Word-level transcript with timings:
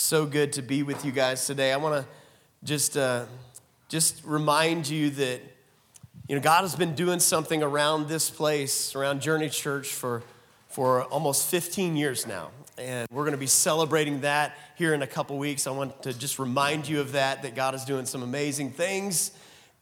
So 0.00 0.24
good 0.24 0.54
to 0.54 0.62
be 0.62 0.82
with 0.82 1.04
you 1.04 1.12
guys 1.12 1.46
today. 1.46 1.74
I 1.74 1.76
want 1.76 2.02
to 2.02 2.10
just 2.64 2.96
uh, 2.96 3.26
just 3.90 4.22
remind 4.24 4.88
you 4.88 5.10
that 5.10 5.40
you 6.26 6.34
know 6.34 6.40
God 6.40 6.62
has 6.62 6.74
been 6.74 6.94
doing 6.94 7.20
something 7.20 7.62
around 7.62 8.08
this 8.08 8.30
place, 8.30 8.96
around 8.96 9.20
Journey 9.20 9.50
Church 9.50 9.88
for 9.88 10.22
for 10.68 11.04
almost 11.04 11.48
15 11.50 11.96
years 11.96 12.26
now, 12.26 12.50
and 12.78 13.06
we're 13.12 13.24
going 13.24 13.32
to 13.32 13.38
be 13.38 13.46
celebrating 13.46 14.22
that 14.22 14.56
here 14.74 14.94
in 14.94 15.02
a 15.02 15.06
couple 15.06 15.36
weeks. 15.36 15.66
I 15.66 15.70
want 15.70 16.02
to 16.04 16.14
just 16.14 16.38
remind 16.38 16.88
you 16.88 17.00
of 17.00 17.12
that 17.12 17.42
that 17.42 17.54
God 17.54 17.74
is 17.74 17.84
doing 17.84 18.06
some 18.06 18.22
amazing 18.22 18.70
things. 18.70 19.32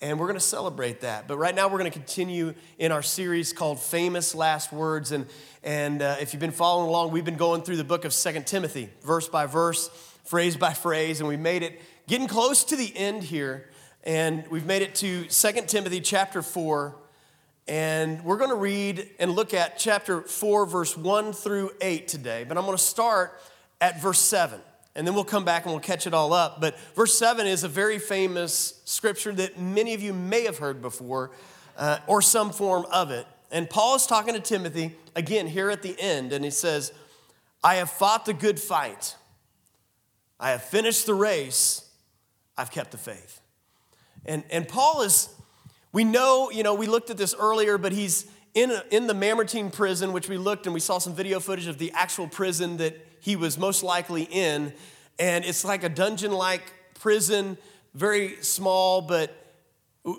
And 0.00 0.20
we're 0.20 0.26
going 0.26 0.38
to 0.38 0.40
celebrate 0.40 1.00
that. 1.00 1.26
But 1.26 1.38
right 1.38 1.52
now, 1.52 1.66
we're 1.66 1.80
going 1.80 1.90
to 1.90 1.98
continue 1.98 2.54
in 2.78 2.92
our 2.92 3.02
series 3.02 3.52
called 3.52 3.80
Famous 3.80 4.32
Last 4.32 4.72
Words. 4.72 5.10
And, 5.10 5.26
and 5.64 6.00
uh, 6.02 6.18
if 6.20 6.32
you've 6.32 6.38
been 6.38 6.52
following 6.52 6.88
along, 6.88 7.10
we've 7.10 7.24
been 7.24 7.36
going 7.36 7.62
through 7.62 7.78
the 7.78 7.84
book 7.84 8.04
of 8.04 8.12
Second 8.12 8.46
Timothy, 8.46 8.90
verse 9.02 9.28
by 9.28 9.46
verse, 9.46 9.90
phrase 10.28 10.56
by 10.56 10.74
phrase, 10.74 11.20
and 11.20 11.28
we 11.28 11.36
made 11.36 11.62
it 11.62 11.80
getting 12.06 12.28
close 12.28 12.64
to 12.64 12.76
the 12.76 12.94
end 12.96 13.22
here. 13.24 13.70
And 14.04 14.46
we've 14.48 14.66
made 14.66 14.82
it 14.82 14.94
to 14.96 15.28
Second 15.28 15.68
Timothy 15.68 16.00
chapter 16.00 16.42
4. 16.42 16.94
And 17.66 18.24
we're 18.24 18.36
going 18.38 18.50
to 18.50 18.56
read 18.56 19.08
and 19.18 19.32
look 19.32 19.52
at 19.52 19.78
chapter 19.78 20.22
4, 20.22 20.66
verse 20.66 20.96
1 20.96 21.32
through 21.32 21.70
8 21.80 22.08
today. 22.08 22.44
But 22.46 22.56
I'm 22.56 22.64
going 22.64 22.76
to 22.76 22.82
start 22.82 23.40
at 23.80 24.00
verse 24.00 24.20
7 24.20 24.60
and 24.98 25.06
then 25.06 25.14
we'll 25.14 25.22
come 25.22 25.44
back 25.44 25.64
and 25.64 25.72
we'll 25.72 25.80
catch 25.80 26.08
it 26.08 26.12
all 26.12 26.32
up. 26.32 26.60
But 26.60 26.76
verse 26.96 27.16
7 27.16 27.46
is 27.46 27.62
a 27.62 27.68
very 27.68 28.00
famous 28.00 28.82
scripture 28.84 29.32
that 29.32 29.56
many 29.56 29.94
of 29.94 30.02
you 30.02 30.12
may 30.12 30.42
have 30.42 30.58
heard 30.58 30.82
before, 30.82 31.30
uh, 31.76 31.98
or 32.08 32.20
some 32.20 32.50
form 32.50 32.84
of 32.90 33.12
it. 33.12 33.24
And 33.52 33.70
Paul 33.70 33.94
is 33.94 34.06
talking 34.06 34.34
to 34.34 34.40
Timothy 34.40 34.96
again 35.14 35.46
here 35.46 35.70
at 35.70 35.82
the 35.82 35.94
end, 36.00 36.32
and 36.32 36.44
he 36.44 36.50
says, 36.50 36.92
I 37.62 37.76
have 37.76 37.90
fought 37.90 38.24
the 38.24 38.34
good 38.34 38.58
fight, 38.58 39.14
I 40.40 40.50
have 40.50 40.62
finished 40.62 41.06
the 41.06 41.14
race, 41.14 41.88
I've 42.56 42.70
kept 42.70 42.92
the 42.92 42.98
faith. 42.98 43.40
And, 44.24 44.44
and 44.50 44.68
Paul 44.68 45.02
is, 45.02 45.28
we 45.92 46.04
know, 46.04 46.50
you 46.50 46.62
know, 46.62 46.74
we 46.74 46.86
looked 46.86 47.10
at 47.10 47.16
this 47.16 47.34
earlier, 47.38 47.78
but 47.78 47.92
he's 47.92 48.26
in, 48.54 48.72
in 48.90 49.06
the 49.06 49.14
Mamertine 49.14 49.70
prison, 49.70 50.12
which 50.12 50.28
we 50.28 50.36
looked 50.36 50.66
and 50.66 50.74
we 50.74 50.80
saw 50.80 50.98
some 50.98 51.14
video 51.14 51.40
footage 51.40 51.66
of 51.66 51.78
the 51.78 51.92
actual 51.92 52.28
prison 52.28 52.76
that 52.78 52.96
he 53.20 53.36
was 53.36 53.58
most 53.58 53.82
likely 53.82 54.24
in. 54.24 54.72
And 55.18 55.44
it's 55.44 55.64
like 55.64 55.82
a 55.82 55.88
dungeon 55.88 56.32
like 56.32 56.62
prison, 56.94 57.58
very 57.94 58.36
small, 58.42 59.02
but 59.02 59.34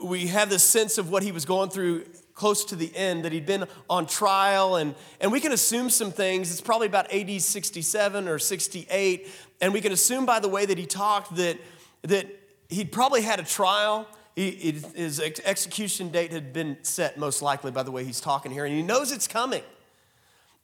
we 0.03 0.27
have 0.27 0.49
this 0.49 0.63
sense 0.63 0.97
of 0.97 1.09
what 1.09 1.23
he 1.23 1.31
was 1.31 1.45
going 1.45 1.69
through 1.69 2.05
close 2.39 2.63
to 2.63 2.75
the 2.75 2.95
end, 2.95 3.25
that 3.25 3.33
he'd 3.33 3.45
been 3.45 3.65
on 3.89 4.07
trial. 4.07 4.77
And, 4.77 4.95
and 5.19 5.29
we 5.29 5.41
can 5.41 5.51
assume 5.51 5.89
some 5.89 6.09
things. 6.09 6.51
It's 6.51 6.61
probably 6.61 6.87
about 6.87 7.13
AD 7.13 7.41
67 7.41 8.27
or 8.29 8.39
68. 8.39 9.27
And 9.59 9.73
we 9.73 9.81
can 9.81 9.91
assume 9.91 10.25
by 10.25 10.39
the 10.39 10.47
way 10.47 10.65
that 10.65 10.77
he 10.77 10.85
talked 10.85 11.35
that, 11.35 11.57
that 12.03 12.27
he'd 12.69 12.93
probably 12.93 13.23
had 13.23 13.41
a 13.41 13.43
trial. 13.43 14.07
He, 14.37 14.51
his 14.95 15.19
execution 15.43 16.09
date 16.09 16.31
had 16.31 16.53
been 16.53 16.77
set, 16.81 17.17
most 17.17 17.41
likely, 17.41 17.71
by 17.71 17.83
the 17.83 17.91
way 17.91 18.05
he's 18.05 18.21
talking 18.21 18.53
here. 18.53 18.63
And 18.63 18.73
he 18.73 18.81
knows 18.81 19.11
it's 19.11 19.27
coming. 19.27 19.63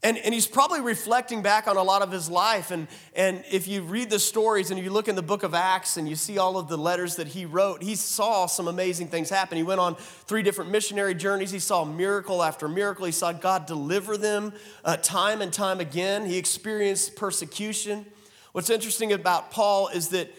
And, 0.05 0.19
and 0.19 0.35
he's 0.35 0.45
probably 0.45 0.81
reflecting 0.81 1.41
back 1.41 1.67
on 1.67 1.77
a 1.77 1.81
lot 1.81 2.03
of 2.03 2.11
his 2.11 2.29
life. 2.29 2.69
And, 2.69 2.87
and 3.15 3.43
if 3.49 3.67
you 3.67 3.81
read 3.81 4.11
the 4.11 4.19
stories 4.19 4.69
and 4.69 4.79
you 4.79 4.91
look 4.91 5.07
in 5.07 5.15
the 5.15 5.23
book 5.23 5.41
of 5.41 5.55
Acts 5.55 5.97
and 5.97 6.07
you 6.07 6.15
see 6.15 6.37
all 6.37 6.59
of 6.59 6.67
the 6.67 6.77
letters 6.77 7.15
that 7.15 7.29
he 7.29 7.47
wrote, 7.47 7.81
he 7.81 7.95
saw 7.95 8.45
some 8.45 8.67
amazing 8.67 9.07
things 9.07 9.31
happen. 9.31 9.57
He 9.57 9.63
went 9.63 9.79
on 9.79 9.95
three 9.95 10.43
different 10.43 10.69
missionary 10.69 11.15
journeys. 11.15 11.49
He 11.49 11.57
saw 11.57 11.83
miracle 11.85 12.43
after 12.43 12.67
miracle. 12.67 13.07
He 13.07 13.11
saw 13.11 13.31
God 13.31 13.65
deliver 13.65 14.15
them 14.15 14.53
uh, 14.83 14.97
time 14.97 15.41
and 15.41 15.51
time 15.51 15.79
again. 15.79 16.27
He 16.27 16.37
experienced 16.37 17.15
persecution. 17.15 18.05
What's 18.51 18.69
interesting 18.69 19.11
about 19.11 19.49
Paul 19.49 19.87
is 19.87 20.09
that 20.09 20.31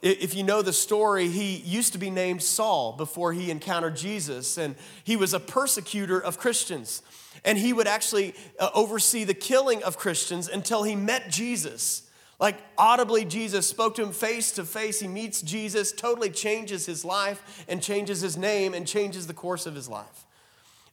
if 0.00 0.36
you 0.36 0.44
know 0.44 0.62
the 0.62 0.72
story, 0.72 1.26
he 1.26 1.56
used 1.56 1.92
to 1.92 1.98
be 1.98 2.08
named 2.08 2.40
Saul 2.40 2.92
before 2.92 3.32
he 3.32 3.50
encountered 3.50 3.96
Jesus, 3.96 4.56
and 4.56 4.76
he 5.02 5.16
was 5.16 5.34
a 5.34 5.40
persecutor 5.40 6.20
of 6.20 6.38
Christians. 6.38 7.02
And 7.44 7.58
he 7.58 7.72
would 7.72 7.86
actually 7.86 8.34
uh, 8.58 8.70
oversee 8.74 9.24
the 9.24 9.34
killing 9.34 9.82
of 9.82 9.96
Christians 9.96 10.48
until 10.48 10.82
he 10.82 10.96
met 10.96 11.30
Jesus. 11.30 12.02
Like 12.40 12.56
audibly, 12.76 13.24
Jesus 13.24 13.66
spoke 13.66 13.96
to 13.96 14.02
him 14.02 14.12
face 14.12 14.52
to 14.52 14.64
face. 14.64 15.00
He 15.00 15.08
meets 15.08 15.42
Jesus, 15.42 15.92
totally 15.92 16.30
changes 16.30 16.86
his 16.86 17.04
life 17.04 17.64
and 17.68 17.82
changes 17.82 18.20
his 18.20 18.36
name 18.36 18.74
and 18.74 18.86
changes 18.86 19.26
the 19.26 19.34
course 19.34 19.66
of 19.66 19.74
his 19.74 19.88
life. 19.88 20.26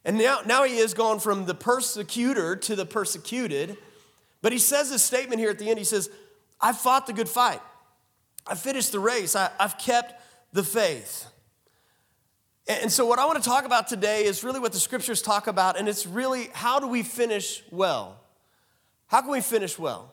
And 0.04 0.18
now, 0.18 0.40
now 0.46 0.64
he 0.64 0.76
is 0.76 0.94
gone 0.94 1.18
from 1.18 1.46
the 1.46 1.54
persecutor 1.54 2.56
to 2.56 2.76
the 2.76 2.86
persecuted. 2.86 3.76
But 4.42 4.52
he 4.52 4.58
says 4.58 4.90
this 4.90 5.02
statement 5.02 5.40
here 5.40 5.50
at 5.50 5.58
the 5.58 5.68
end. 5.68 5.78
He 5.78 5.84
says, 5.84 6.10
I've 6.60 6.78
fought 6.78 7.06
the 7.06 7.12
good 7.12 7.28
fight. 7.28 7.60
I've 8.46 8.60
finished 8.60 8.92
the 8.92 9.00
race. 9.00 9.34
I, 9.34 9.50
I've 9.58 9.78
kept 9.78 10.22
the 10.52 10.62
faith. 10.62 11.26
And 12.68 12.90
so, 12.90 13.06
what 13.06 13.20
I 13.20 13.26
want 13.26 13.42
to 13.42 13.48
talk 13.48 13.64
about 13.64 13.86
today 13.86 14.24
is 14.24 14.42
really 14.42 14.58
what 14.58 14.72
the 14.72 14.80
scriptures 14.80 15.22
talk 15.22 15.46
about, 15.46 15.78
and 15.78 15.88
it's 15.88 16.04
really 16.04 16.50
how 16.52 16.80
do 16.80 16.88
we 16.88 17.02
finish 17.04 17.62
well? 17.70 18.18
How 19.06 19.20
can 19.20 19.30
we 19.30 19.40
finish 19.40 19.78
well? 19.78 20.12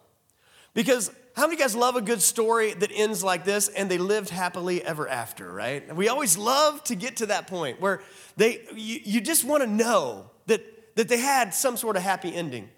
Because 0.75 1.11
how 1.35 1.43
many 1.43 1.55
of 1.55 1.59
you 1.59 1.65
guys 1.65 1.75
love 1.75 1.95
a 1.95 2.01
good 2.01 2.21
story 2.21 2.73
that 2.73 2.91
ends 2.93 3.23
like 3.23 3.43
this 3.43 3.67
and 3.67 3.89
they 3.89 3.97
lived 3.97 4.29
happily 4.29 4.83
ever 4.83 5.07
after, 5.07 5.51
right? 5.51 5.95
We 5.95 6.07
always 6.07 6.37
love 6.37 6.83
to 6.85 6.95
get 6.95 7.17
to 7.17 7.27
that 7.27 7.47
point 7.47 7.81
where 7.81 8.01
they, 8.37 8.61
you, 8.75 8.99
you 9.03 9.21
just 9.21 9.43
want 9.43 9.63
to 9.63 9.67
know 9.67 10.29
that, 10.45 10.95
that 10.95 11.07
they 11.07 11.17
had 11.17 11.55
some 11.55 11.75
sort 11.75 11.95
of 11.95 12.03
happy 12.03 12.33
ending. 12.33 12.69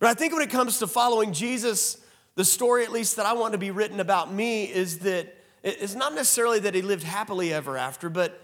But 0.00 0.10
I 0.10 0.14
think 0.14 0.34
when 0.34 0.42
it 0.42 0.50
comes 0.50 0.78
to 0.80 0.86
following 0.86 1.32
Jesus, 1.32 1.96
the 2.34 2.44
story, 2.44 2.84
at 2.84 2.92
least 2.92 3.16
that 3.16 3.24
I 3.24 3.32
want 3.32 3.52
to 3.52 3.58
be 3.58 3.70
written 3.70 4.00
about 4.00 4.30
me, 4.30 4.64
is 4.64 4.98
that 5.00 5.34
it's 5.62 5.94
not 5.94 6.14
necessarily 6.14 6.58
that 6.58 6.74
he 6.74 6.82
lived 6.82 7.04
happily 7.04 7.54
ever 7.54 7.78
after, 7.78 8.10
but 8.10 8.43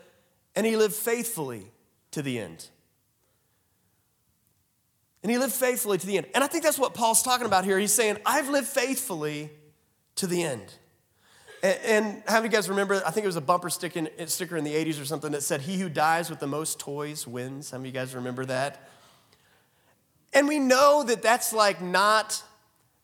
and 0.54 0.66
he 0.66 0.76
lived 0.76 0.94
faithfully 0.94 1.70
to 2.10 2.22
the 2.22 2.38
end. 2.38 2.68
And 5.22 5.30
he 5.30 5.38
lived 5.38 5.52
faithfully 5.52 5.98
to 5.98 6.06
the 6.06 6.16
end. 6.16 6.26
And 6.34 6.42
I 6.42 6.46
think 6.46 6.64
that's 6.64 6.78
what 6.78 6.94
Paul's 6.94 7.22
talking 7.22 7.46
about 7.46 7.64
here. 7.64 7.78
He's 7.78 7.92
saying, 7.92 8.18
I've 8.24 8.48
lived 8.48 8.68
faithfully 8.68 9.50
to 10.16 10.26
the 10.26 10.42
end. 10.42 10.72
And, 11.62 11.78
and 11.84 12.22
how 12.26 12.36
many 12.36 12.46
of 12.46 12.52
you 12.52 12.56
guys 12.56 12.68
remember? 12.68 13.02
I 13.06 13.10
think 13.10 13.24
it 13.24 13.28
was 13.28 13.36
a 13.36 13.42
bumper 13.42 13.68
sticker 13.68 14.08
in, 14.16 14.28
sticker 14.28 14.56
in 14.56 14.64
the 14.64 14.72
80s 14.72 15.00
or 15.00 15.04
something 15.04 15.32
that 15.32 15.42
said, 15.42 15.60
He 15.60 15.78
who 15.78 15.88
dies 15.88 16.30
with 16.30 16.40
the 16.40 16.46
most 16.46 16.78
toys 16.78 17.26
wins. 17.26 17.70
How 17.70 17.78
many 17.78 17.90
of 17.90 17.94
you 17.94 18.00
guys 18.00 18.14
remember 18.14 18.46
that? 18.46 18.88
And 20.32 20.48
we 20.48 20.58
know 20.58 21.02
that 21.02 21.22
that's 21.22 21.52
like 21.52 21.82
not, 21.82 22.42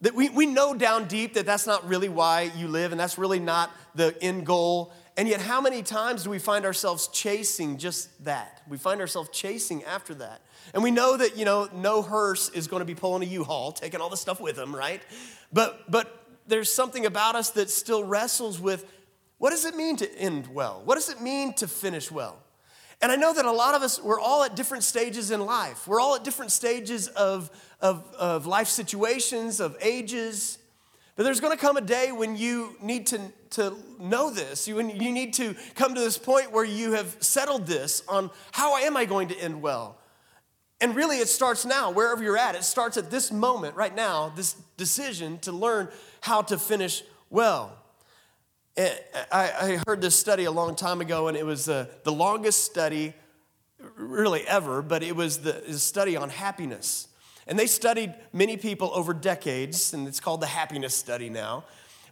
that 0.00 0.14
we, 0.14 0.28
we 0.30 0.46
know 0.46 0.74
down 0.74 1.08
deep 1.08 1.34
that 1.34 1.44
that's 1.44 1.66
not 1.66 1.86
really 1.86 2.08
why 2.08 2.50
you 2.56 2.68
live, 2.68 2.92
and 2.92 3.00
that's 3.00 3.18
really 3.18 3.40
not 3.40 3.70
the 3.94 4.16
end 4.22 4.46
goal. 4.46 4.92
And 5.16 5.28
yet, 5.28 5.40
how 5.40 5.62
many 5.62 5.82
times 5.82 6.24
do 6.24 6.30
we 6.30 6.38
find 6.38 6.66
ourselves 6.66 7.08
chasing 7.08 7.78
just 7.78 8.24
that? 8.24 8.60
We 8.68 8.76
find 8.76 9.00
ourselves 9.00 9.30
chasing 9.32 9.82
after 9.84 10.14
that. 10.16 10.42
And 10.74 10.82
we 10.82 10.90
know 10.90 11.16
that, 11.16 11.38
you 11.38 11.46
know, 11.46 11.68
no 11.72 12.02
hearse 12.02 12.50
is 12.50 12.66
going 12.66 12.80
to 12.80 12.84
be 12.84 12.94
pulling 12.94 13.22
a 13.22 13.26
U-Haul, 13.26 13.72
taking 13.72 14.00
all 14.00 14.10
the 14.10 14.16
stuff 14.16 14.40
with 14.40 14.56
them, 14.56 14.76
right? 14.76 15.00
But, 15.52 15.90
but 15.90 16.26
there's 16.46 16.70
something 16.70 17.06
about 17.06 17.34
us 17.34 17.50
that 17.50 17.70
still 17.70 18.04
wrestles 18.04 18.60
with 18.60 18.84
what 19.38 19.50
does 19.50 19.64
it 19.64 19.74
mean 19.74 19.96
to 19.96 20.18
end 20.18 20.48
well? 20.48 20.82
What 20.84 20.96
does 20.96 21.08
it 21.08 21.20
mean 21.20 21.54
to 21.54 21.68
finish 21.68 22.10
well? 22.10 22.42
And 23.02 23.12
I 23.12 23.16
know 23.16 23.34
that 23.34 23.44
a 23.44 23.52
lot 23.52 23.74
of 23.74 23.82
us, 23.82 24.02
we're 24.02 24.20
all 24.20 24.44
at 24.44 24.56
different 24.56 24.82
stages 24.82 25.30
in 25.30 25.44
life. 25.44 25.86
We're 25.86 26.00
all 26.00 26.16
at 26.16 26.24
different 26.24 26.50
stages 26.50 27.08
of, 27.08 27.50
of, 27.80 28.04
of 28.18 28.46
life 28.46 28.68
situations, 28.68 29.60
of 29.60 29.76
ages. 29.80 30.58
But 31.16 31.22
there's 31.22 31.40
going 31.40 31.56
to 31.56 31.60
come 31.60 31.78
a 31.78 31.82
day 31.82 32.12
when 32.12 32.36
you 32.36 32.76
need 32.82 33.06
to, 33.08 33.20
to 33.50 33.74
know 33.98 34.30
this. 34.30 34.68
You, 34.68 34.78
you 34.80 35.10
need 35.12 35.32
to 35.34 35.56
come 35.74 35.94
to 35.94 36.00
this 36.00 36.18
point 36.18 36.52
where 36.52 36.64
you 36.64 36.92
have 36.92 37.16
settled 37.20 37.66
this 37.66 38.02
on 38.06 38.30
how 38.52 38.76
am 38.76 38.98
I 38.98 39.06
going 39.06 39.28
to 39.28 39.38
end 39.38 39.62
well? 39.62 39.98
And 40.78 40.94
really, 40.94 41.18
it 41.18 41.28
starts 41.28 41.64
now, 41.64 41.90
wherever 41.90 42.22
you're 42.22 42.36
at. 42.36 42.54
It 42.54 42.64
starts 42.64 42.98
at 42.98 43.10
this 43.10 43.32
moment, 43.32 43.76
right 43.76 43.96
now, 43.96 44.30
this 44.36 44.56
decision 44.76 45.38
to 45.38 45.52
learn 45.52 45.88
how 46.20 46.42
to 46.42 46.58
finish 46.58 47.02
well. 47.30 47.78
Eh, 48.76 48.94
I, 49.32 49.80
heard 49.86 50.02
this 50.02 50.14
study 50.14 50.44
a 50.44 50.50
long 50.50 50.76
time 50.76 51.00
ago, 51.00 51.28
and 51.28 51.36
it 51.36 51.46
was 51.46 51.66
uh, 51.66 51.86
the 52.04 52.12
longest 52.12 52.64
study, 52.64 53.14
really 53.96 54.46
ever, 54.46 54.82
but 54.82 55.02
it 55.02 55.16
was 55.16 55.38
the 55.38 55.78
study 55.78 56.14
on 56.14 56.28
happiness. 56.28 57.08
And 57.46 57.58
they 57.58 57.66
studied 57.66 58.14
many 58.32 58.56
people 58.56 58.90
over 58.94 59.14
decades, 59.14 59.94
and 59.94 60.08
it's 60.08 60.20
called 60.20 60.40
the 60.40 60.46
happiness 60.46 60.94
study 60.94 61.30
now. 61.30 61.64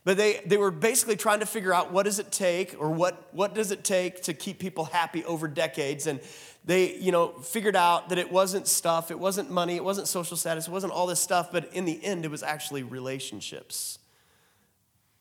But 0.04 0.18
they, 0.18 0.42
they 0.44 0.58
were 0.58 0.70
basically 0.70 1.16
trying 1.16 1.40
to 1.40 1.46
figure 1.46 1.72
out 1.72 1.90
what 1.90 2.04
does 2.04 2.18
it 2.18 2.30
take 2.30 2.76
or 2.78 2.90
what, 2.90 3.28
what 3.32 3.54
does 3.54 3.70
it 3.70 3.84
take 3.84 4.22
to 4.24 4.34
keep 4.34 4.58
people 4.58 4.84
happy 4.84 5.24
over 5.24 5.48
decades. 5.48 6.06
And 6.06 6.20
they, 6.64 6.96
you 6.96 7.10
know, 7.10 7.28
figured 7.28 7.74
out 7.74 8.10
that 8.10 8.18
it 8.18 8.30
wasn't 8.30 8.68
stuff, 8.68 9.10
it 9.10 9.18
wasn't 9.18 9.50
money, 9.50 9.76
it 9.76 9.84
wasn't 9.84 10.06
social 10.06 10.36
status, 10.36 10.68
it 10.68 10.70
wasn't 10.70 10.92
all 10.92 11.06
this 11.06 11.20
stuff, 11.20 11.50
but 11.50 11.72
in 11.72 11.86
the 11.86 12.02
end, 12.04 12.24
it 12.24 12.30
was 12.30 12.42
actually 12.42 12.82
relationships 12.82 13.98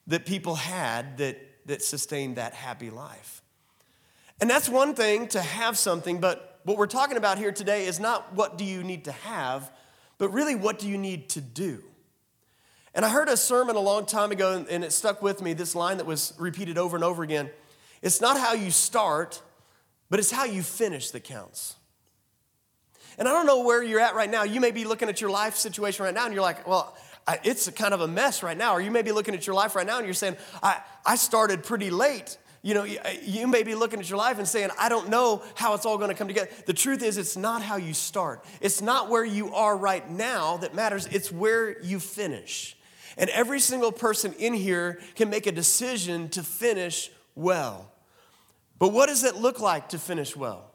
that 0.08 0.26
people 0.26 0.56
had 0.56 1.18
that, 1.18 1.38
that 1.66 1.82
sustained 1.82 2.36
that 2.36 2.54
happy 2.54 2.90
life. 2.90 3.42
And 4.42 4.50
that's 4.50 4.68
one 4.68 4.96
thing 4.96 5.28
to 5.30 5.42
have 5.42 5.78
something, 5.78 6.20
but 6.20 6.60
what 6.64 6.78
we're 6.78 6.88
talking 6.88 7.18
about 7.18 7.38
here 7.38 7.52
today 7.52 7.86
is 7.86 8.00
not 8.00 8.34
what 8.34 8.58
do 8.58 8.66
you 8.66 8.84
need 8.84 9.06
to 9.06 9.12
have, 9.12 9.72
but 10.24 10.32
really, 10.32 10.56
what 10.56 10.80
do 10.80 10.88
you 10.88 10.98
need 10.98 11.28
to 11.32 11.42
do? 11.42 11.84
And 12.96 13.04
I 13.04 13.10
heard 13.10 13.28
a 13.28 13.36
sermon 13.36 13.76
a 13.76 13.82
long 13.82 14.06
time 14.06 14.32
ago, 14.32 14.66
and 14.70 14.82
it 14.82 14.94
stuck 14.94 15.22
with 15.22 15.42
me 15.42 15.52
this 15.52 15.76
line 15.76 15.98
that 15.98 16.06
was 16.06 16.32
repeated 16.38 16.78
over 16.78 16.96
and 16.96 17.04
over 17.04 17.24
again. 17.24 17.50
It's 18.02 18.22
not 18.22 18.40
how 18.40 18.54
you 18.54 18.72
start, 18.72 19.42
but 20.10 20.22
it's 20.22 20.32
how 20.32 20.46
you 20.46 20.64
finish 20.64 21.12
that 21.12 21.26
counts. 21.26 21.76
And 23.18 23.28
I 23.28 23.32
don't 23.32 23.46
know 23.46 23.64
where 23.64 23.84
you're 23.84 24.00
at 24.00 24.16
right 24.16 24.30
now. 24.30 24.44
You 24.44 24.62
may 24.62 24.72
be 24.72 24.86
looking 24.86 25.10
at 25.10 25.20
your 25.20 25.30
life 25.30 25.58
situation 25.58 26.06
right 26.06 26.14
now 26.14 26.24
and 26.24 26.34
you're 26.34 26.42
like, 26.42 26.66
well, 26.66 26.96
it's 27.44 27.70
kind 27.72 27.94
of 27.94 28.00
a 28.00 28.08
mess 28.08 28.44
right 28.44 28.58
now. 28.58 28.76
Or 28.76 28.80
you 28.80 28.92
may 28.92 29.02
be 29.02 29.12
looking 29.12 29.34
at 29.36 29.46
your 29.46 29.58
life 29.58 29.76
right 29.76 29.86
now 29.86 29.98
and 29.98 30.06
you're 30.08 30.14
saying, 30.14 30.38
I, 30.62 30.80
I 31.06 31.18
started 31.18 31.66
pretty 31.66 31.90
late. 31.90 32.38
You 32.64 32.74
know, 32.74 32.84
uh, 32.84 33.10
you 33.22 33.46
may 33.46 33.64
be 33.64 33.76
looking 33.76 34.00
at 34.00 34.10
your 34.10 34.18
life 34.18 34.40
and 34.40 34.48
saying, 34.48 34.70
I 34.80 34.88
don't 34.88 35.10
know 35.10 35.44
how 35.54 35.74
it's 35.74 35.86
all 35.86 35.98
going 35.98 36.10
to 36.10 36.16
come 36.16 36.30
together. 36.30 36.50
The 36.66 36.74
truth 36.74 37.04
is, 37.04 37.18
it's 37.18 37.36
not 37.36 37.62
how 37.62 37.76
you 37.76 37.94
start. 37.94 38.44
It's 38.62 38.82
not 38.82 39.10
where 39.10 39.26
you 39.26 39.54
are 39.54 39.76
right 39.76 40.10
now 40.10 40.58
that 40.58 40.74
matters, 40.74 41.06
it's 41.08 41.30
where 41.30 41.80
you 41.82 42.00
finish. 42.00 42.78
And 43.18 43.30
every 43.30 43.60
single 43.60 43.92
person 43.92 44.34
in 44.40 44.54
here 44.54 45.02
can 45.16 45.30
make 45.30 45.46
a 45.46 45.52
decision 45.52 46.30
to 46.30 46.42
finish 46.42 47.12
well. 47.36 47.92
But 48.80 48.94
what 48.94 49.08
does 49.08 49.26
it 49.26 49.36
look 49.36 49.60
like 49.60 49.90
to 49.90 50.00
finish 50.00 50.36
well? 50.36 50.72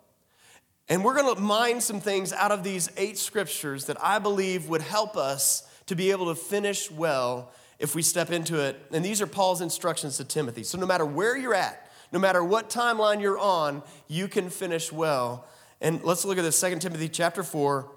And 0.90 1.02
we're 1.02 1.16
going 1.16 1.34
to 1.34 1.40
mine 1.40 1.80
some 1.80 2.00
things 2.00 2.34
out 2.34 2.52
of 2.52 2.64
these 2.64 2.90
eight 2.98 3.18
scriptures 3.18 3.86
that 3.86 3.96
I 4.02 4.18
believe 4.18 4.68
would 4.68 4.82
help 4.82 5.16
us 5.16 5.66
to 5.86 5.96
be 5.96 6.10
able 6.10 6.26
to 6.26 6.34
finish 6.34 6.90
well 6.90 7.50
if 7.78 7.94
we 7.94 8.02
step 8.02 8.30
into 8.30 8.60
it. 8.60 8.80
And 8.92 9.04
these 9.04 9.22
are 9.22 9.26
Paul's 9.26 9.60
instructions 9.60 10.16
to 10.16 10.24
Timothy. 10.24 10.62
So 10.62 10.78
no 10.78 10.86
matter 10.86 11.06
where 11.06 11.36
you're 11.36 11.54
at, 11.54 11.90
no 12.12 12.18
matter 12.18 12.42
what 12.42 12.70
timeline 12.70 13.20
you're 13.20 13.38
on, 13.38 13.82
you 14.08 14.28
can 14.28 14.50
finish 14.50 14.90
well. 14.92 15.46
And 15.80 16.02
let's 16.02 16.24
look 16.24 16.38
at 16.38 16.42
this 16.42 16.60
2 16.60 16.78
Timothy 16.78 17.08
chapter 17.08 17.42
4, 17.42 17.90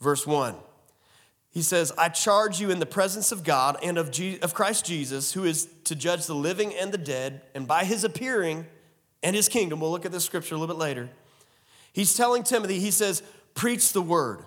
verse 0.00 0.26
1. 0.26 0.54
He 1.50 1.62
says, 1.62 1.92
I 1.96 2.10
charge 2.10 2.60
you 2.60 2.70
in 2.70 2.80
the 2.80 2.86
presence 2.86 3.32
of 3.32 3.42
God 3.42 3.78
and 3.82 3.98
of, 3.98 4.10
Je- 4.10 4.38
of 4.40 4.54
Christ 4.54 4.84
Jesus, 4.84 5.32
who 5.32 5.44
is 5.44 5.68
to 5.84 5.94
judge 5.94 6.26
the 6.26 6.34
living 6.34 6.74
and 6.74 6.92
the 6.92 6.98
dead, 6.98 7.42
and 7.54 7.66
by 7.66 7.84
his 7.84 8.04
appearing 8.04 8.66
and 9.22 9.34
his 9.34 9.48
kingdom, 9.48 9.80
we'll 9.80 9.90
look 9.90 10.04
at 10.04 10.12
this 10.12 10.24
scripture 10.24 10.54
a 10.54 10.58
little 10.58 10.74
bit 10.74 10.80
later 10.80 11.08
He's 11.96 12.14
telling 12.14 12.42
Timothy, 12.42 12.78
he 12.78 12.90
says, 12.90 13.22
preach 13.54 13.94
the 13.94 14.02
word. 14.02 14.40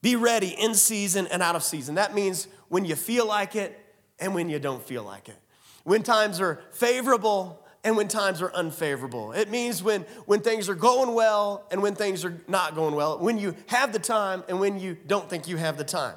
Be 0.00 0.14
ready 0.14 0.50
in 0.50 0.76
season 0.76 1.26
and 1.26 1.42
out 1.42 1.56
of 1.56 1.64
season. 1.64 1.96
That 1.96 2.14
means 2.14 2.46
when 2.68 2.84
you 2.84 2.94
feel 2.94 3.26
like 3.26 3.56
it 3.56 3.76
and 4.20 4.34
when 4.34 4.48
you 4.48 4.58
don't 4.58 4.82
feel 4.82 5.02
like 5.02 5.28
it. 5.28 5.38
When 5.84 6.02
times 6.02 6.40
are 6.40 6.60
favorable 6.72 7.64
and 7.84 7.96
when 7.96 8.08
times 8.08 8.42
are 8.42 8.52
unfavorable. 8.52 9.32
It 9.32 9.50
means 9.50 9.82
when, 9.82 10.02
when 10.26 10.40
things 10.40 10.68
are 10.68 10.74
going 10.74 11.14
well 11.14 11.64
and 11.70 11.82
when 11.82 11.94
things 11.94 12.24
are 12.24 12.40
not 12.48 12.74
going 12.74 12.94
well. 12.94 13.18
When 13.18 13.38
you 13.38 13.54
have 13.66 13.92
the 13.92 13.98
time 13.98 14.44
and 14.48 14.60
when 14.60 14.78
you 14.80 14.96
don't 15.06 15.30
think 15.30 15.48
you 15.48 15.56
have 15.56 15.78
the 15.78 15.84
time. 15.84 16.14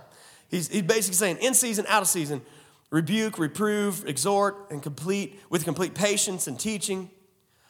He's, 0.49 0.67
he's 0.67 0.81
basically 0.81 1.15
saying 1.15 1.37
in 1.37 1.53
season, 1.53 1.85
out 1.87 2.01
of 2.01 2.07
season, 2.07 2.41
rebuke, 2.89 3.39
reprove, 3.39 4.05
exhort, 4.05 4.69
and 4.69 4.83
complete 4.83 5.39
with 5.49 5.63
complete 5.63 5.93
patience 5.93 6.47
and 6.47 6.59
teaching. 6.59 7.09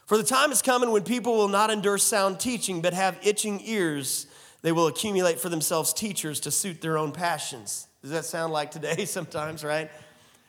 For 0.07 0.17
the 0.17 0.23
time 0.23 0.51
is 0.51 0.61
coming 0.61 0.91
when 0.91 1.03
people 1.03 1.37
will 1.37 1.47
not 1.47 1.69
endure 1.69 1.97
sound 1.97 2.39
teaching, 2.39 2.81
but 2.81 2.93
have 2.93 3.17
itching 3.21 3.61
ears. 3.63 4.25
They 4.61 4.71
will 4.71 4.87
accumulate 4.87 5.39
for 5.39 5.49
themselves 5.49 5.93
teachers 5.93 6.39
to 6.41 6.51
suit 6.51 6.81
their 6.81 6.97
own 6.97 7.11
passions. 7.11 7.87
Does 8.01 8.11
that 8.11 8.25
sound 8.25 8.51
like 8.51 8.71
today 8.71 9.05
sometimes, 9.05 9.63
right? 9.63 9.91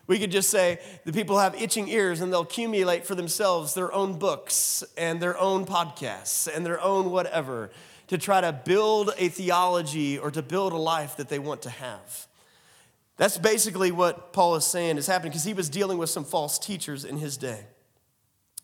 We 0.07 0.19
could 0.19 0.33
just 0.33 0.51
say 0.51 0.79
the 1.05 1.13
people 1.13 1.39
have 1.39 1.61
itching 1.61 1.89
ears 1.89 2.21
and 2.21 2.33
they'll 2.33 2.43
accumulate 2.43 3.07
for 3.07 3.15
themselves 3.15 3.75
their 3.75 3.93
own 3.93 4.19
books 4.19 4.83
and 4.97 5.21
their 5.21 5.39
own 5.39 5.65
podcasts 5.65 6.49
and 6.53 6.67
their 6.67 6.81
own 6.81 7.11
whatever 7.11 7.71
to 8.09 8.19
try 8.19 8.41
to 8.41 8.53
build 8.53 9.13
a 9.17 9.29
theology 9.29 10.19
or 10.19 10.31
to 10.31 10.43
build 10.43 10.73
a 10.73 10.77
life 10.77 11.17
that 11.17 11.29
they 11.29 11.39
want 11.39 11.63
to 11.63 11.71
have. 11.71 12.27
That's 13.17 13.39
basically 13.39 13.93
what 13.93 14.33
Paul 14.33 14.57
is 14.57 14.67
saying 14.67 14.99
is 14.99 15.07
happening 15.07 15.31
because 15.31 15.45
he 15.45 15.55
was 15.55 15.69
dealing 15.69 15.99
with 15.99 16.11
some 16.11 16.25
false 16.25 16.59
teachers 16.59 17.05
in 17.05 17.19
his 17.19 17.37
day. 17.37 17.65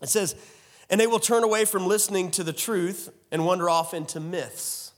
It 0.03 0.09
says, 0.09 0.35
and 0.91 1.01
they 1.01 1.07
will 1.07 1.19
turn 1.19 1.45
away 1.45 1.65
from 1.65 1.87
listening 1.87 2.31
to 2.33 2.45
the 2.45 2.53
truth 2.53 3.11
and 3.31 3.45
wander 3.45 3.69
off 3.69 3.95
into 3.95 4.21
myths. 4.21 4.93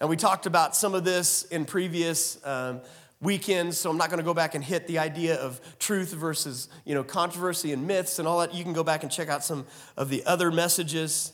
Now, 0.00 0.06
we 0.06 0.16
talked 0.16 0.46
about 0.46 0.76
some 0.76 0.94
of 0.94 1.04
this 1.04 1.42
in 1.44 1.64
previous 1.64 2.38
um, 2.46 2.80
weekends, 3.20 3.78
so 3.78 3.90
I'm 3.90 3.96
not 3.96 4.10
going 4.10 4.18
to 4.18 4.24
go 4.24 4.34
back 4.34 4.54
and 4.54 4.62
hit 4.62 4.86
the 4.86 4.98
idea 4.98 5.36
of 5.36 5.60
truth 5.78 6.12
versus 6.12 6.68
you 6.84 6.94
know, 6.94 7.02
controversy 7.02 7.72
and 7.72 7.86
myths 7.86 8.18
and 8.18 8.28
all 8.28 8.40
that. 8.40 8.54
You 8.54 8.62
can 8.62 8.72
go 8.72 8.84
back 8.84 9.02
and 9.02 9.10
check 9.10 9.28
out 9.28 9.44
some 9.44 9.66
of 9.96 10.08
the 10.08 10.24
other 10.24 10.50
messages. 10.50 11.32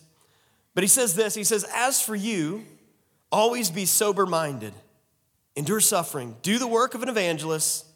But 0.75 0.85
he 0.85 0.89
says 0.89 1.15
this 1.15 1.35
He 1.35 1.45
says, 1.45 1.65
As 1.75 2.01
for 2.01 2.15
you, 2.15 2.65
always 3.31 3.71
be 3.71 3.85
sober 3.85 4.27
minded, 4.27 4.75
endure 5.57 5.81
suffering, 5.81 6.37
do 6.43 6.59
the 6.59 6.67
work 6.67 6.95
of 6.95 7.03
an 7.03 7.09
evangelist, 7.09 7.87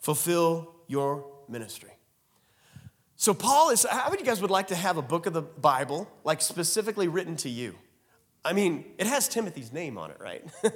fulfill 0.00 0.74
your 0.86 1.26
ministry. 1.48 1.90
So, 3.20 3.34
Paul 3.34 3.70
is, 3.70 3.84
how 3.84 4.10
many 4.10 4.22
you 4.22 4.26
guys 4.26 4.40
would 4.40 4.50
like 4.50 4.68
to 4.68 4.76
have 4.76 4.96
a 4.96 5.02
book 5.02 5.26
of 5.26 5.32
the 5.32 5.42
Bible, 5.42 6.08
like 6.22 6.40
specifically 6.40 7.08
written 7.08 7.36
to 7.38 7.48
you? 7.48 7.74
I 8.44 8.52
mean, 8.52 8.84
it 8.96 9.08
has 9.08 9.28
Timothy's 9.28 9.72
name 9.72 9.98
on 9.98 10.12
it, 10.12 10.18
right? 10.20 10.44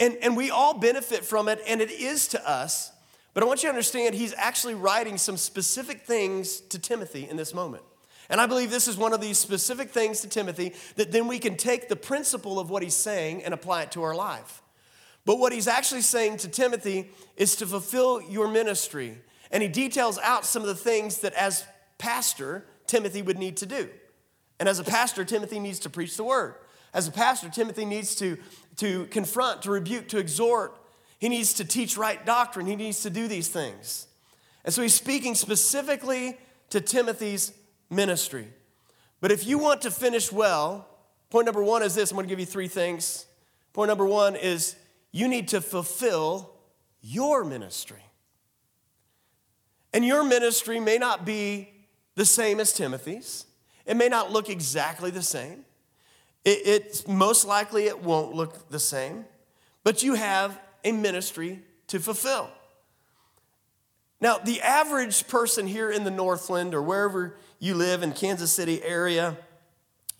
and, 0.00 0.16
and 0.22 0.36
we 0.36 0.50
all 0.50 0.74
benefit 0.74 1.24
from 1.24 1.48
it, 1.48 1.60
and 1.68 1.80
it 1.80 1.90
is 1.90 2.26
to 2.28 2.48
us. 2.48 2.90
But 3.34 3.44
I 3.44 3.46
want 3.46 3.62
you 3.62 3.68
to 3.68 3.72
understand, 3.72 4.16
he's 4.16 4.34
actually 4.34 4.74
writing 4.74 5.16
some 5.16 5.36
specific 5.36 6.02
things 6.02 6.60
to 6.62 6.78
Timothy 6.80 7.28
in 7.28 7.36
this 7.36 7.54
moment. 7.54 7.84
And 8.28 8.40
I 8.40 8.46
believe 8.46 8.70
this 8.70 8.88
is 8.88 8.96
one 8.96 9.12
of 9.12 9.20
these 9.20 9.38
specific 9.38 9.90
things 9.90 10.20
to 10.22 10.28
Timothy 10.28 10.74
that 10.96 11.12
then 11.12 11.28
we 11.28 11.38
can 11.38 11.56
take 11.56 11.88
the 11.88 11.96
principle 11.96 12.58
of 12.58 12.70
what 12.70 12.82
he's 12.82 12.94
saying 12.94 13.44
and 13.44 13.54
apply 13.54 13.82
it 13.82 13.92
to 13.92 14.02
our 14.02 14.14
life. 14.14 14.62
But 15.24 15.38
what 15.38 15.52
he's 15.52 15.68
actually 15.68 16.02
saying 16.02 16.38
to 16.38 16.48
Timothy 16.48 17.10
is 17.36 17.56
to 17.56 17.66
fulfill 17.66 18.22
your 18.22 18.48
ministry 18.48 19.18
and 19.50 19.62
he 19.62 19.68
details 19.68 20.18
out 20.18 20.46
some 20.46 20.62
of 20.62 20.68
the 20.68 20.74
things 20.74 21.18
that, 21.18 21.34
as 21.34 21.64
pastor, 21.98 22.64
Timothy 22.86 23.22
would 23.22 23.38
need 23.38 23.56
to 23.58 23.66
do. 23.66 23.88
And 24.58 24.68
as 24.68 24.78
a 24.78 24.84
pastor, 24.84 25.24
Timothy 25.24 25.58
needs 25.58 25.80
to 25.80 25.90
preach 25.90 26.16
the 26.16 26.24
word. 26.24 26.54
As 26.92 27.08
a 27.08 27.12
pastor, 27.12 27.48
Timothy 27.48 27.84
needs 27.84 28.14
to, 28.16 28.36
to 28.80 29.06
confront, 29.06 29.62
to 29.62 29.70
rebuke, 29.70 30.08
to 30.08 30.18
exhort. 30.18 30.76
He 31.18 31.28
needs 31.28 31.54
to 31.54 31.64
teach 31.64 31.96
right 31.96 32.24
doctrine. 32.24 32.66
He 32.66 32.76
needs 32.76 33.02
to 33.02 33.10
do 33.10 33.28
these 33.28 33.48
things. 33.48 34.06
And 34.64 34.74
so 34.74 34.82
he's 34.82 34.94
speaking 34.94 35.34
specifically 35.34 36.38
to 36.70 36.80
Timothy's 36.80 37.52
ministry. 37.90 38.48
But 39.20 39.30
if 39.30 39.46
you 39.46 39.58
want 39.58 39.82
to 39.82 39.90
finish 39.90 40.32
well, 40.32 40.88
point 41.28 41.44
number 41.44 41.62
one 41.62 41.82
is 41.82 41.94
this 41.94 42.10
I'm 42.10 42.16
going 42.16 42.26
to 42.26 42.30
give 42.30 42.40
you 42.40 42.46
three 42.46 42.68
things. 42.68 43.26
Point 43.74 43.88
number 43.88 44.06
one 44.06 44.34
is 44.34 44.76
you 45.12 45.28
need 45.28 45.48
to 45.48 45.60
fulfill 45.60 46.54
your 47.02 47.44
ministry. 47.44 48.02
And 49.92 50.04
your 50.04 50.24
ministry 50.24 50.80
may 50.80 50.98
not 50.98 51.26
be 51.26 51.68
the 52.14 52.24
same 52.24 52.60
as 52.60 52.72
Timothy's, 52.72 53.46
it 53.86 53.96
may 53.96 54.08
not 54.08 54.30
look 54.30 54.48
exactly 54.48 55.10
the 55.10 55.22
same. 55.22 55.64
It, 56.44 56.60
it's 56.64 57.06
most 57.06 57.46
likely 57.46 57.86
it 57.86 58.02
won't 58.02 58.34
look 58.34 58.70
the 58.70 58.78
same, 58.78 59.24
but 59.84 60.02
you 60.02 60.14
have 60.14 60.58
a 60.84 60.92
ministry 60.92 61.62
to 61.88 61.98
fulfill. 61.98 62.50
Now, 64.20 64.38
the 64.38 64.60
average 64.60 65.28
person 65.28 65.66
here 65.66 65.90
in 65.90 66.04
the 66.04 66.10
Northland 66.10 66.74
or 66.74 66.82
wherever 66.82 67.36
you 67.58 67.74
live 67.74 68.02
in 68.02 68.12
Kansas 68.12 68.52
City 68.52 68.82
area, 68.82 69.36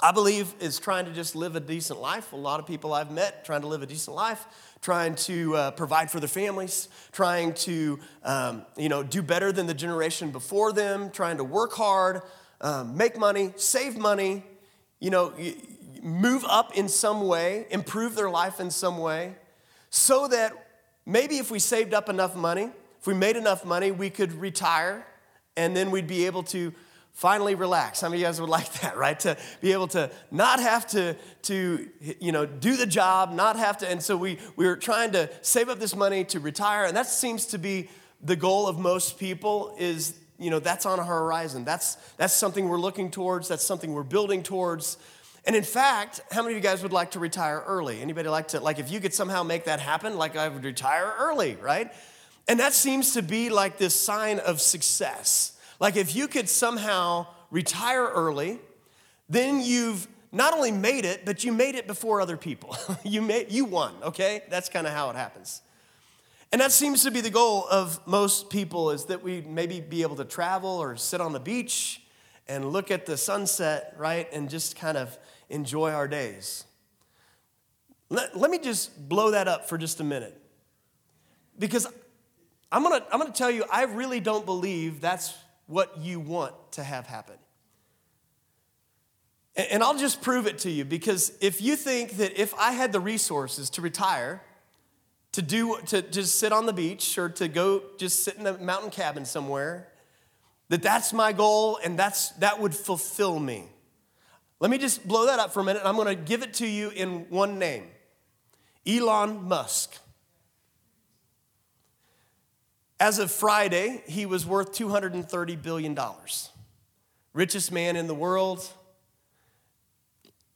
I 0.03 0.13
believe 0.13 0.55
is 0.61 0.79
trying 0.79 1.05
to 1.05 1.13
just 1.13 1.37
live 1.37 1.57
a 1.57 1.61
decent 1.61 2.01
life. 2.01 2.33
A 2.33 2.37
lot 2.37 2.61
of 2.61 2.67
people 2.67 2.95
I've 2.95 3.11
met 3.11 3.45
trying 3.45 3.61
to 3.61 3.67
live 3.67 3.83
a 3.83 3.87
decent 3.87 4.17
life 4.17 4.47
trying 4.81 5.15
to 5.15 5.55
uh, 5.57 5.71
provide 5.73 6.11
for 6.11 6.21
their 6.21 6.29
families, 6.29 6.89
trying 7.13 7.53
to 7.53 7.99
um, 8.25 8.65
you 8.77 8.89
know, 8.89 9.03
do 9.03 9.23
better 9.23 9.53
than 9.53 9.67
the 9.67 9.75
generation 9.75 10.31
before 10.31 10.73
them, 10.73 11.11
trying 11.11 11.37
to 11.37 11.45
work 11.45 11.73
hard, 11.73 12.23
um, 12.61 12.97
make 12.97 13.19
money, 13.19 13.53
save 13.57 13.97
money, 13.97 14.43
you 14.99 15.11
know, 15.11 15.33
move 16.01 16.45
up 16.49 16.77
in 16.77 16.89
some 16.89 17.27
way, 17.27 17.67
improve 17.71 18.15
their 18.15 18.31
life 18.31 18.61
in 18.61 18.71
some 18.71 18.99
way, 18.99 19.35
so 19.91 20.29
that 20.29 20.53
maybe 21.07 21.39
if 21.39 21.51
we 21.51 21.59
saved 21.59 21.95
up 21.95 22.09
enough 22.09 22.35
money, 22.35 22.71
if 22.99 23.07
we 23.07 23.15
made 23.15 23.37
enough 23.37 23.65
money, 23.65 23.91
we 23.91 24.11
could 24.11 24.33
retire 24.33 25.07
and 25.57 25.77
then 25.77 25.91
we'd 25.91 26.07
be 26.07 26.27
able 26.27 26.43
to 26.43 26.73
finally 27.13 27.55
relax. 27.55 27.99
Some 27.99 28.13
of 28.13 28.19
you 28.19 28.25
guys 28.25 28.41
would 28.41 28.51
like 28.51 28.73
that, 28.81 28.97
right? 28.97 29.19
To 29.21 29.37
be 29.61 29.73
able 29.73 29.89
to 29.89 30.11
not 30.31 30.61
have 30.61 30.87
to, 30.89 31.17
to 31.43 31.89
you 32.19 32.33
know, 32.33 32.47
do 32.47 32.77
the 32.77 32.87
job, 32.87 33.33
not 33.33 33.57
have 33.57 33.79
to. 33.79 33.89
And 33.89 34.03
so 34.03 34.17
we, 34.17 34.39
we 34.57 34.67
were 34.67 34.77
trying 34.77 35.13
to 35.13 35.29
save 35.43 35.69
up 35.69 35.79
this 35.79 35.95
money 35.95 36.25
to 36.25 36.41
retire. 36.41 36.85
And 36.85 36.97
that 36.97 37.07
seems 37.07 37.47
to 37.47 37.59
be 37.59 37.89
the 38.23 38.37
goal 38.37 38.67
of 38.67 38.79
most 38.79 39.19
people 39.19 39.75
is, 39.79 40.15
you 40.39 40.51
know, 40.51 40.59
that's 40.59 40.87
on 40.87 40.99
our 40.99 41.05
horizon. 41.05 41.65
That's, 41.65 41.97
that's 42.17 42.35
something 42.35 42.69
we're 42.69 42.79
looking 42.81 43.11
towards. 43.11 43.49
That's 43.49 43.65
something 43.65 43.93
we're 43.93 44.03
building 44.03 44.43
towards. 44.43 44.99
And 45.47 45.57
in 45.57 45.65
fact, 45.65 46.21
how 46.31 46.43
many 46.43 46.55
of 46.55 46.63
you 46.63 46.69
guys 46.69 46.83
would 46.83 46.93
like 46.93 47.13
to 47.13 47.19
retire 47.19 47.63
early? 47.67 48.01
Anybody 48.03 48.29
like 48.29 48.49
to, 48.49 48.61
like 48.61 48.79
if 48.79 48.91
you 48.91 49.01
could 49.01 49.15
somehow 49.15 49.43
make 49.43 49.65
that 49.65 49.81
happen, 49.81 50.17
like 50.17 50.37
I 50.37 50.49
would 50.49 50.65
retire 50.65 51.15
early, 51.19 51.57
right? 51.61 51.93
And 52.47 52.61
that 52.61 52.73
seems 52.73 53.15
to 53.15 53.23
be 53.23 53.49
like 53.49 53.79
this 53.79 53.95
sign 53.95 54.39
of 54.39 54.61
success 54.61 55.57
like 55.81 55.97
if 55.97 56.15
you 56.15 56.29
could 56.29 56.49
somehow 56.49 57.27
retire 57.51 58.05
early, 58.05 58.61
then 59.29 59.61
you've 59.61 60.07
not 60.31 60.53
only 60.53 60.71
made 60.71 61.05
it, 61.05 61.25
but 61.25 61.43
you 61.43 61.53
made 61.53 61.75
it 61.75 61.87
before 61.87 62.21
other 62.21 62.37
people. 62.37 62.77
you, 63.03 63.23
made, 63.23 63.51
you 63.51 63.65
won, 63.65 63.95
okay? 64.03 64.43
That's 64.51 64.69
kind 64.69 64.87
of 64.87 64.93
how 64.93 65.11
it 65.11 65.17
happens. 65.17 65.63
And 66.53 66.61
that 66.61 66.71
seems 66.71 67.03
to 67.05 67.11
be 67.11 67.21
the 67.21 67.31
goal 67.31 67.67
of 67.69 68.07
most 68.07 68.51
people 68.51 68.91
is 68.91 69.07
that 69.07 69.23
we 69.23 69.41
maybe 69.41 69.81
be 69.81 70.03
able 70.03 70.17
to 70.17 70.25
travel 70.25 70.71
or 70.71 70.97
sit 70.97 71.21
on 71.21 71.33
the 71.33 71.41
beach 71.41 72.03
and 72.47 72.71
look 72.73 72.91
at 72.91 73.07
the 73.07 73.17
sunset, 73.17 73.95
right? 73.97 74.29
And 74.33 74.51
just 74.51 74.77
kind 74.77 74.99
of 74.99 75.17
enjoy 75.51 75.93
our 75.93 76.09
days. 76.09 76.65
Let, 78.09 78.37
let 78.37 78.51
me 78.51 78.59
just 78.59 79.09
blow 79.09 79.31
that 79.33 79.49
up 79.49 79.69
for 79.69 79.79
just 79.79 80.01
a 80.01 80.05
minute. 80.05 80.41
Because 81.59 81.87
I'm 82.73 82.83
gonna, 82.83 83.05
I'm 83.13 83.21
gonna 83.21 83.33
tell 83.33 83.51
you, 83.51 83.65
I 83.71 83.85
really 83.85 84.21
don't 84.21 84.47
believe 84.47 85.01
that's 85.01 85.35
what 85.67 85.99
you 85.99 86.19
want 86.19 86.55
to 86.73 86.83
have 86.83 87.07
happen. 87.07 87.37
And, 89.57 89.67
and 89.73 89.83
I'll 89.83 89.99
just 89.99 90.23
prove 90.23 90.47
it 90.47 90.59
to 90.61 90.71
you 90.71 90.85
because 90.85 91.33
if 91.41 91.61
you 91.61 91.77
think 91.77 92.13
that 92.17 92.41
if 92.41 92.55
I 92.55 92.73
had 92.73 92.93
the 92.93 93.01
resources 93.01 93.71
to 93.71 93.83
retire, 93.83 94.43
to 95.33 95.43
do 95.43 95.79
to 95.87 96.03
just 96.03 96.37
sit 96.37 96.53
on 96.53 96.67
the 96.67 96.73
beach 96.73 97.17
or 97.17 97.29
to 97.29 97.49
go 97.49 97.83
just 97.99 98.25
sit 98.25 98.37
in 98.37 98.47
a 98.47 98.59
mountain 98.59 98.91
cabin 98.91 99.25
somewhere 99.25 99.89
that 100.69 100.83
that's 100.83 101.13
my 101.13 101.33
goal 101.33 101.79
and 101.85 101.99
that's 101.99 102.31
that 102.31 102.61
would 102.61 102.75
fulfill 102.75 103.39
me 103.39 103.69
let 104.61 104.71
me 104.71 104.79
just 104.79 105.07
blow 105.07 105.27
that 105.27 105.39
up 105.39 105.53
for 105.53 105.61
a 105.61 105.65
minute 105.65 105.83
i'm 105.85 105.97
going 105.97 106.07
to 106.07 106.15
give 106.15 106.43
it 106.43 106.55
to 106.55 106.67
you 106.67 106.91
in 106.91 107.27
one 107.31 107.59
name 107.59 107.85
elon 108.87 109.49
musk 109.49 109.99
as 112.99 113.19
of 113.19 113.31
friday 113.31 114.03
he 114.07 114.27
was 114.27 114.47
worth 114.47 114.73
230 114.73 115.57
billion 115.57 115.95
dollars 115.95 116.51
richest 117.33 117.73
man 117.73 117.97
in 117.97 118.07
the 118.07 118.15
world 118.15 118.67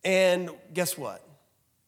and 0.05 0.51
guess 0.73 0.97
what 0.97 1.25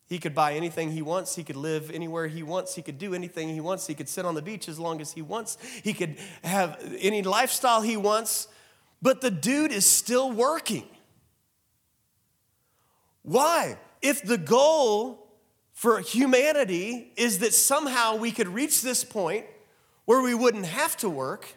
he 0.08 0.18
could 0.18 0.35
buy 0.35 0.54
anything 0.54 0.92
he 0.92 1.02
wants. 1.02 1.35
He 1.35 1.42
could 1.42 1.56
live 1.56 1.90
anywhere 1.90 2.28
he 2.28 2.42
wants. 2.44 2.75
He 2.76 2.82
could 2.82 2.99
do 2.99 3.12
anything 3.12 3.49
he 3.49 3.61
wants. 3.61 3.87
He 3.87 3.94
could 3.94 4.08
sit 4.08 4.25
on 4.25 4.35
the 4.35 4.42
beach 4.42 4.68
as 4.68 4.78
long 4.78 5.00
as 5.00 5.12
he 5.12 5.23
wants. 5.23 5.58
He 5.82 5.92
could 5.92 6.16
have 6.44 6.80
any 7.00 7.23
lifestyle 7.23 7.82
he 7.82 7.96
wants. 7.96 8.46
But 9.02 9.20
the 9.20 9.32
dude 9.32 9.73
is 9.73 9.85
still 9.85 10.30
working. 10.30 10.87
Why? 13.26 13.76
If 14.00 14.23
the 14.23 14.38
goal 14.38 15.26
for 15.73 15.99
humanity 15.99 17.12
is 17.16 17.40
that 17.40 17.52
somehow 17.52 18.14
we 18.16 18.30
could 18.30 18.47
reach 18.47 18.83
this 18.83 19.02
point 19.02 19.45
where 20.04 20.23
we 20.23 20.33
wouldn't 20.33 20.66
have 20.66 20.97
to 20.99 21.11
work, 21.11 21.56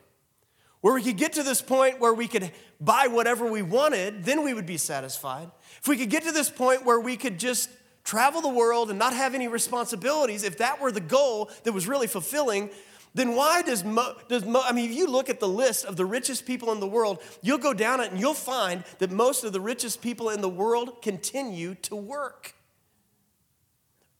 where 0.82 0.96
we 0.96 1.04
could 1.04 1.18
get 1.18 1.34
to 1.34 1.44
this 1.44 1.62
point 1.62 2.00
where 2.00 2.14
we 2.14 2.28
could 2.28 2.52
buy 2.82 3.06
whatever 3.06 3.50
we 3.50 3.62
wanted, 3.62 4.24
then 4.24 4.44
we 4.44 4.56
would 4.56 4.66
be 4.66 4.78
satisfied. 4.78 5.52
If 5.80 5.88
we 5.88 5.96
could 5.96 6.10
get 6.10 6.24
to 6.24 6.32
this 6.32 6.50
point 6.50 6.86
where 6.86 7.00
we 7.00 7.16
could 7.16 7.38
just 7.38 7.70
travel 8.04 8.42
the 8.42 8.50
world 8.50 8.90
and 8.90 8.98
not 8.98 9.14
have 9.14 9.36
any 9.36 9.48
responsibilities, 9.48 10.44
if 10.44 10.58
that 10.58 10.82
were 10.82 10.92
the 10.92 11.00
goal 11.00 11.52
that 11.66 11.72
was 11.72 11.88
really 11.88 12.08
fulfilling, 12.08 12.72
then 13.20 13.36
why 13.36 13.62
does, 13.62 13.84
Mo, 13.84 14.16
does 14.28 14.46
Mo, 14.46 14.62
I 14.64 14.72
mean, 14.72 14.90
if 14.90 14.96
you 14.96 15.08
look 15.08 15.30
at 15.30 15.40
the 15.40 15.48
list 15.48 15.86
of 15.86 15.98
the 15.98 16.06
richest 16.06 16.46
people 16.46 16.72
in 16.72 16.80
the 16.80 16.88
world, 16.88 17.22
you'll 17.42 17.58
go 17.58 17.74
down 17.74 18.00
it 18.00 18.12
and 18.12 18.20
you'll 18.20 18.34
find 18.34 18.84
that 19.00 19.12
most 19.12 19.44
of 19.44 19.52
the 19.52 19.60
richest 19.60 20.02
people 20.02 20.30
in 20.30 20.42
the 20.42 20.50
world 20.50 21.02
continue 21.02 21.76
to 21.76 21.96
work. 21.96 22.54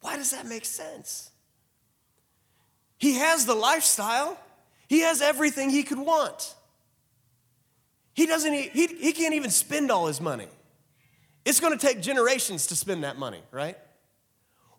Why 0.02 0.18
does 0.18 0.32
that 0.32 0.46
make 0.46 0.66
sense? 0.66 1.32
He 2.98 3.14
has 3.16 3.46
the 3.46 3.56
lifestyle, 3.56 4.38
he 4.88 5.02
has 5.02 5.22
everything 5.22 5.70
he 5.70 5.84
could 5.84 6.00
want. 6.00 6.56
He 8.14 8.26
doesn't, 8.26 8.54
he, 8.54 8.88
he 8.88 9.14
can't 9.14 9.34
even 9.34 9.50
spend 9.50 9.92
all 9.92 10.08
his 10.08 10.20
money. 10.20 10.48
It's 11.46 11.62
going 11.62 11.78
to 11.78 11.80
take 11.80 12.02
generations 12.02 12.68
to 12.68 12.76
spend 12.76 13.06
that 13.06 13.18
money, 13.18 13.42
right? 13.52 13.78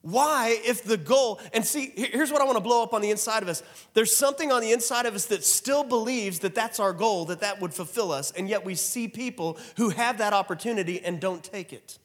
Why, 0.02 0.58
if 0.64 0.82
the 0.82 0.96
goal, 0.96 1.40
and 1.52 1.64
see, 1.64 1.92
here's 1.94 2.32
what 2.32 2.40
I 2.40 2.44
want 2.44 2.56
to 2.56 2.62
blow 2.62 2.82
up 2.82 2.94
on 2.94 3.02
the 3.02 3.10
inside 3.10 3.42
of 3.42 3.50
us. 3.50 3.62
There's 3.92 4.14
something 4.14 4.50
on 4.50 4.62
the 4.62 4.72
inside 4.72 5.04
of 5.04 5.14
us 5.14 5.26
that 5.26 5.44
still 5.44 5.84
believes 5.84 6.38
that 6.38 6.54
that's 6.54 6.80
our 6.80 6.94
goal, 6.94 7.26
that 7.26 7.40
that 7.40 7.60
would 7.60 7.74
fulfill 7.74 8.10
us, 8.10 8.30
and 8.30 8.48
yet 8.48 8.64
we 8.64 8.74
see 8.74 9.08
people 9.08 9.58
who 9.76 9.90
have 9.90 10.18
that 10.18 10.32
opportunity 10.32 11.00
and 11.04 11.20
don't 11.20 11.44
take 11.44 11.72
it. 11.72 11.98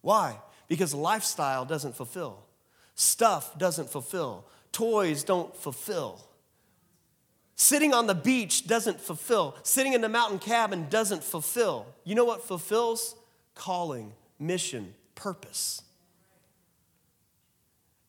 Why? 0.00 0.38
Because 0.66 0.92
lifestyle 0.92 1.64
doesn't 1.64 1.94
fulfill, 1.94 2.44
stuff 2.96 3.56
doesn't 3.58 3.90
fulfill, 3.90 4.44
toys 4.72 5.22
don't 5.22 5.56
fulfill. 5.56 6.20
Sitting 7.56 7.94
on 7.94 8.08
the 8.08 8.16
beach 8.16 8.66
doesn't 8.66 9.00
fulfill. 9.00 9.54
Sitting 9.62 9.92
in 9.92 10.00
the 10.00 10.08
mountain 10.08 10.40
cabin 10.40 10.88
doesn't 10.90 11.22
fulfill. 11.22 11.86
You 12.02 12.16
know 12.16 12.24
what 12.24 12.42
fulfills? 12.42 13.14
calling, 13.54 14.12
mission, 14.38 14.94
purpose. 15.14 15.82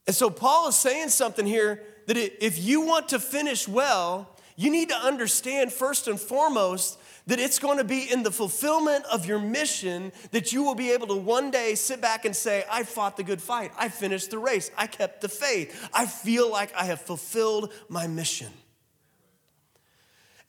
And 0.07 0.15
so 0.15 0.29
Paul 0.29 0.67
is 0.69 0.75
saying 0.75 1.09
something 1.09 1.45
here 1.45 1.83
that 2.07 2.17
if 2.17 2.63
you 2.63 2.81
want 2.81 3.09
to 3.09 3.19
finish 3.19 3.67
well, 3.67 4.29
you 4.55 4.69
need 4.69 4.89
to 4.89 4.95
understand 4.95 5.73
first 5.73 6.07
and 6.07 6.19
foremost 6.19 6.99
that 7.27 7.39
it's 7.39 7.57
going 7.57 7.79
to 7.79 7.83
be 7.83 8.11
in 8.11 8.23
the 8.23 8.31
fulfillment 8.31 9.03
of 9.11 9.25
your 9.25 9.39
mission 9.39 10.11
that 10.31 10.53
you 10.53 10.63
will 10.63 10.75
be 10.75 10.91
able 10.91 11.07
to 11.07 11.15
one 11.15 11.49
day 11.49 11.73
sit 11.73 11.99
back 11.99 12.23
and 12.23 12.35
say, 12.35 12.63
I 12.71 12.83
fought 12.83 13.17
the 13.17 13.23
good 13.23 13.41
fight. 13.41 13.71
I 13.77 13.89
finished 13.89 14.29
the 14.29 14.37
race. 14.37 14.69
I 14.77 14.87
kept 14.87 15.21
the 15.21 15.27
faith. 15.27 15.89
I 15.93 16.05
feel 16.05 16.49
like 16.51 16.73
I 16.75 16.85
have 16.85 17.01
fulfilled 17.01 17.73
my 17.89 18.05
mission. 18.05 18.49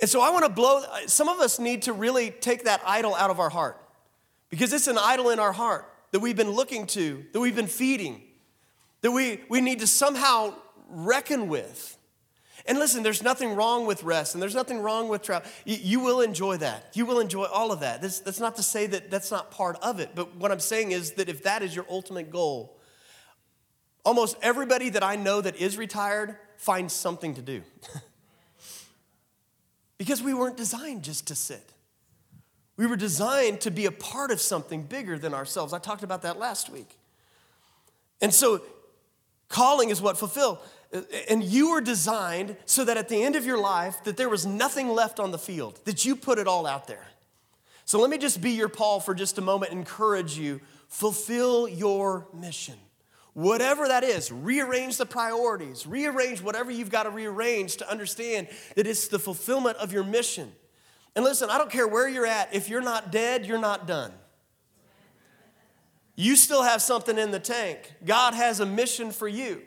And 0.01 0.11
so 0.11 0.21
I 0.21 0.31
want 0.31 0.45
to 0.45 0.51
blow, 0.51 0.83
uh, 0.83 1.07
some 1.07 1.29
of 1.29 1.41
us 1.41 1.59
need 1.59 1.83
to 1.83 1.95
really 1.95 2.31
take 2.31 2.65
that 2.65 2.83
idol 2.87 3.15
out 3.15 3.31
of 3.31 3.41
our 3.41 3.49
heart. 3.49 3.81
Because 4.51 4.73
it's 4.75 4.87
an 4.87 4.99
idol 4.99 5.31
in 5.31 5.39
our 5.39 5.53
heart 5.53 5.91
that 6.13 6.21
we've 6.21 6.37
been 6.37 6.51
looking 6.51 6.87
to, 6.89 7.25
that 7.33 7.41
we've 7.41 7.57
been 7.57 7.67
feeding, 7.67 8.23
that 9.07 9.13
we, 9.13 9.39
we 9.49 9.61
need 9.61 9.79
to 9.79 9.87
somehow 9.87 10.53
reckon 10.89 11.47
with. 11.47 11.97
And 12.67 12.77
listen, 12.77 13.05
there's 13.05 13.23
nothing 13.23 13.55
wrong 13.55 13.87
with 13.87 14.03
rest 14.03 14.35
and 14.35 14.43
there's 14.43 14.57
nothing 14.57 14.81
wrong 14.81 15.09
with 15.09 15.23
travel. 15.23 15.49
You, 15.65 15.77
you 15.81 16.01
will 16.01 16.23
enjoy 16.23 16.57
that. 16.57 16.91
You 16.95 17.07
will 17.07 17.21
enjoy 17.21 17.45
all 17.45 17.71
of 17.71 17.79
that. 17.79 18.03
That's, 18.03 18.19
that's 18.19 18.41
not 18.41 18.57
to 18.57 18.65
say 18.65 18.89
that 18.89 19.09
that's 19.09 19.31
not 19.31 19.53
part 19.53 19.79
of 19.81 20.01
it, 20.01 20.17
but 20.17 20.35
what 20.35 20.51
I'm 20.51 20.59
saying 20.59 20.91
is 20.91 21.13
that 21.13 21.29
if 21.29 21.45
that 21.45 21.63
is 21.63 21.73
your 21.73 21.87
ultimate 21.89 22.33
goal, 22.33 22.77
almost 24.05 24.39
everybody 24.43 24.89
that 24.89 25.05
I 25.05 25.15
know 25.15 25.41
that 25.41 25.55
is 25.55 25.79
retired 25.79 26.37
finds 26.57 26.93
something 26.93 27.35
to 27.35 27.43
do. 27.43 27.63
because 29.99 30.21
we 30.21 30.35
weren't 30.35 30.57
designed 30.57 31.05
just 31.05 31.29
to 31.29 31.37
sit. 31.37 31.63
We 32.77 32.89
were 32.89 32.97
designed 32.97 33.61
to 33.61 33.71
be 33.71 33.87
a 33.87 33.93
part 33.93 34.33
of 34.33 34.41
something 34.41 34.83
bigger 34.83 35.17
than 35.17 35.33
ourselves. 35.33 35.73
I 35.73 35.79
talked 35.79 36.03
about 36.03 36.23
that 36.23 36.41
last 36.41 36.71
week. 36.71 36.99
And 38.21 38.33
so, 38.33 38.63
calling 39.49 39.91
is 39.91 40.01
what 40.01 40.19
fulfill. 40.19 40.61
And 41.29 41.43
you 41.43 41.73
were 41.73 41.81
designed 41.81 42.57
so 42.65 42.85
that 42.85 42.97
at 42.97 43.09
the 43.09 43.23
end 43.23 43.37
of 43.37 43.45
your 43.45 43.59
life, 43.59 44.03
that 44.05 44.17
there 44.17 44.29
was 44.29 44.47
nothing 44.47 44.89
left 44.89 45.19
on 45.19 45.31
the 45.33 45.39
field, 45.39 45.81
that 45.85 46.05
you 46.05 46.17
put 46.17 46.39
it 46.39 46.47
all 46.47 46.67
out 46.67 46.87
there. 46.87 47.07
So 47.85 48.01
let 48.01 48.11
me 48.11 48.19
just 48.19 48.41
be 48.41 48.51
your 48.51 48.69
Paul 48.69 49.01
for 49.01 49.15
just 49.15 49.39
a 49.39 49.41
moment, 49.41 49.73
encourage 49.73 50.39
you, 50.39 50.61
fulfill 50.89 51.69
your 51.69 52.27
mission. 52.33 52.75
Whatever 53.33 53.89
that 53.89 54.03
is, 54.03 54.33
rearrange 54.33 54.97
the 54.97 55.07
priorities, 55.07 55.87
rearrange 55.87 56.41
whatever 56.41 56.71
you've 56.71 56.91
got 56.91 57.03
to 57.03 57.11
rearrange 57.11 57.77
to 57.77 57.91
understand 57.91 58.49
that 58.77 58.87
it's 58.87 59.09
the 59.09 59.19
fulfillment 59.19 59.77
of 59.77 59.93
your 59.93 60.05
mission. 60.05 60.53
And 61.15 61.25
listen, 61.25 61.51
I 61.51 61.59
don't 61.59 61.71
care 61.71 61.87
where 61.87 62.09
you're 62.09 62.27
at, 62.27 62.55
if 62.55 62.69
you're 62.69 62.81
not 62.81 63.13
dead, 63.13 63.45
you're 63.45 63.59
not 63.59 63.87
done. 63.87 64.13
You 66.17 66.35
still 66.35 66.63
have 66.63 66.83
something 66.83 67.19
in 67.19 67.31
the 67.31 67.39
tank. 67.39 67.93
God 68.05 68.35
has 68.35 68.61
a 68.61 68.67
mission 68.67 69.11
for 69.13 69.29
you. 69.29 69.63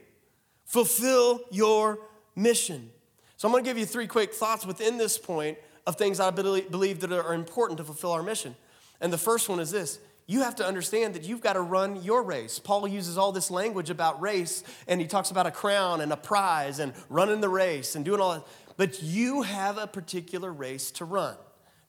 Fulfill 0.66 1.42
your 1.52 2.00
mission. 2.36 2.90
So 3.38 3.48
I'm 3.48 3.52
going 3.52 3.64
to 3.64 3.70
give 3.70 3.78
you 3.78 3.86
three 3.86 4.08
quick 4.08 4.34
thoughts 4.34 4.66
within 4.66 4.98
this 4.98 5.18
point 5.18 5.58
of 5.88 5.96
things 5.96 6.20
I 6.20 6.32
believe 6.32 7.00
that 7.00 7.12
are 7.12 7.34
important 7.34 7.78
to 7.78 7.84
fulfill 7.84 8.12
our 8.12 8.24
mission. 8.24 8.56
And 9.00 9.14
the 9.14 9.18
first 9.18 9.48
one 9.48 9.60
is 9.60 9.72
this 9.72 10.00
you 10.28 10.42
have 10.42 10.56
to 10.58 10.66
understand 10.66 11.16
that 11.16 11.24
you've 11.24 11.42
got 11.42 11.54
to 11.54 11.62
run 11.62 12.04
your 12.04 12.22
race. 12.22 12.60
Paul 12.60 12.88
uses 12.88 13.18
all 13.18 13.32
this 13.32 13.50
language 13.50 13.90
about 13.90 14.22
race, 14.22 14.64
and 14.88 15.02
he 15.02 15.08
talks 15.08 15.32
about 15.32 15.48
a 15.48 15.52
crown 15.52 16.02
and 16.02 16.14
a 16.14 16.18
prize 16.18 16.78
and 16.78 16.94
running 17.10 17.42
the 17.42 17.50
race 17.50 17.96
and 17.96 18.06
doing 18.06 18.22
all 18.22 18.34
that 18.34 18.44
but 18.80 19.04
you 19.04 19.42
have 19.42 19.78
a 19.78 19.88
particular 19.88 20.54
race 20.54 20.90
to 20.92 21.04
run. 21.04 21.36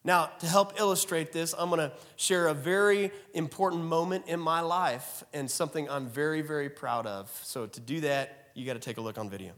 Now, 0.03 0.31
to 0.39 0.47
help 0.47 0.79
illustrate 0.79 1.31
this, 1.31 1.53
I'm 1.57 1.69
going 1.69 1.79
to 1.79 1.91
share 2.15 2.47
a 2.47 2.55
very 2.55 3.11
important 3.35 3.83
moment 3.83 4.25
in 4.27 4.39
my 4.39 4.61
life 4.61 5.23
and 5.31 5.49
something 5.49 5.87
I'm 5.89 6.07
very, 6.07 6.41
very 6.41 6.69
proud 6.69 7.05
of. 7.05 7.29
So, 7.43 7.67
to 7.67 7.79
do 7.79 8.01
that, 8.01 8.49
you 8.55 8.65
got 8.65 8.73
to 8.73 8.79
take 8.79 8.97
a 8.97 9.01
look 9.01 9.19
on 9.19 9.29
video. 9.29 9.51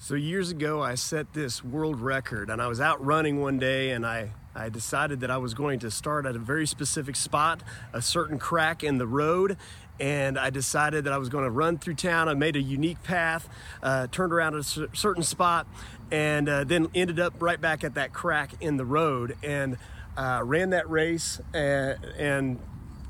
So, 0.00 0.14
years 0.14 0.50
ago, 0.50 0.82
I 0.82 0.94
set 0.94 1.34
this 1.34 1.62
world 1.62 2.00
record, 2.00 2.48
and 2.48 2.60
I 2.60 2.68
was 2.68 2.80
out 2.80 3.04
running 3.04 3.40
one 3.40 3.58
day, 3.58 3.90
and 3.90 4.06
I, 4.06 4.30
I 4.54 4.70
decided 4.70 5.20
that 5.20 5.30
I 5.30 5.36
was 5.36 5.52
going 5.52 5.78
to 5.80 5.90
start 5.90 6.24
at 6.24 6.36
a 6.36 6.38
very 6.38 6.66
specific 6.66 7.14
spot, 7.14 7.62
a 7.92 8.00
certain 8.00 8.38
crack 8.38 8.82
in 8.82 8.96
the 8.96 9.06
road, 9.06 9.58
and 10.00 10.38
I 10.38 10.50
decided 10.50 11.04
that 11.04 11.12
I 11.12 11.18
was 11.18 11.28
going 11.28 11.44
to 11.44 11.50
run 11.50 11.78
through 11.78 11.94
town. 11.94 12.28
I 12.28 12.34
made 12.34 12.56
a 12.56 12.60
unique 12.60 13.02
path, 13.02 13.48
uh, 13.82 14.08
turned 14.08 14.32
around 14.32 14.54
at 14.54 14.60
a 14.60 14.88
certain 14.94 15.22
spot, 15.22 15.66
and 16.10 16.48
uh, 16.48 16.64
then 16.64 16.88
ended 16.94 17.20
up 17.20 17.34
right 17.40 17.60
back 17.60 17.84
at 17.84 17.94
that 17.94 18.12
crack 18.12 18.52
in 18.60 18.76
the 18.76 18.84
road 18.84 19.36
and 19.42 19.78
uh, 20.16 20.40
ran 20.44 20.70
that 20.70 20.88
race 20.88 21.40
and, 21.52 22.04
uh, 22.04 22.08
and 22.16 22.58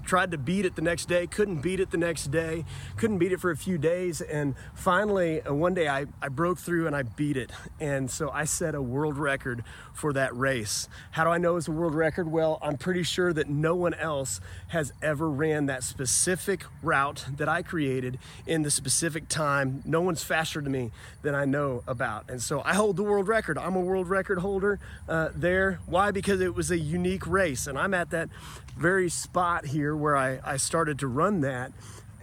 tried 0.04 0.30
to 0.30 0.38
beat 0.38 0.64
it 0.64 0.76
the 0.76 0.82
next 0.82 1.06
day, 1.06 1.26
couldn't 1.26 1.60
beat 1.62 1.80
it 1.80 1.90
the 1.90 1.96
next 1.96 2.30
day, 2.30 2.64
couldn't 2.96 3.18
beat 3.18 3.32
it 3.32 3.40
for 3.40 3.50
a 3.50 3.56
few 3.56 3.78
days. 3.78 4.20
And 4.20 4.54
finally, 4.74 5.42
uh, 5.42 5.54
one 5.54 5.74
day 5.74 5.88
I, 5.88 6.06
I 6.22 6.28
broke 6.28 6.58
through 6.58 6.86
and 6.86 6.94
I 6.94 7.02
beat 7.02 7.36
it. 7.36 7.50
And 7.80 8.10
so 8.10 8.30
I 8.30 8.44
set 8.44 8.74
a 8.74 8.82
world 8.82 9.18
record 9.18 9.64
for 9.92 10.12
that 10.12 10.36
race. 10.36 10.88
How 11.12 11.24
do 11.24 11.30
I 11.30 11.38
know 11.38 11.56
it's 11.56 11.68
a 11.68 11.72
world 11.72 11.94
record? 11.94 12.30
Well, 12.30 12.58
I'm 12.62 12.76
pretty 12.76 13.02
sure 13.02 13.32
that 13.32 13.48
no 13.48 13.74
one 13.74 13.94
else 13.94 14.40
has 14.68 14.92
ever 15.02 15.28
ran 15.30 15.66
that 15.66 15.82
specific 15.82 16.64
route 16.82 17.24
that 17.36 17.48
I 17.48 17.62
created 17.62 18.18
in 18.46 18.62
the 18.62 18.70
specific 18.70 19.28
time. 19.28 19.82
No 19.84 20.00
one's 20.00 20.22
faster 20.22 20.60
than 20.60 20.72
me 20.72 20.90
than 21.22 21.34
I 21.34 21.44
know 21.44 21.82
about. 21.86 22.30
And 22.30 22.42
so 22.42 22.62
I 22.64 22.74
hold 22.74 22.96
the 22.96 23.02
world 23.02 23.28
record. 23.28 23.56
I'm 23.58 23.76
a 23.76 23.80
world 23.80 24.08
record 24.08 24.38
holder 24.38 24.80
uh, 25.08 25.28
there. 25.34 25.80
Why? 25.86 26.10
Because 26.10 26.40
it 26.40 26.54
was 26.54 26.70
a 26.70 26.78
unique 26.78 27.26
race. 27.26 27.66
And 27.66 27.78
I'm 27.78 27.94
at 27.94 28.10
that 28.10 28.28
very 28.76 29.08
spot 29.08 29.66
here 29.66 29.93
where 29.96 30.16
I, 30.16 30.40
I 30.44 30.56
started 30.56 30.98
to 31.00 31.06
run 31.06 31.40
that. 31.42 31.72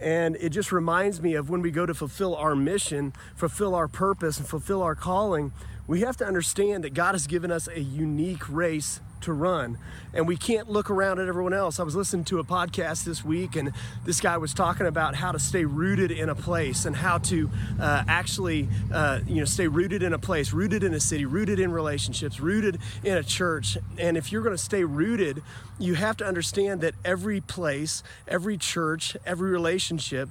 And 0.00 0.36
it 0.36 0.48
just 0.50 0.72
reminds 0.72 1.22
me 1.22 1.34
of 1.34 1.48
when 1.48 1.62
we 1.62 1.70
go 1.70 1.86
to 1.86 1.94
fulfill 1.94 2.34
our 2.34 2.56
mission, 2.56 3.12
fulfill 3.36 3.74
our 3.74 3.86
purpose, 3.86 4.38
and 4.38 4.46
fulfill 4.46 4.82
our 4.82 4.96
calling, 4.96 5.52
we 5.86 6.00
have 6.00 6.16
to 6.18 6.26
understand 6.26 6.84
that 6.84 6.94
God 6.94 7.12
has 7.12 7.26
given 7.26 7.52
us 7.52 7.68
a 7.68 7.80
unique 7.80 8.48
race 8.48 9.00
to 9.22 9.32
run. 9.32 9.78
And 10.14 10.28
we 10.28 10.36
can't 10.36 10.68
look 10.68 10.90
around 10.90 11.18
at 11.18 11.28
everyone 11.28 11.54
else. 11.54 11.80
I 11.80 11.82
was 11.82 11.96
listening 11.96 12.24
to 12.26 12.38
a 12.38 12.44
podcast 12.44 13.04
this 13.04 13.24
week, 13.24 13.56
and 13.56 13.72
this 14.04 14.20
guy 14.20 14.36
was 14.36 14.52
talking 14.52 14.86
about 14.86 15.14
how 15.14 15.32
to 15.32 15.38
stay 15.38 15.64
rooted 15.64 16.10
in 16.10 16.28
a 16.28 16.34
place 16.34 16.84
and 16.84 16.94
how 16.94 17.18
to 17.18 17.50
uh, 17.80 18.04
actually, 18.06 18.68
uh, 18.92 19.20
you 19.26 19.36
know, 19.36 19.44
stay 19.44 19.68
rooted 19.68 20.02
in 20.02 20.12
a 20.12 20.18
place, 20.18 20.52
rooted 20.52 20.84
in 20.84 20.92
a 20.92 21.00
city, 21.00 21.24
rooted 21.24 21.58
in 21.58 21.72
relationships, 21.72 22.40
rooted 22.40 22.78
in 23.02 23.16
a 23.16 23.22
church. 23.22 23.78
And 23.98 24.16
if 24.16 24.30
you're 24.30 24.42
going 24.42 24.56
to 24.56 24.62
stay 24.62 24.84
rooted, 24.84 25.42
you 25.78 25.94
have 25.94 26.16
to 26.18 26.26
understand 26.26 26.82
that 26.82 26.94
every 27.04 27.40
place, 27.40 28.02
every 28.28 28.58
church, 28.58 29.16
every 29.24 29.50
relationship 29.50 30.28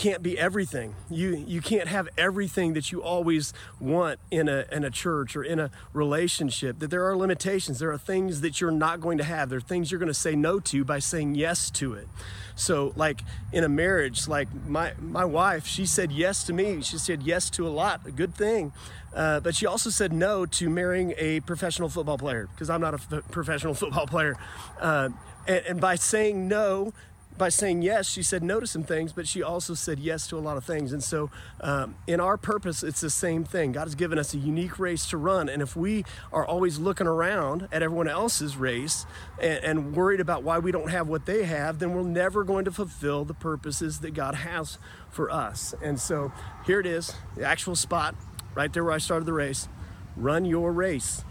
can't 0.00 0.22
be 0.22 0.38
everything. 0.38 0.94
You 1.10 1.44
you 1.46 1.60
can't 1.60 1.86
have 1.86 2.08
everything 2.16 2.72
that 2.72 2.90
you 2.90 3.02
always 3.02 3.52
want 3.78 4.18
in 4.30 4.48
a 4.48 4.64
in 4.72 4.82
a 4.82 4.90
church 4.90 5.36
or 5.36 5.44
in 5.44 5.58
a 5.58 5.70
relationship. 5.92 6.78
That 6.78 6.90
there 6.90 7.06
are 7.06 7.14
limitations. 7.14 7.80
There 7.80 7.92
are 7.92 7.98
things 7.98 8.40
that 8.40 8.62
you're 8.62 8.70
not 8.70 9.02
going 9.02 9.18
to 9.18 9.24
have. 9.24 9.50
There 9.50 9.58
are 9.58 9.60
things 9.60 9.92
you're 9.92 9.98
going 9.98 10.06
to 10.06 10.14
say 10.14 10.34
no 10.34 10.58
to 10.58 10.84
by 10.84 11.00
saying 11.00 11.34
yes 11.34 11.70
to 11.72 11.92
it. 11.92 12.08
So 12.56 12.94
like 12.96 13.20
in 13.52 13.62
a 13.62 13.68
marriage, 13.68 14.26
like 14.26 14.48
my 14.66 14.94
my 14.98 15.26
wife, 15.26 15.66
she 15.66 15.84
said 15.84 16.10
yes 16.10 16.44
to 16.44 16.54
me. 16.54 16.80
She 16.80 16.96
said 16.96 17.22
yes 17.22 17.50
to 17.50 17.68
a 17.68 17.72
lot, 17.82 18.06
a 18.06 18.10
good 18.10 18.34
thing. 18.34 18.72
Uh, 19.14 19.40
but 19.40 19.54
she 19.54 19.66
also 19.66 19.90
said 19.90 20.14
no 20.14 20.46
to 20.46 20.70
marrying 20.70 21.12
a 21.18 21.40
professional 21.40 21.90
football 21.90 22.16
player 22.16 22.48
because 22.54 22.70
I'm 22.70 22.80
not 22.80 22.94
a 22.94 23.00
f- 23.18 23.30
professional 23.30 23.74
football 23.82 24.06
player. 24.06 24.36
Uh, 24.80 25.10
and, 25.46 25.66
and 25.66 25.80
by 25.80 25.96
saying 25.96 26.48
no 26.48 26.94
by 27.40 27.48
saying 27.48 27.80
yes, 27.80 28.06
she 28.06 28.22
said 28.22 28.42
no 28.42 28.60
to 28.60 28.66
some 28.66 28.82
things, 28.82 29.14
but 29.14 29.26
she 29.26 29.42
also 29.42 29.72
said 29.72 29.98
yes 29.98 30.26
to 30.26 30.36
a 30.36 30.38
lot 30.38 30.58
of 30.58 30.64
things. 30.64 30.92
And 30.92 31.02
so, 31.02 31.30
um, 31.62 31.96
in 32.06 32.20
our 32.20 32.36
purpose, 32.36 32.82
it's 32.82 33.00
the 33.00 33.08
same 33.08 33.44
thing. 33.44 33.72
God 33.72 33.84
has 33.84 33.94
given 33.94 34.18
us 34.18 34.34
a 34.34 34.36
unique 34.36 34.78
race 34.78 35.06
to 35.06 35.16
run. 35.16 35.48
And 35.48 35.62
if 35.62 35.74
we 35.74 36.04
are 36.34 36.44
always 36.44 36.78
looking 36.78 37.06
around 37.06 37.66
at 37.72 37.82
everyone 37.82 38.08
else's 38.08 38.58
race 38.58 39.06
and, 39.40 39.64
and 39.64 39.96
worried 39.96 40.20
about 40.20 40.42
why 40.42 40.58
we 40.58 40.70
don't 40.70 40.90
have 40.90 41.08
what 41.08 41.24
they 41.24 41.44
have, 41.44 41.78
then 41.78 41.94
we're 41.94 42.02
never 42.02 42.44
going 42.44 42.66
to 42.66 42.70
fulfill 42.70 43.24
the 43.24 43.32
purposes 43.32 44.00
that 44.00 44.12
God 44.12 44.34
has 44.34 44.76
for 45.08 45.30
us. 45.30 45.74
And 45.82 45.98
so, 45.98 46.32
here 46.66 46.78
it 46.78 46.86
is 46.86 47.14
the 47.36 47.44
actual 47.44 47.74
spot 47.74 48.14
right 48.54 48.70
there 48.70 48.84
where 48.84 48.92
I 48.92 48.98
started 48.98 49.24
the 49.24 49.32
race. 49.32 49.66
Run 50.14 50.44
your 50.44 50.72
race. 50.72 51.24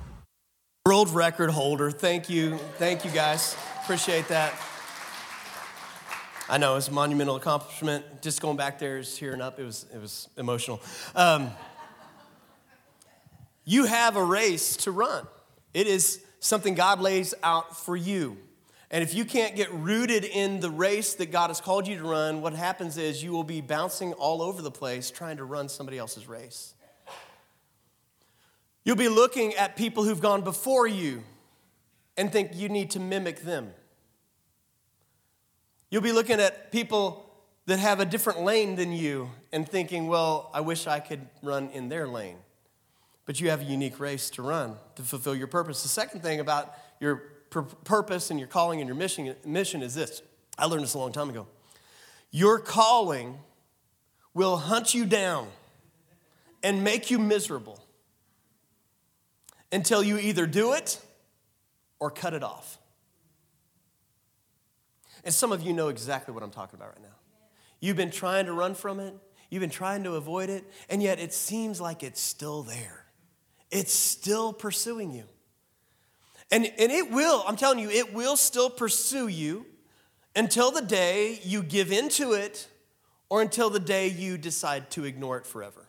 World 0.87 1.11
record 1.11 1.51
holder. 1.51 1.91
Thank 1.91 2.31
you. 2.31 2.57
Thank 2.79 3.05
you, 3.05 3.11
guys. 3.11 3.55
Appreciate 3.83 4.27
that. 4.29 4.59
I 6.51 6.57
know 6.57 6.77
it's 6.77 6.87
a 6.87 6.91
monumental 6.91 7.35
accomplishment. 7.35 8.23
Just 8.23 8.41
going 8.41 8.57
back 8.57 8.79
there, 8.79 8.97
is 8.97 9.15
tearing 9.15 9.39
up. 9.39 9.59
It 9.59 9.65
was, 9.65 9.85
it 9.93 10.01
was 10.01 10.29
emotional. 10.35 10.81
Um, 11.15 11.51
you 13.65 13.85
have 13.85 14.15
a 14.15 14.23
race 14.23 14.75
to 14.77 14.91
run. 14.91 15.27
It 15.75 15.85
is 15.85 16.25
something 16.39 16.73
God 16.73 17.01
lays 17.01 17.35
out 17.43 17.77
for 17.77 17.95
you. 17.95 18.35
And 18.89 19.03
if 19.03 19.13
you 19.13 19.25
can't 19.25 19.55
get 19.55 19.71
rooted 19.71 20.25
in 20.25 20.59
the 20.59 20.71
race 20.71 21.13
that 21.15 21.31
God 21.31 21.51
has 21.51 21.61
called 21.61 21.87
you 21.87 21.99
to 21.99 22.03
run, 22.03 22.41
what 22.41 22.53
happens 22.53 22.97
is 22.97 23.23
you 23.23 23.31
will 23.31 23.43
be 23.43 23.61
bouncing 23.61 24.13
all 24.13 24.41
over 24.41 24.63
the 24.63 24.71
place 24.71 25.11
trying 25.11 25.37
to 25.37 25.43
run 25.43 25.69
somebody 25.69 25.99
else's 25.99 26.27
race. 26.27 26.73
You'll 28.83 28.95
be 28.95 29.07
looking 29.07 29.53
at 29.53 29.75
people 29.75 30.03
who've 30.03 30.19
gone 30.19 30.41
before 30.41 30.87
you 30.87 31.21
and 32.17 32.31
think 32.31 32.55
you 32.55 32.69
need 32.69 32.89
to 32.91 32.99
mimic 32.99 33.41
them. 33.41 33.71
You'll 35.89 36.01
be 36.01 36.11
looking 36.11 36.39
at 36.39 36.71
people 36.71 37.25
that 37.65 37.79
have 37.79 37.99
a 37.99 38.05
different 38.05 38.41
lane 38.41 38.75
than 38.75 38.91
you 38.91 39.29
and 39.51 39.67
thinking, 39.67 40.07
well, 40.07 40.49
I 40.53 40.61
wish 40.61 40.87
I 40.87 40.99
could 40.99 41.27
run 41.41 41.69
in 41.69 41.89
their 41.89 42.07
lane. 42.07 42.37
But 43.25 43.39
you 43.39 43.49
have 43.49 43.61
a 43.61 43.65
unique 43.65 43.99
race 43.99 44.29
to 44.31 44.41
run 44.41 44.75
to 44.95 45.03
fulfill 45.03 45.35
your 45.35 45.47
purpose. 45.47 45.83
The 45.83 45.89
second 45.89 46.21
thing 46.21 46.39
about 46.39 46.75
your 46.99 47.17
purpose 47.49 48.31
and 48.31 48.39
your 48.39 48.47
calling 48.47 48.81
and 48.81 48.87
your 48.87 48.95
mission, 48.95 49.35
mission 49.45 49.81
is 49.81 49.93
this. 49.95 50.21
I 50.57 50.65
learned 50.65 50.83
this 50.83 50.93
a 50.93 50.99
long 50.99 51.11
time 51.11 51.29
ago. 51.29 51.47
Your 52.31 52.59
calling 52.59 53.37
will 54.33 54.57
hunt 54.57 54.93
you 54.93 55.05
down 55.05 55.47
and 56.63 56.83
make 56.83 57.09
you 57.09 57.17
miserable 57.17 57.79
until 59.71 60.03
you 60.03 60.17
either 60.17 60.45
do 60.45 60.73
it 60.73 60.99
or 61.99 62.09
cut 62.09 62.33
it 62.33 62.43
off. 62.43 62.77
And 65.23 65.33
some 65.33 65.51
of 65.51 65.61
you 65.61 65.73
know 65.73 65.89
exactly 65.89 66.33
what 66.33 66.43
I'm 66.43 66.51
talking 66.51 66.79
about 66.79 66.89
right 66.89 67.01
now. 67.01 67.15
You've 67.79 67.97
been 67.97 68.11
trying 68.11 68.45
to 68.45 68.53
run 68.53 68.75
from 68.75 68.99
it, 68.99 69.13
you've 69.49 69.61
been 69.61 69.69
trying 69.69 70.03
to 70.03 70.15
avoid 70.15 70.49
it, 70.49 70.65
and 70.89 71.01
yet 71.01 71.19
it 71.19 71.33
seems 71.33 71.79
like 71.79 72.03
it's 72.03 72.21
still 72.21 72.63
there. 72.63 73.05
It's 73.71 73.93
still 73.93 74.51
pursuing 74.51 75.11
you. 75.11 75.25
And, 76.51 76.65
and 76.65 76.91
it 76.91 77.11
will, 77.11 77.43
I'm 77.47 77.55
telling 77.55 77.79
you, 77.79 77.89
it 77.89 78.13
will 78.13 78.35
still 78.35 78.69
pursue 78.69 79.27
you 79.27 79.65
until 80.35 80.71
the 80.71 80.81
day 80.81 81.39
you 81.43 81.61
give 81.61 81.91
into 81.91 82.33
it 82.33 82.67
or 83.29 83.41
until 83.41 83.69
the 83.69 83.79
day 83.79 84.07
you 84.07 84.37
decide 84.37 84.89
to 84.91 85.05
ignore 85.05 85.37
it 85.37 85.45
forever 85.45 85.88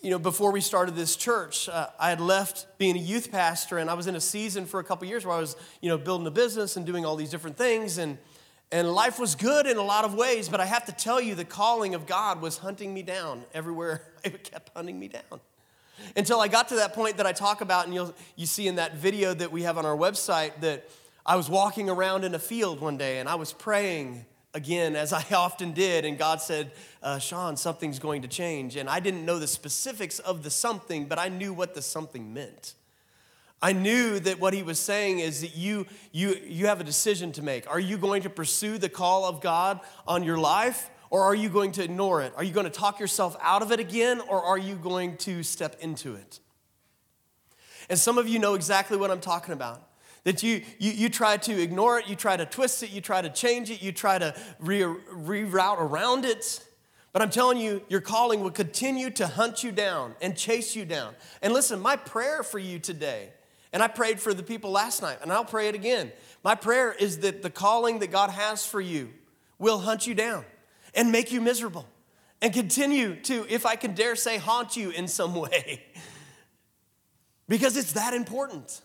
you 0.00 0.10
know, 0.10 0.18
before 0.18 0.52
we 0.52 0.60
started 0.60 0.94
this 0.94 1.16
church, 1.16 1.68
uh, 1.68 1.88
I 1.98 2.10
had 2.10 2.20
left 2.20 2.66
being 2.78 2.96
a 2.96 3.00
youth 3.00 3.32
pastor, 3.32 3.78
and 3.78 3.88
I 3.88 3.94
was 3.94 4.06
in 4.06 4.14
a 4.14 4.20
season 4.20 4.66
for 4.66 4.78
a 4.78 4.84
couple 4.84 5.08
years 5.08 5.24
where 5.24 5.36
I 5.36 5.40
was, 5.40 5.56
you 5.80 5.88
know, 5.88 5.96
building 5.96 6.26
a 6.26 6.30
business 6.30 6.76
and 6.76 6.84
doing 6.84 7.06
all 7.06 7.16
these 7.16 7.30
different 7.30 7.56
things, 7.56 7.98
and 7.98 8.18
and 8.72 8.90
life 8.92 9.20
was 9.20 9.36
good 9.36 9.66
in 9.66 9.76
a 9.76 9.82
lot 9.82 10.04
of 10.04 10.14
ways. 10.14 10.48
But 10.48 10.60
I 10.60 10.64
have 10.64 10.84
to 10.86 10.92
tell 10.92 11.20
you, 11.20 11.34
the 11.34 11.44
calling 11.44 11.94
of 11.94 12.06
God 12.06 12.42
was 12.42 12.58
hunting 12.58 12.92
me 12.92 13.02
down 13.02 13.44
everywhere. 13.54 14.02
It 14.24 14.42
kept 14.42 14.72
hunting 14.74 14.98
me 14.98 15.06
down 15.06 15.40
until 16.16 16.40
I 16.40 16.48
got 16.48 16.68
to 16.70 16.76
that 16.76 16.94
point 16.94 17.18
that 17.18 17.26
I 17.26 17.32
talk 17.32 17.60
about, 17.60 17.84
and 17.84 17.94
you'll 17.94 18.12
you 18.34 18.44
see 18.44 18.66
in 18.66 18.74
that 18.74 18.96
video 18.96 19.32
that 19.34 19.52
we 19.52 19.62
have 19.62 19.78
on 19.78 19.86
our 19.86 19.96
website 19.96 20.60
that 20.62 20.88
I 21.24 21.36
was 21.36 21.48
walking 21.48 21.88
around 21.88 22.24
in 22.24 22.34
a 22.34 22.40
field 22.40 22.80
one 22.80 22.96
day, 22.96 23.18
and 23.20 23.28
I 23.28 23.36
was 23.36 23.52
praying 23.52 24.26
again, 24.56 24.96
as 24.96 25.12
I 25.12 25.22
often 25.32 25.72
did, 25.72 26.04
and 26.04 26.18
God 26.18 26.40
said, 26.40 26.72
uh, 27.02 27.18
Sean, 27.18 27.56
something's 27.56 28.00
going 28.00 28.22
to 28.22 28.28
change. 28.28 28.74
And 28.74 28.88
I 28.88 28.98
didn't 28.98 29.24
know 29.24 29.38
the 29.38 29.46
specifics 29.46 30.18
of 30.18 30.42
the 30.42 30.50
something, 30.50 31.04
but 31.04 31.18
I 31.18 31.28
knew 31.28 31.52
what 31.52 31.74
the 31.74 31.82
something 31.82 32.34
meant. 32.34 32.74
I 33.62 33.72
knew 33.72 34.18
that 34.20 34.40
what 34.40 34.52
he 34.54 34.62
was 34.62 34.78
saying 34.78 35.20
is 35.20 35.42
that 35.42 35.56
you, 35.56 35.86
you, 36.12 36.36
you 36.46 36.66
have 36.66 36.80
a 36.80 36.84
decision 36.84 37.32
to 37.32 37.42
make. 37.42 37.70
Are 37.70 37.80
you 37.80 37.96
going 37.96 38.22
to 38.22 38.30
pursue 38.30 38.78
the 38.78 38.88
call 38.88 39.24
of 39.24 39.40
God 39.40 39.80
on 40.06 40.24
your 40.24 40.38
life, 40.38 40.90
or 41.10 41.22
are 41.22 41.34
you 41.34 41.48
going 41.48 41.72
to 41.72 41.84
ignore 41.84 42.22
it? 42.22 42.32
Are 42.36 42.44
you 42.44 42.52
going 42.52 42.64
to 42.64 42.70
talk 42.70 42.98
yourself 42.98 43.36
out 43.40 43.62
of 43.62 43.72
it 43.72 43.80
again, 43.80 44.20
or 44.20 44.42
are 44.42 44.58
you 44.58 44.74
going 44.74 45.16
to 45.18 45.42
step 45.42 45.76
into 45.80 46.14
it? 46.14 46.40
And 47.88 47.98
some 47.98 48.18
of 48.18 48.28
you 48.28 48.38
know 48.38 48.54
exactly 48.54 48.96
what 48.96 49.10
I'm 49.10 49.20
talking 49.20 49.54
about 49.54 49.82
that 50.26 50.42
you, 50.42 50.60
you, 50.80 50.90
you 50.90 51.08
try 51.08 51.36
to 51.36 51.62
ignore 51.62 52.00
it, 52.00 52.08
you 52.08 52.16
try 52.16 52.36
to 52.36 52.44
twist 52.44 52.82
it, 52.82 52.90
you 52.90 53.00
try 53.00 53.22
to 53.22 53.28
change 53.28 53.70
it, 53.70 53.80
you 53.80 53.92
try 53.92 54.18
to 54.18 54.34
re- 54.58 54.80
reroute 54.80 55.78
around 55.78 56.24
it. 56.24 56.66
But 57.12 57.22
I'm 57.22 57.30
telling 57.30 57.58
you, 57.58 57.80
your 57.88 58.00
calling 58.00 58.40
will 58.40 58.50
continue 58.50 59.08
to 59.10 59.28
hunt 59.28 59.62
you 59.62 59.70
down 59.70 60.16
and 60.20 60.36
chase 60.36 60.74
you 60.74 60.84
down. 60.84 61.14
And 61.42 61.52
listen, 61.52 61.78
my 61.78 61.94
prayer 61.94 62.42
for 62.42 62.58
you 62.58 62.80
today, 62.80 63.28
and 63.72 63.80
I 63.80 63.86
prayed 63.86 64.18
for 64.18 64.34
the 64.34 64.42
people 64.42 64.72
last 64.72 65.00
night, 65.00 65.18
and 65.22 65.32
I'll 65.32 65.44
pray 65.44 65.68
it 65.68 65.76
again. 65.76 66.10
My 66.42 66.56
prayer 66.56 66.92
is 66.92 67.20
that 67.20 67.42
the 67.42 67.50
calling 67.50 68.00
that 68.00 68.10
God 68.10 68.30
has 68.30 68.66
for 68.66 68.80
you 68.80 69.10
will 69.60 69.78
hunt 69.78 70.08
you 70.08 70.14
down 70.16 70.44
and 70.92 71.12
make 71.12 71.30
you 71.30 71.40
miserable 71.40 71.86
and 72.42 72.52
continue 72.52 73.14
to, 73.22 73.46
if 73.48 73.64
I 73.64 73.76
can 73.76 73.94
dare 73.94 74.16
say, 74.16 74.38
haunt 74.38 74.76
you 74.76 74.90
in 74.90 75.06
some 75.06 75.34
way. 75.36 75.84
because 77.48 77.76
it's 77.76 77.92
that 77.92 78.12
important. 78.12 78.80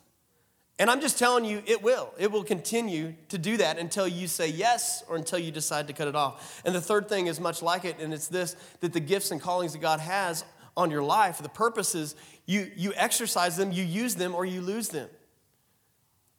And 0.81 0.89
I'm 0.89 0.99
just 0.99 1.19
telling 1.19 1.45
you, 1.45 1.61
it 1.67 1.83
will. 1.83 2.11
It 2.17 2.31
will 2.31 2.43
continue 2.43 3.13
to 3.29 3.37
do 3.37 3.57
that 3.57 3.77
until 3.77 4.07
you 4.07 4.27
say 4.27 4.47
yes 4.47 5.03
or 5.07 5.15
until 5.15 5.37
you 5.37 5.51
decide 5.51 5.85
to 5.89 5.93
cut 5.93 6.07
it 6.07 6.15
off. 6.15 6.59
And 6.65 6.73
the 6.73 6.81
third 6.81 7.07
thing 7.07 7.27
is 7.27 7.39
much 7.39 7.61
like 7.61 7.85
it, 7.85 7.99
and 7.99 8.11
it's 8.11 8.27
this 8.27 8.55
that 8.79 8.91
the 8.91 8.99
gifts 8.99 9.29
and 9.29 9.39
callings 9.39 9.73
that 9.73 9.81
God 9.81 9.99
has 9.99 10.43
on 10.75 10.89
your 10.89 11.03
life, 11.03 11.37
the 11.37 11.49
purposes, 11.49 12.15
you, 12.47 12.71
you 12.75 12.93
exercise 12.95 13.57
them, 13.57 13.71
you 13.71 13.83
use 13.83 14.15
them, 14.15 14.33
or 14.33 14.43
you 14.43 14.59
lose 14.59 14.89
them. 14.89 15.07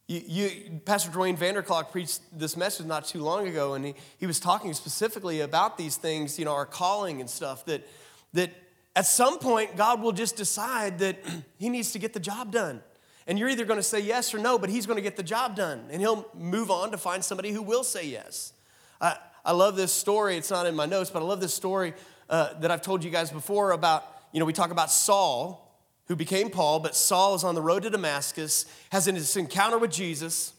You, 0.08 0.22
you, 0.26 0.80
Pastor 0.84 1.12
Duane 1.12 1.36
Vander 1.36 1.62
Klok 1.62 1.92
preached 1.92 2.20
this 2.36 2.56
message 2.56 2.86
not 2.86 3.06
too 3.06 3.22
long 3.22 3.46
ago, 3.46 3.74
and 3.74 3.84
he, 3.84 3.94
he 4.18 4.26
was 4.26 4.40
talking 4.40 4.74
specifically 4.74 5.38
about 5.42 5.78
these 5.78 5.96
things, 5.96 6.36
you 6.36 6.44
know, 6.44 6.54
our 6.54 6.66
calling 6.66 7.20
and 7.20 7.30
stuff, 7.30 7.64
that, 7.66 7.86
that 8.32 8.50
at 8.96 9.06
some 9.06 9.38
point 9.38 9.76
God 9.76 10.02
will 10.02 10.10
just 10.10 10.34
decide 10.34 10.98
that 10.98 11.18
he 11.58 11.68
needs 11.68 11.92
to 11.92 12.00
get 12.00 12.12
the 12.12 12.18
job 12.18 12.50
done. 12.50 12.82
And 13.26 13.38
you're 13.38 13.48
either 13.48 13.64
going 13.64 13.78
to 13.78 13.84
say 13.84 14.00
yes 14.00 14.34
or 14.34 14.38
no, 14.38 14.58
but 14.58 14.70
he's 14.70 14.86
going 14.86 14.96
to 14.96 15.02
get 15.02 15.16
the 15.16 15.22
job 15.22 15.56
done. 15.56 15.84
And 15.90 16.00
he'll 16.00 16.26
move 16.34 16.70
on 16.70 16.90
to 16.90 16.98
find 16.98 17.24
somebody 17.24 17.52
who 17.52 17.62
will 17.62 17.84
say 17.84 18.06
yes. 18.06 18.52
I, 19.00 19.16
I 19.44 19.52
love 19.52 19.76
this 19.76 19.92
story. 19.92 20.36
It's 20.36 20.50
not 20.50 20.66
in 20.66 20.74
my 20.74 20.86
notes, 20.86 21.10
but 21.10 21.22
I 21.22 21.24
love 21.24 21.40
this 21.40 21.54
story 21.54 21.94
uh, 22.28 22.54
that 22.60 22.70
I've 22.70 22.82
told 22.82 23.04
you 23.04 23.10
guys 23.10 23.30
before 23.30 23.72
about, 23.72 24.04
you 24.32 24.40
know, 24.40 24.46
we 24.46 24.52
talk 24.52 24.70
about 24.70 24.90
Saul 24.90 25.62
who 26.06 26.16
became 26.16 26.50
Paul, 26.50 26.80
but 26.80 26.96
Saul 26.96 27.34
is 27.34 27.44
on 27.44 27.54
the 27.54 27.62
road 27.62 27.84
to 27.84 27.90
Damascus, 27.90 28.66
has 28.90 29.04
this 29.04 29.36
encounter 29.36 29.78
with 29.78 29.90
Jesus. 29.90 30.52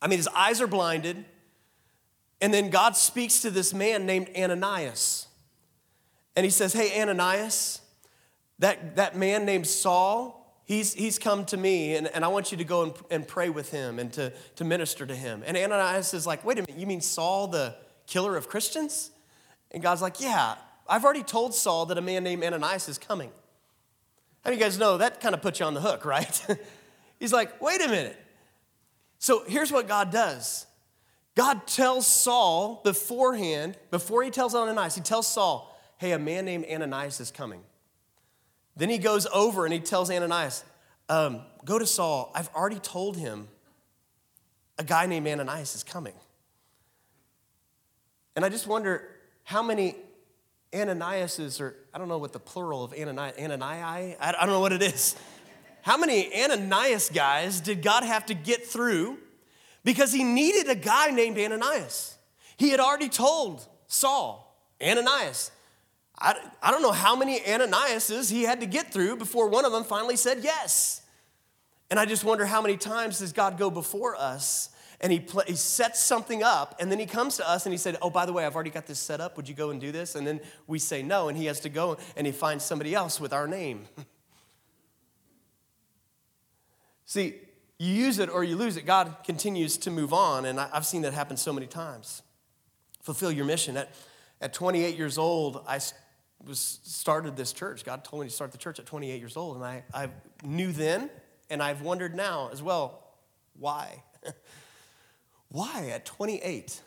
I 0.00 0.06
mean, 0.06 0.18
his 0.18 0.28
eyes 0.28 0.60
are 0.60 0.66
blinded. 0.66 1.24
And 2.40 2.52
then 2.52 2.70
God 2.70 2.96
speaks 2.96 3.40
to 3.40 3.50
this 3.50 3.72
man 3.72 4.06
named 4.06 4.28
Ananias. 4.36 5.28
And 6.36 6.44
he 6.44 6.50
says, 6.50 6.72
Hey, 6.72 7.00
Ananias, 7.00 7.80
that, 8.58 8.96
that 8.96 9.16
man 9.16 9.44
named 9.46 9.66
Saul, 9.66 10.43
he's, 10.64 10.94
he's 10.94 11.18
come 11.18 11.44
to 11.46 11.56
me, 11.56 11.94
and, 11.96 12.06
and 12.08 12.24
I 12.24 12.28
want 12.28 12.52
you 12.52 12.58
to 12.58 12.64
go 12.64 12.82
and, 12.82 12.92
and 13.10 13.28
pray 13.28 13.48
with 13.48 13.70
him 13.70 13.98
and 13.98 14.12
to, 14.14 14.32
to 14.56 14.64
minister 14.64 15.06
to 15.06 15.14
him. 15.14 15.42
And 15.46 15.56
Ananias 15.56 16.14
is 16.14 16.26
like, 16.26 16.44
Wait 16.44 16.58
a 16.58 16.62
minute, 16.62 16.78
you 16.78 16.86
mean 16.86 17.00
Saul, 17.00 17.48
the 17.48 17.74
killer 18.06 18.36
of 18.36 18.48
Christians? 18.48 19.10
And 19.70 19.82
God's 19.82 20.02
like, 20.02 20.20
Yeah, 20.20 20.56
I've 20.88 21.04
already 21.04 21.22
told 21.22 21.54
Saul 21.54 21.86
that 21.86 21.98
a 21.98 22.02
man 22.02 22.24
named 22.24 22.44
Ananias 22.44 22.88
is 22.88 22.98
coming. 22.98 23.30
How 24.44 24.50
do 24.50 24.56
you 24.56 24.62
guys 24.62 24.78
know 24.78 24.98
that 24.98 25.20
kind 25.20 25.34
of 25.34 25.40
puts 25.40 25.60
you 25.60 25.66
on 25.66 25.74
the 25.74 25.80
hook, 25.80 26.04
right? 26.06 26.46
He's 27.18 27.32
like, 27.32 27.60
wait 27.60 27.80
a 27.80 27.88
minute. 27.88 28.16
So 29.18 29.44
here's 29.46 29.72
what 29.72 29.88
God 29.88 30.10
does 30.10 30.66
God 31.34 31.66
tells 31.66 32.06
Saul 32.06 32.80
beforehand, 32.84 33.78
before 33.90 34.22
he 34.22 34.30
tells 34.30 34.54
Ananias, 34.54 34.94
he 34.94 35.00
tells 35.00 35.26
Saul, 35.26 35.74
hey, 35.98 36.12
a 36.12 36.18
man 36.18 36.44
named 36.44 36.66
Ananias 36.70 37.20
is 37.20 37.30
coming. 37.30 37.62
Then 38.76 38.90
he 38.90 38.98
goes 38.98 39.26
over 39.32 39.64
and 39.64 39.72
he 39.72 39.80
tells 39.80 40.10
Ananias, 40.10 40.64
um, 41.08 41.42
go 41.64 41.78
to 41.78 41.86
Saul. 41.86 42.32
I've 42.34 42.48
already 42.54 42.78
told 42.78 43.16
him 43.16 43.48
a 44.78 44.84
guy 44.84 45.06
named 45.06 45.28
Ananias 45.28 45.74
is 45.74 45.82
coming. 45.82 46.14
And 48.36 48.44
I 48.44 48.48
just 48.48 48.66
wonder 48.66 49.08
how 49.44 49.62
many 49.62 49.96
Ananias 50.74 51.60
or 51.60 51.76
I 51.92 51.98
don't 51.98 52.08
know 52.08 52.18
what 52.18 52.32
the 52.32 52.40
plural 52.40 52.82
of 52.82 52.92
Ananias, 52.92 53.36
Ananii, 53.36 54.16
I 54.18 54.32
don't 54.32 54.48
know 54.48 54.60
what 54.60 54.72
it 54.72 54.82
is. 54.82 55.14
How 55.82 55.96
many 55.96 56.34
Ananias 56.34 57.10
guys 57.10 57.60
did 57.60 57.82
God 57.82 58.04
have 58.04 58.26
to 58.26 58.34
get 58.34 58.66
through 58.66 59.18
because 59.84 60.12
he 60.12 60.24
needed 60.24 60.68
a 60.68 60.74
guy 60.74 61.10
named 61.10 61.38
Ananias? 61.38 62.16
He 62.56 62.70
had 62.70 62.80
already 62.80 63.08
told 63.08 63.66
Saul, 63.86 64.58
Ananias. 64.82 65.50
I, 66.18 66.36
I 66.62 66.70
don't 66.70 66.82
know 66.82 66.92
how 66.92 67.16
many 67.16 67.40
Ananiases 67.40 68.30
he 68.30 68.42
had 68.42 68.60
to 68.60 68.66
get 68.66 68.92
through 68.92 69.16
before 69.16 69.48
one 69.48 69.64
of 69.64 69.72
them 69.72 69.84
finally 69.84 70.16
said 70.16 70.40
yes. 70.42 71.02
And 71.90 71.98
I 71.98 72.06
just 72.06 72.24
wonder 72.24 72.46
how 72.46 72.62
many 72.62 72.76
times 72.76 73.18
does 73.18 73.32
God 73.32 73.58
go 73.58 73.70
before 73.70 74.16
us 74.16 74.70
and 75.00 75.12
he, 75.12 75.22
he 75.46 75.54
sets 75.54 76.02
something 76.02 76.42
up, 76.42 76.76
and 76.80 76.90
then 76.90 76.98
he 76.98 77.04
comes 77.04 77.36
to 77.36 77.46
us 77.46 77.66
and 77.66 77.74
he 77.74 77.76
said, 77.76 77.98
Oh, 78.00 78.08
by 78.08 78.24
the 78.24 78.32
way, 78.32 78.46
I've 78.46 78.54
already 78.54 78.70
got 78.70 78.86
this 78.86 78.98
set 78.98 79.20
up. 79.20 79.36
Would 79.36 79.48
you 79.48 79.54
go 79.54 79.68
and 79.68 79.78
do 79.78 79.92
this? 79.92 80.14
And 80.14 80.26
then 80.26 80.40
we 80.66 80.78
say 80.78 81.02
no, 81.02 81.28
and 81.28 81.36
he 81.36 81.44
has 81.44 81.60
to 81.60 81.68
go 81.68 81.98
and 82.16 82.26
he 82.26 82.32
finds 82.32 82.64
somebody 82.64 82.94
else 82.94 83.20
with 83.20 83.32
our 83.32 83.46
name. 83.46 83.84
See, 87.04 87.34
you 87.78 87.92
use 87.92 88.18
it 88.18 88.30
or 88.30 88.44
you 88.44 88.56
lose 88.56 88.78
it. 88.78 88.86
God 88.86 89.16
continues 89.24 89.76
to 89.78 89.90
move 89.90 90.14
on, 90.14 90.46
and 90.46 90.58
I've 90.58 90.86
seen 90.86 91.02
that 91.02 91.12
happen 91.12 91.36
so 91.36 91.52
many 91.52 91.66
times. 91.66 92.22
Fulfill 93.02 93.30
your 93.30 93.44
mission. 93.44 93.76
At, 93.76 93.94
at 94.40 94.54
28 94.54 94.96
years 94.96 95.18
old, 95.18 95.62
I 95.68 95.80
was 96.46 96.80
started 96.84 97.36
this 97.36 97.52
church. 97.52 97.84
God 97.84 98.04
told 98.04 98.22
me 98.22 98.28
to 98.28 98.34
start 98.34 98.52
the 98.52 98.58
church 98.58 98.78
at 98.78 98.86
28 98.86 99.18
years 99.18 99.36
old, 99.36 99.56
and 99.56 99.64
I, 99.64 99.84
I 99.92 100.08
knew 100.42 100.72
then, 100.72 101.10
and 101.50 101.62
I've 101.62 101.82
wondered 101.82 102.14
now 102.14 102.50
as 102.52 102.62
well, 102.62 103.02
why? 103.58 104.02
Why 105.48 105.90
at 105.90 106.04
28? 106.04 106.80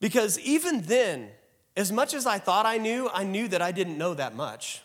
Because 0.00 0.38
even 0.38 0.80
then, 0.82 1.28
as 1.76 1.92
much 1.92 2.14
as 2.14 2.24
I 2.24 2.38
thought 2.38 2.64
I 2.64 2.78
knew, 2.78 3.10
I 3.12 3.24
knew 3.24 3.46
that 3.48 3.60
I 3.60 3.72
didn't 3.72 3.98
know 3.98 4.14
that 4.14 4.34
much. 4.34 4.82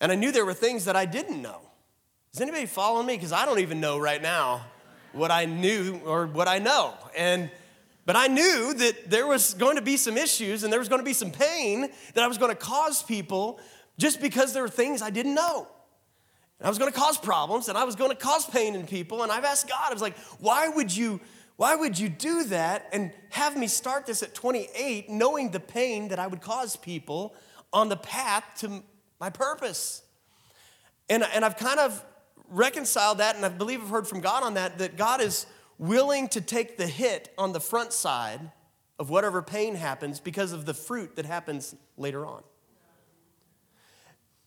And 0.00 0.10
I 0.10 0.14
knew 0.14 0.32
there 0.32 0.46
were 0.46 0.54
things 0.54 0.86
that 0.86 0.96
I 0.96 1.04
didn't 1.04 1.42
know. 1.42 1.60
Is 2.32 2.40
anybody 2.40 2.66
following 2.66 3.06
me? 3.06 3.16
Because 3.16 3.32
I 3.32 3.44
don't 3.44 3.58
even 3.58 3.80
know 3.80 3.98
right 3.98 4.20
now 4.20 4.64
what 5.12 5.30
I 5.30 5.44
knew 5.44 6.00
or 6.04 6.26
what 6.26 6.48
I 6.48 6.58
know. 6.58 6.94
And 7.16 7.50
but 8.06 8.14
I 8.14 8.28
knew 8.28 8.72
that 8.72 9.10
there 9.10 9.26
was 9.26 9.54
going 9.54 9.76
to 9.76 9.82
be 9.82 9.96
some 9.96 10.16
issues 10.16 10.62
and 10.62 10.72
there 10.72 10.78
was 10.78 10.88
going 10.88 11.00
to 11.00 11.04
be 11.04 11.12
some 11.12 11.32
pain 11.32 11.90
that 12.14 12.22
I 12.22 12.28
was 12.28 12.38
going 12.38 12.52
to 12.52 12.56
cause 12.56 13.02
people 13.02 13.58
just 13.98 14.20
because 14.20 14.52
there 14.52 14.62
were 14.62 14.68
things 14.68 15.02
I 15.02 15.10
didn't 15.10 15.34
know. 15.34 15.66
And 16.60 16.66
I 16.66 16.68
was 16.68 16.78
going 16.78 16.90
to 16.90 16.98
cause 16.98 17.18
problems 17.18 17.68
and 17.68 17.76
I 17.76 17.82
was 17.82 17.96
going 17.96 18.10
to 18.10 18.16
cause 18.16 18.46
pain 18.46 18.76
in 18.76 18.86
people. 18.86 19.24
And 19.24 19.32
I've 19.32 19.44
asked 19.44 19.68
God, 19.68 19.90
I 19.90 19.92
was 19.92 20.00
like, 20.00 20.16
why 20.38 20.68
would 20.68 20.96
you, 20.96 21.20
why 21.56 21.74
would 21.74 21.98
you 21.98 22.08
do 22.08 22.44
that 22.44 22.88
and 22.92 23.10
have 23.30 23.56
me 23.56 23.66
start 23.66 24.06
this 24.06 24.22
at 24.22 24.34
28, 24.34 25.10
knowing 25.10 25.50
the 25.50 25.60
pain 25.60 26.08
that 26.08 26.20
I 26.20 26.28
would 26.28 26.40
cause 26.40 26.76
people 26.76 27.34
on 27.72 27.88
the 27.88 27.96
path 27.96 28.44
to 28.58 28.84
my 29.20 29.30
purpose? 29.30 30.02
And, 31.10 31.24
and 31.34 31.44
I've 31.44 31.56
kind 31.56 31.80
of 31.80 32.04
reconciled 32.48 33.18
that, 33.18 33.34
and 33.34 33.44
I 33.44 33.48
believe 33.48 33.82
I've 33.82 33.88
heard 33.88 34.06
from 34.06 34.20
God 34.20 34.44
on 34.44 34.54
that, 34.54 34.78
that 34.78 34.96
God 34.96 35.20
is 35.20 35.46
willing 35.78 36.28
to 36.28 36.40
take 36.40 36.76
the 36.76 36.86
hit 36.86 37.32
on 37.36 37.52
the 37.52 37.60
front 37.60 37.92
side 37.92 38.52
of 38.98 39.10
whatever 39.10 39.42
pain 39.42 39.74
happens 39.74 40.20
because 40.20 40.52
of 40.52 40.64
the 40.64 40.74
fruit 40.74 41.16
that 41.16 41.26
happens 41.26 41.74
later 41.96 42.24
on. 42.24 42.42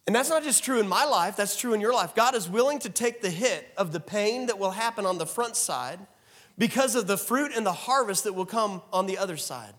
And 0.07 0.15
that's 0.15 0.29
not 0.29 0.43
just 0.43 0.63
true 0.63 0.79
in 0.79 0.87
my 0.87 1.05
life, 1.05 1.35
that's 1.35 1.55
true 1.55 1.73
in 1.73 1.81
your 1.81 1.93
life. 1.93 2.15
God 2.15 2.33
is 2.33 2.49
willing 2.49 2.79
to 2.79 2.89
take 2.89 3.21
the 3.21 3.29
hit 3.29 3.67
of 3.77 3.91
the 3.91 3.99
pain 3.99 4.47
that 4.47 4.57
will 4.57 4.71
happen 4.71 5.05
on 5.05 5.19
the 5.19 5.27
front 5.27 5.55
side 5.55 5.99
because 6.57 6.95
of 6.95 7.05
the 7.05 7.17
fruit 7.17 7.51
and 7.55 7.63
the 7.63 7.71
harvest 7.71 8.23
that 8.23 8.33
will 8.33 8.45
come 8.45 8.81
on 8.91 9.05
the 9.05 9.19
other 9.19 9.37
side. 9.37 9.73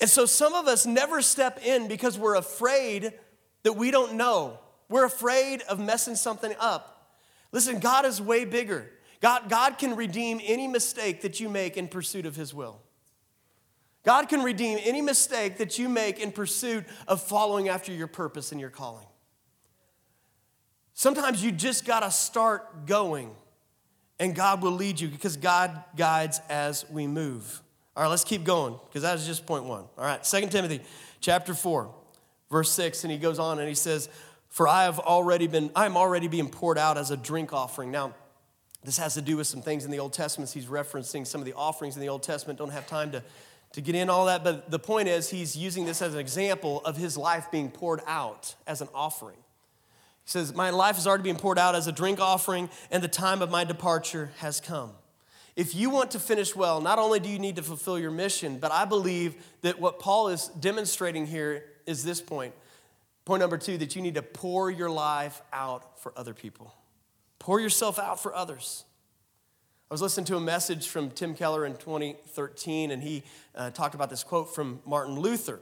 And 0.00 0.08
so 0.08 0.24
some 0.24 0.54
of 0.54 0.68
us 0.68 0.86
never 0.86 1.20
step 1.20 1.64
in 1.64 1.88
because 1.88 2.16
we're 2.16 2.36
afraid 2.36 3.12
that 3.64 3.72
we 3.72 3.90
don't 3.90 4.14
know. 4.14 4.58
We're 4.88 5.04
afraid 5.04 5.62
of 5.62 5.80
messing 5.80 6.14
something 6.14 6.54
up. 6.60 7.16
Listen, 7.50 7.80
God 7.80 8.06
is 8.06 8.20
way 8.20 8.44
bigger. 8.44 8.90
God, 9.22 9.48
God 9.48 9.78
can 9.78 9.94
redeem 9.94 10.40
any 10.42 10.66
mistake 10.66 11.22
that 11.22 11.38
you 11.38 11.48
make 11.48 11.76
in 11.76 11.86
pursuit 11.86 12.26
of 12.26 12.34
His 12.34 12.52
will. 12.52 12.80
God 14.04 14.28
can 14.28 14.42
redeem 14.42 14.80
any 14.82 15.00
mistake 15.00 15.58
that 15.58 15.78
you 15.78 15.88
make 15.88 16.18
in 16.18 16.32
pursuit 16.32 16.84
of 17.06 17.22
following 17.22 17.68
after 17.68 17.92
your 17.92 18.08
purpose 18.08 18.50
and 18.50 18.60
your 18.60 18.68
calling. 18.68 19.06
Sometimes 20.92 21.42
you 21.42 21.52
just 21.52 21.84
got 21.84 22.00
to 22.00 22.10
start 22.10 22.86
going, 22.86 23.30
and 24.18 24.34
God 24.34 24.60
will 24.60 24.72
lead 24.72 24.98
you 24.98 25.06
because 25.06 25.36
God 25.36 25.84
guides 25.96 26.40
as 26.48 26.84
we 26.90 27.06
move. 27.06 27.62
All 27.96 28.02
right, 28.02 28.08
let's 28.08 28.24
keep 28.24 28.42
going 28.42 28.74
because 28.88 29.02
that 29.02 29.16
is 29.16 29.24
just 29.24 29.46
point 29.46 29.64
one. 29.64 29.84
All 29.96 30.04
right, 30.04 30.26
Second 30.26 30.50
Timothy 30.50 30.80
chapter 31.20 31.54
4, 31.54 31.94
verse 32.50 32.72
6, 32.72 33.04
and 33.04 33.12
he 33.12 33.18
goes 33.18 33.38
on 33.38 33.60
and 33.60 33.68
he 33.68 33.74
says, 33.76 34.08
For 34.48 34.66
I 34.66 34.82
have 34.82 34.98
already 34.98 35.46
been, 35.46 35.70
I 35.76 35.86
am 35.86 35.96
already 35.96 36.26
being 36.26 36.48
poured 36.48 36.76
out 36.76 36.98
as 36.98 37.12
a 37.12 37.16
drink 37.16 37.52
offering. 37.52 37.92
Now, 37.92 38.14
this 38.84 38.98
has 38.98 39.14
to 39.14 39.22
do 39.22 39.36
with 39.36 39.46
some 39.46 39.62
things 39.62 39.84
in 39.84 39.90
the 39.90 39.98
Old 39.98 40.12
Testament. 40.12 40.50
He's 40.50 40.66
referencing 40.66 41.26
some 41.26 41.40
of 41.40 41.44
the 41.44 41.52
offerings 41.52 41.94
in 41.94 42.00
the 42.00 42.08
Old 42.08 42.22
Testament. 42.22 42.58
Don't 42.58 42.72
have 42.72 42.86
time 42.86 43.12
to 43.12 43.22
to 43.72 43.80
get 43.80 43.94
in 43.94 44.10
all 44.10 44.26
that, 44.26 44.44
but 44.44 44.70
the 44.70 44.78
point 44.78 45.08
is, 45.08 45.30
he's 45.30 45.56
using 45.56 45.84
this 45.84 46.02
as 46.02 46.14
an 46.14 46.20
example 46.20 46.82
of 46.84 46.96
his 46.96 47.16
life 47.16 47.50
being 47.50 47.70
poured 47.70 48.00
out 48.06 48.54
as 48.66 48.80
an 48.80 48.88
offering. 48.94 49.36
He 50.24 50.30
says, 50.30 50.54
My 50.54 50.70
life 50.70 50.98
is 50.98 51.06
already 51.06 51.24
being 51.24 51.36
poured 51.36 51.58
out 51.58 51.74
as 51.74 51.86
a 51.86 51.92
drink 51.92 52.20
offering, 52.20 52.68
and 52.90 53.02
the 53.02 53.08
time 53.08 53.42
of 53.42 53.50
my 53.50 53.64
departure 53.64 54.30
has 54.38 54.60
come. 54.60 54.92
If 55.56 55.74
you 55.74 55.90
want 55.90 56.12
to 56.12 56.18
finish 56.18 56.56
well, 56.56 56.80
not 56.80 56.98
only 56.98 57.20
do 57.20 57.28
you 57.28 57.38
need 57.38 57.56
to 57.56 57.62
fulfill 57.62 57.98
your 57.98 58.10
mission, 58.10 58.58
but 58.58 58.72
I 58.72 58.84
believe 58.84 59.34
that 59.62 59.80
what 59.80 59.98
Paul 59.98 60.28
is 60.28 60.48
demonstrating 60.48 61.26
here 61.26 61.64
is 61.86 62.04
this 62.04 62.20
point. 62.20 62.54
Point 63.24 63.40
number 63.40 63.58
two 63.58 63.78
that 63.78 63.94
you 63.94 64.02
need 64.02 64.14
to 64.14 64.22
pour 64.22 64.70
your 64.70 64.90
life 64.90 65.42
out 65.52 66.00
for 66.00 66.12
other 66.16 66.34
people. 66.34 66.74
Pour 67.42 67.58
yourself 67.58 67.98
out 67.98 68.22
for 68.22 68.32
others. 68.36 68.84
I 69.90 69.94
was 69.94 70.00
listening 70.00 70.26
to 70.26 70.36
a 70.36 70.40
message 70.40 70.86
from 70.86 71.10
Tim 71.10 71.34
Keller 71.34 71.66
in 71.66 71.72
2013, 71.72 72.92
and 72.92 73.02
he 73.02 73.24
uh, 73.56 73.70
talked 73.70 73.96
about 73.96 74.10
this 74.10 74.22
quote 74.22 74.54
from 74.54 74.78
Martin 74.86 75.18
Luther. 75.18 75.58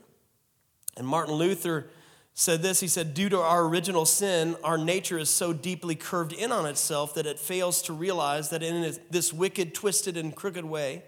And 0.98 1.06
Martin 1.06 1.36
Luther 1.36 1.88
said 2.34 2.60
this 2.60 2.80
He 2.80 2.86
said, 2.86 3.14
Due 3.14 3.30
to 3.30 3.38
our 3.38 3.64
original 3.64 4.04
sin, 4.04 4.56
our 4.62 4.76
nature 4.76 5.16
is 5.16 5.30
so 5.30 5.54
deeply 5.54 5.94
curved 5.94 6.34
in 6.34 6.52
on 6.52 6.66
itself 6.66 7.14
that 7.14 7.24
it 7.24 7.38
fails 7.38 7.80
to 7.80 7.94
realize 7.94 8.50
that 8.50 8.62
in 8.62 8.94
this 9.08 9.32
wicked, 9.32 9.72
twisted, 9.72 10.18
and 10.18 10.36
crooked 10.36 10.66
way, 10.66 11.02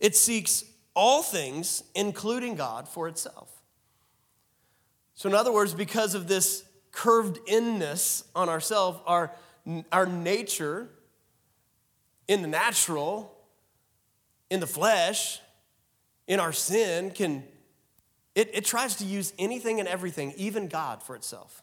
it 0.00 0.16
seeks 0.16 0.64
all 0.96 1.22
things, 1.22 1.82
including 1.94 2.54
God, 2.54 2.88
for 2.88 3.06
itself. 3.06 3.50
So, 5.12 5.28
in 5.28 5.34
other 5.34 5.52
words, 5.52 5.74
because 5.74 6.14
of 6.14 6.26
this 6.26 6.64
curved 6.90 7.38
inness 7.46 8.24
on 8.34 8.48
ourselves, 8.48 8.98
our, 9.04 9.30
our 9.92 10.06
nature 10.06 10.88
in 12.28 12.42
the 12.42 12.48
natural, 12.48 13.34
in 14.50 14.60
the 14.60 14.66
flesh, 14.66 15.40
in 16.26 16.40
our 16.40 16.52
sin, 16.52 17.10
can 17.10 17.44
it, 18.34 18.50
it 18.54 18.64
tries 18.64 18.96
to 18.96 19.04
use 19.04 19.32
anything 19.38 19.80
and 19.80 19.88
everything, 19.88 20.32
even 20.36 20.68
God, 20.68 21.02
for 21.02 21.16
itself. 21.16 21.62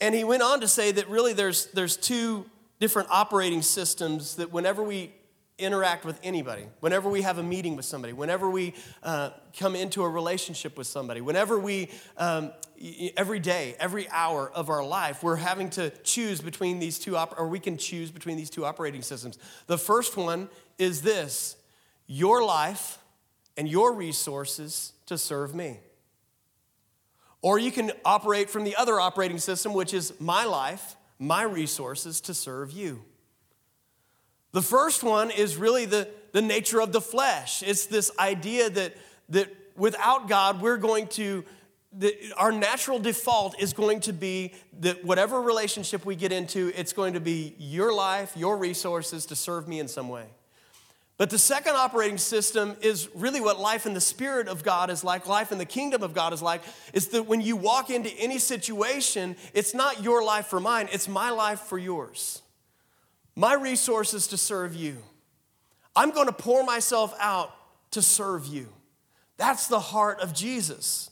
And 0.00 0.14
he 0.14 0.24
went 0.24 0.42
on 0.42 0.60
to 0.60 0.68
say 0.68 0.92
that 0.92 1.08
really 1.08 1.32
there's, 1.32 1.66
there's 1.66 1.96
two 1.96 2.46
different 2.78 3.08
operating 3.10 3.60
systems 3.60 4.36
that 4.36 4.50
whenever 4.52 4.82
we 4.82 5.12
interact 5.60 6.04
with 6.04 6.18
anybody, 6.22 6.64
whenever 6.80 7.08
we 7.08 7.22
have 7.22 7.38
a 7.38 7.42
meeting 7.42 7.76
with 7.76 7.84
somebody, 7.84 8.12
whenever 8.12 8.50
we 8.50 8.74
uh, 9.02 9.30
come 9.58 9.76
into 9.76 10.02
a 10.02 10.08
relationship 10.08 10.76
with 10.76 10.86
somebody, 10.86 11.20
whenever 11.20 11.58
we, 11.58 11.90
um, 12.16 12.52
every 13.16 13.38
day, 13.38 13.76
every 13.78 14.08
hour 14.10 14.50
of 14.50 14.70
our 14.70 14.84
life, 14.84 15.22
we're 15.22 15.36
having 15.36 15.70
to 15.70 15.90
choose 16.02 16.40
between 16.40 16.78
these 16.78 16.98
two, 16.98 17.16
op- 17.16 17.38
or 17.38 17.48
we 17.48 17.60
can 17.60 17.76
choose 17.76 18.10
between 18.10 18.36
these 18.36 18.50
two 18.50 18.64
operating 18.64 19.02
systems. 19.02 19.38
The 19.66 19.78
first 19.78 20.16
one 20.16 20.48
is 20.78 21.02
this 21.02 21.56
your 22.06 22.44
life 22.44 22.98
and 23.56 23.68
your 23.68 23.92
resources 23.92 24.92
to 25.06 25.18
serve 25.18 25.54
me. 25.54 25.80
Or 27.42 27.58
you 27.58 27.70
can 27.70 27.92
operate 28.04 28.50
from 28.50 28.64
the 28.64 28.76
other 28.76 29.00
operating 29.00 29.38
system, 29.38 29.72
which 29.72 29.94
is 29.94 30.18
my 30.20 30.44
life, 30.44 30.96
my 31.18 31.42
resources 31.42 32.20
to 32.22 32.34
serve 32.34 32.72
you. 32.72 33.04
The 34.52 34.62
first 34.62 35.02
one 35.02 35.30
is 35.30 35.56
really 35.56 35.84
the, 35.84 36.08
the 36.32 36.42
nature 36.42 36.80
of 36.80 36.92
the 36.92 37.00
flesh. 37.00 37.62
It's 37.62 37.86
this 37.86 38.10
idea 38.18 38.68
that, 38.70 38.96
that 39.28 39.48
without 39.76 40.28
God, 40.28 40.60
we're 40.60 40.76
going 40.76 41.06
to, 41.08 41.44
our 42.36 42.52
natural 42.52 42.98
default 42.98 43.60
is 43.60 43.72
going 43.72 44.00
to 44.00 44.12
be 44.12 44.52
that 44.80 45.04
whatever 45.04 45.40
relationship 45.40 46.04
we 46.04 46.16
get 46.16 46.32
into, 46.32 46.72
it's 46.76 46.92
going 46.92 47.14
to 47.14 47.20
be 47.20 47.54
your 47.58 47.92
life, 47.92 48.32
your 48.36 48.56
resources 48.56 49.26
to 49.26 49.36
serve 49.36 49.68
me 49.68 49.78
in 49.78 49.88
some 49.88 50.08
way. 50.08 50.26
But 51.16 51.28
the 51.28 51.38
second 51.38 51.74
operating 51.76 52.16
system 52.16 52.76
is 52.80 53.10
really 53.14 53.42
what 53.42 53.60
life 53.60 53.84
in 53.84 53.92
the 53.92 54.00
Spirit 54.00 54.48
of 54.48 54.62
God 54.62 54.88
is 54.88 55.04
like, 55.04 55.26
life 55.26 55.52
in 55.52 55.58
the 55.58 55.66
kingdom 55.66 56.02
of 56.02 56.14
God 56.14 56.32
is 56.32 56.40
like, 56.40 56.62
is 56.94 57.08
that 57.08 57.24
when 57.24 57.42
you 57.42 57.56
walk 57.56 57.90
into 57.90 58.08
any 58.18 58.38
situation, 58.38 59.36
it's 59.52 59.74
not 59.74 60.02
your 60.02 60.24
life 60.24 60.46
for 60.46 60.60
mine, 60.60 60.88
it's 60.90 61.08
my 61.08 61.28
life 61.28 61.60
for 61.60 61.78
yours. 61.78 62.40
My 63.40 63.54
resources 63.54 64.26
to 64.26 64.36
serve 64.36 64.74
you. 64.74 64.98
I'm 65.96 66.10
going 66.10 66.26
to 66.26 66.32
pour 66.32 66.62
myself 66.62 67.14
out 67.18 67.50
to 67.92 68.02
serve 68.02 68.46
you. 68.46 68.68
That's 69.38 69.66
the 69.66 69.80
heart 69.80 70.20
of 70.20 70.34
Jesus. 70.34 71.08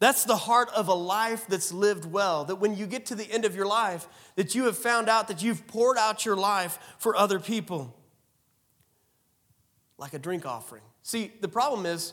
That's 0.00 0.24
the 0.24 0.34
heart 0.34 0.70
of 0.74 0.88
a 0.88 0.94
life 0.94 1.46
that's 1.46 1.70
lived 1.70 2.04
well. 2.04 2.44
That 2.46 2.56
when 2.56 2.76
you 2.76 2.84
get 2.88 3.06
to 3.06 3.14
the 3.14 3.30
end 3.30 3.44
of 3.44 3.54
your 3.54 3.66
life, 3.66 4.08
that 4.34 4.56
you 4.56 4.64
have 4.64 4.76
found 4.76 5.08
out 5.08 5.28
that 5.28 5.40
you've 5.40 5.68
poured 5.68 5.96
out 5.98 6.24
your 6.24 6.34
life 6.34 6.80
for 6.98 7.14
other 7.14 7.38
people 7.38 7.94
like 9.98 10.14
a 10.14 10.18
drink 10.18 10.44
offering. 10.44 10.82
See, 11.04 11.30
the 11.40 11.46
problem 11.46 11.86
is 11.86 12.12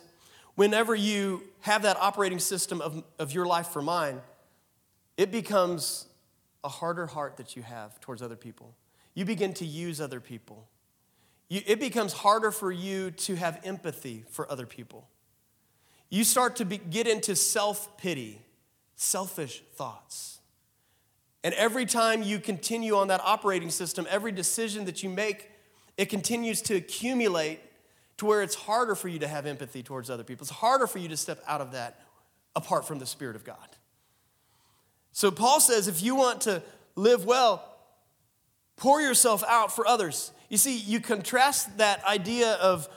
whenever 0.53 0.93
you 0.93 1.41
have 1.61 1.81
that 1.81 1.97
operating 1.97 2.37
system 2.37 2.81
of, 2.81 3.03
of 3.17 3.33
your 3.33 3.47
life 3.47 3.69
for 3.69 3.81
mine, 3.81 4.21
it 5.17 5.31
becomes 5.31 6.05
a 6.63 6.69
harder 6.69 7.07
heart 7.07 7.37
that 7.37 7.55
you 7.55 7.63
have 7.63 7.99
towards 7.99 8.21
other 8.21 8.35
people. 8.35 8.75
You 9.15 9.25
begin 9.25 9.53
to 9.55 9.65
use 9.65 9.99
other 9.99 10.19
people. 10.19 10.67
You, 11.49 11.61
it 11.65 11.79
becomes 11.79 12.13
harder 12.13 12.51
for 12.51 12.71
you 12.71 13.11
to 13.11 13.35
have 13.35 13.59
empathy 13.63 14.25
for 14.29 14.49
other 14.51 14.65
people. 14.65 15.07
You 16.09 16.23
start 16.23 16.57
to 16.57 16.65
be, 16.65 16.77
get 16.77 17.07
into 17.07 17.35
self 17.35 17.97
pity, 17.97 18.41
selfish 18.95 19.63
thoughts. 19.73 20.39
And 21.43 21.53
every 21.55 21.85
time 21.85 22.23
you 22.23 22.39
continue 22.39 22.95
on 22.95 23.07
that 23.07 23.21
operating 23.23 23.69
system, 23.69 24.07
every 24.09 24.31
decision 24.31 24.85
that 24.85 25.03
you 25.03 25.09
make, 25.09 25.51
it 25.97 26.05
continues 26.05 26.61
to 26.63 26.75
accumulate 26.75 27.59
to 28.17 28.25
where 28.25 28.41
it's 28.41 28.55
harder 28.55 28.95
for 28.95 29.07
you 29.07 29.19
to 29.19 29.27
have 29.27 29.45
empathy 29.45 29.83
towards 29.83 30.09
other 30.09 30.23
people. 30.23 30.43
It's 30.43 30.51
harder 30.51 30.87
for 30.87 30.99
you 30.99 31.07
to 31.09 31.17
step 31.17 31.43
out 31.47 31.61
of 31.61 31.73
that 31.73 32.01
apart 32.55 32.87
from 32.87 32.99
the 32.99 33.05
Spirit 33.05 33.35
of 33.35 33.43
God. 33.43 33.57
So 35.11 35.31
Paul 35.31 35.59
says 35.59 35.87
if 35.87 36.01
you 36.01 36.15
want 36.15 36.41
to 36.41 36.63
live 36.95 37.25
well, 37.25 37.74
pour 38.75 39.01
yourself 39.01 39.43
out 39.47 39.75
for 39.75 39.87
others. 39.87 40.31
You 40.49 40.57
see, 40.57 40.77
you 40.77 40.99
contrast 40.99 41.77
that 41.77 42.03
idea 42.05 42.53
of 42.53 42.87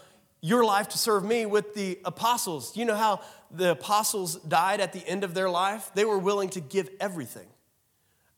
your 0.40 0.64
life 0.64 0.88
to 0.90 0.98
serve 0.98 1.24
me 1.24 1.46
with 1.46 1.74
the 1.74 1.98
apostles. 2.04 2.76
You 2.76 2.84
know 2.84 2.94
how 2.94 3.20
the 3.50 3.72
apostles 3.72 4.36
died 4.36 4.80
at 4.80 4.92
the 4.92 5.06
end 5.06 5.24
of 5.24 5.34
their 5.34 5.50
life? 5.50 5.90
They 5.94 6.04
were 6.04 6.18
willing 6.18 6.50
to 6.50 6.60
give 6.60 6.88
everything. 7.00 7.46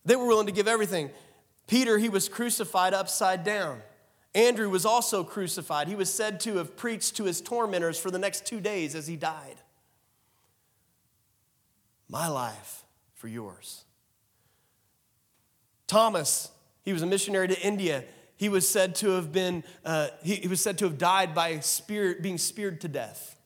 They 0.05 0.17
were 0.17 0.27
willing 0.27 0.47
to 0.47 0.53
give 0.53 0.69
everything. 0.69 1.11
Peter, 1.67 1.99
he 1.99 2.09
was 2.09 2.29
crucified 2.29 2.95
upside 2.95 3.45
down. 3.45 3.83
Andrew 4.35 4.69
was 4.69 4.87
also 4.87 5.25
crucified. 5.25 5.89
He 5.89 5.97
was 5.97 6.13
said 6.13 6.41
to 6.41 6.57
have 6.57 6.77
preached 6.77 7.17
to 7.17 7.25
his 7.25 7.41
tormentors 7.41 7.99
for 7.99 8.11
the 8.11 8.19
next 8.19 8.47
two 8.47 8.61
days 8.61 8.95
as 8.95 9.07
he 9.07 9.17
died. 9.17 9.57
My 12.09 12.29
life 12.29 12.85
for 13.15 13.29
yours. 13.29 13.85
Thomas, 15.87 16.51
he 16.83 16.93
was 16.93 17.03
a 17.03 17.07
missionary 17.07 17.49
to 17.49 17.61
India. 17.61 18.05
He 18.37 18.49
was 18.49 18.69
said 18.69 18.95
to 18.97 19.11
have 19.11 19.33
been, 19.33 19.65
uh, 19.85 20.09
he, 20.23 20.37
he 20.37 20.49
was 20.49 20.61
said 20.61 20.79
to 20.79 20.87
have 20.87 20.99
died 20.99 21.35
by 21.35 21.61
spear, 21.61 22.17
being 22.21 22.39
speared 22.39 22.81
to 22.83 22.89
death. 22.89 23.37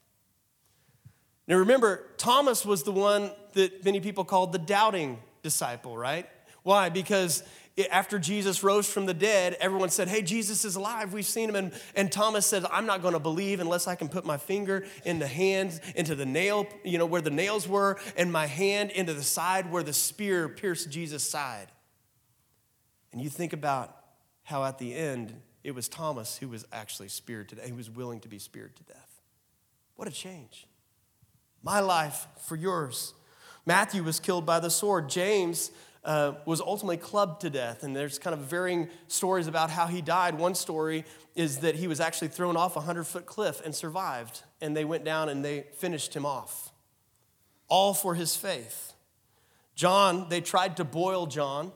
Now 1.46 1.56
remember, 1.56 2.06
Thomas 2.16 2.64
was 2.64 2.84
the 2.84 2.92
one 2.92 3.30
that 3.54 3.84
many 3.84 4.00
people 4.00 4.24
called 4.24 4.52
the 4.52 4.58
doubting 4.58 5.18
disciple, 5.42 5.96
right? 5.96 6.28
Why? 6.62 6.88
Because 6.88 7.42
after 7.90 8.18
Jesus 8.18 8.62
rose 8.62 8.88
from 8.88 9.06
the 9.06 9.14
dead, 9.14 9.56
everyone 9.60 9.90
said, 9.90 10.08
Hey, 10.08 10.22
Jesus 10.22 10.64
is 10.64 10.76
alive. 10.76 11.12
We've 11.12 11.26
seen 11.26 11.48
him. 11.48 11.56
And, 11.56 11.72
and 11.96 12.10
Thomas 12.10 12.46
said, 12.46 12.64
I'm 12.70 12.86
not 12.86 13.02
going 13.02 13.14
to 13.14 13.20
believe 13.20 13.60
unless 13.60 13.86
I 13.86 13.96
can 13.96 14.08
put 14.08 14.24
my 14.24 14.36
finger 14.36 14.84
in 15.04 15.18
the 15.18 15.26
hands, 15.26 15.80
into 15.96 16.14
the 16.14 16.26
nail, 16.26 16.66
you 16.84 16.98
know, 16.98 17.06
where 17.06 17.20
the 17.20 17.30
nails 17.30 17.68
were, 17.68 17.98
and 18.16 18.32
my 18.32 18.46
hand 18.46 18.92
into 18.92 19.12
the 19.12 19.22
side 19.22 19.70
where 19.70 19.82
the 19.82 19.92
spear 19.92 20.48
pierced 20.48 20.90
Jesus' 20.90 21.28
side. 21.28 21.66
And 23.14 23.22
you 23.22 23.30
think 23.30 23.52
about 23.52 23.96
how 24.42 24.64
at 24.64 24.78
the 24.78 24.92
end, 24.92 25.40
it 25.62 25.72
was 25.72 25.88
Thomas 25.88 26.36
who 26.36 26.48
was 26.48 26.66
actually 26.72 27.06
speared 27.06 27.48
to 27.50 27.54
death. 27.54 27.64
He 27.64 27.72
was 27.72 27.88
willing 27.88 28.18
to 28.18 28.28
be 28.28 28.40
speared 28.40 28.74
to 28.74 28.82
death. 28.82 29.20
What 29.94 30.08
a 30.08 30.10
change. 30.10 30.66
My 31.62 31.78
life 31.78 32.26
for 32.40 32.56
yours. 32.56 33.14
Matthew 33.66 34.02
was 34.02 34.18
killed 34.18 34.44
by 34.44 34.58
the 34.58 34.68
sword. 34.68 35.08
James 35.08 35.70
uh, 36.04 36.32
was 36.44 36.60
ultimately 36.60 36.96
clubbed 36.96 37.42
to 37.42 37.50
death. 37.50 37.84
And 37.84 37.94
there's 37.94 38.18
kind 38.18 38.34
of 38.34 38.40
varying 38.40 38.88
stories 39.06 39.46
about 39.46 39.70
how 39.70 39.86
he 39.86 40.02
died. 40.02 40.36
One 40.36 40.56
story 40.56 41.04
is 41.36 41.58
that 41.58 41.76
he 41.76 41.86
was 41.86 42.00
actually 42.00 42.28
thrown 42.28 42.56
off 42.56 42.74
a 42.74 42.80
100 42.80 43.04
foot 43.04 43.26
cliff 43.26 43.62
and 43.64 43.72
survived. 43.72 44.42
And 44.60 44.76
they 44.76 44.84
went 44.84 45.04
down 45.04 45.28
and 45.28 45.44
they 45.44 45.66
finished 45.74 46.14
him 46.14 46.26
off. 46.26 46.72
All 47.68 47.94
for 47.94 48.16
his 48.16 48.34
faith. 48.34 48.92
John, 49.76 50.28
they 50.30 50.40
tried 50.40 50.78
to 50.78 50.84
boil 50.84 51.26
John, 51.26 51.70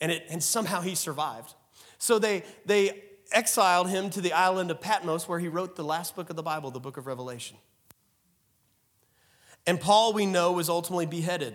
and, 0.00 0.12
it, 0.12 0.26
and 0.30 0.42
somehow 0.42 0.80
he 0.80 0.94
survived. 0.94 1.54
So 1.98 2.18
they, 2.18 2.44
they 2.64 3.02
exiled 3.32 3.88
him 3.88 4.10
to 4.10 4.20
the 4.20 4.32
island 4.32 4.70
of 4.70 4.80
Patmos, 4.80 5.28
where 5.28 5.38
he 5.38 5.48
wrote 5.48 5.76
the 5.76 5.84
last 5.84 6.16
book 6.16 6.30
of 6.30 6.36
the 6.36 6.42
Bible, 6.42 6.70
the 6.70 6.80
book 6.80 6.96
of 6.96 7.06
Revelation. 7.06 7.56
And 9.66 9.80
Paul, 9.80 10.12
we 10.12 10.24
know, 10.24 10.52
was 10.52 10.68
ultimately 10.68 11.06
beheaded. 11.06 11.54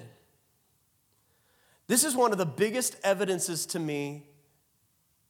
This 1.88 2.04
is 2.04 2.16
one 2.16 2.32
of 2.32 2.38
the 2.38 2.46
biggest 2.46 2.96
evidences 3.04 3.66
to 3.68 3.80
me 3.80 4.28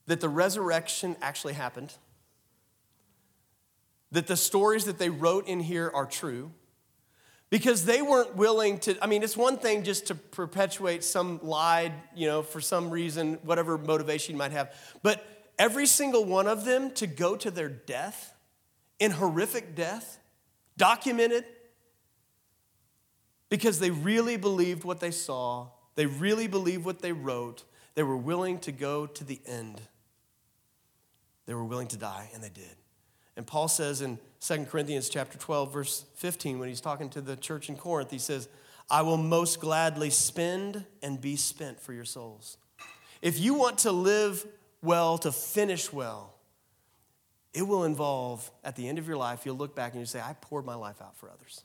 that 0.06 0.20
the 0.20 0.30
resurrection 0.30 1.16
actually 1.22 1.54
happened, 1.54 1.94
that 4.12 4.28
the 4.28 4.36
stories 4.36 4.86
that 4.86 5.00
they 5.00 5.10
wrote 5.10 5.48
in 5.48 5.62
here 5.62 5.90
are 5.94 6.06
true, 6.06 6.52
because 7.54 7.86
they 7.86 8.02
weren't 8.02 8.36
willing 8.36 8.80
to. 8.80 8.98
I 9.00 9.06
mean, 9.06 9.22
it's 9.22 9.38
one 9.38 9.58
thing 9.58 9.84
just 9.84 10.08
to 10.08 10.16
perpetuate 10.16 11.04
some 11.04 11.40
lie, 11.44 11.94
you 12.16 12.26
know, 12.26 12.42
for 12.42 12.60
some 12.60 12.90
reason, 12.90 13.38
whatever 13.44 13.78
motivation 13.78 14.34
you 14.34 14.40
might 14.40 14.54
have, 14.54 14.74
but 15.04 15.24
every 15.60 15.86
single 15.86 16.26
one 16.26 16.48
of 16.48 16.66
them 16.66 16.90
to 16.94 17.06
go 17.06 17.36
to 17.36 17.52
their 17.52 17.70
death 17.70 18.34
in 18.98 19.12
horrific 19.12 19.76
death, 19.76 20.18
documented, 20.78 21.46
because 23.50 23.78
they 23.78 23.92
really 23.92 24.36
believed 24.36 24.84
what 24.84 25.00
they 25.00 25.12
saw 25.12 25.68
they 25.94 26.08
really 26.08 26.48
believed 26.48 26.86
what 26.86 27.04
they 27.04 27.12
wrote. 27.12 27.66
They 27.94 28.02
were 28.02 28.18
willing 28.18 28.58
to 28.62 28.72
go 28.72 29.06
to 29.06 29.24
the 29.24 29.40
end. 29.46 29.80
They 31.46 31.54
were 31.54 31.64
willing 31.64 31.90
to 31.90 31.98
die, 31.98 32.32
and 32.34 32.44
they 32.44 32.50
did. 32.50 32.76
And 33.38 33.46
Paul 33.46 33.68
says 33.68 34.02
in 34.02 34.18
2 34.46 34.66
Corinthians 34.66 35.08
chapter 35.08 35.38
12, 35.38 35.72
verse 35.72 36.06
15, 36.16 36.60
when 36.60 36.68
he's 36.68 36.82
talking 36.82 37.10
to 37.10 37.22
the 37.22 37.38
church 37.38 37.70
in 37.70 37.78
Corinth, 37.78 38.12
he 38.12 38.20
says, 38.20 38.50
I 38.90 39.02
will 39.02 39.16
most 39.16 39.62
gladly 39.62 40.10
spend 40.10 40.84
and 41.02 41.22
be 41.22 41.38
spent 41.38 41.80
for 41.80 41.94
your 41.94 42.04
souls. 42.04 42.58
If 43.22 43.40
you 43.40 43.54
want 43.54 43.78
to 43.80 43.94
live 43.94 44.46
well, 44.82 45.18
to 45.20 45.32
finish 45.32 45.94
well, 45.94 46.34
it 47.54 47.62
will 47.62 47.86
involve, 47.86 48.52
at 48.66 48.76
the 48.76 48.90
end 48.90 48.98
of 48.98 49.08
your 49.08 49.16
life, 49.16 49.46
you'll 49.46 49.56
look 49.56 49.76
back 49.76 49.94
and 49.94 50.02
you 50.02 50.06
say, 50.06 50.20
I 50.20 50.36
poured 50.42 50.66
my 50.66 50.76
life 50.76 51.02
out 51.02 51.16
for 51.16 51.30
others. 51.30 51.64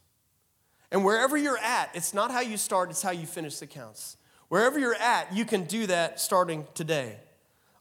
And 0.92 1.04
wherever 1.04 1.36
you're 1.36 1.58
at, 1.58 1.90
it's 1.94 2.14
not 2.14 2.30
how 2.30 2.40
you 2.40 2.56
start, 2.56 2.90
it's 2.90 3.02
how 3.02 3.10
you 3.10 3.26
finish 3.26 3.58
that 3.58 3.70
counts. 3.70 4.16
Wherever 4.50 4.78
you're 4.78 4.94
at, 4.94 5.34
you 5.34 5.44
can 5.44 5.64
do 5.64 5.88
that 5.88 6.20
starting 6.20 6.64
today. 6.74 7.16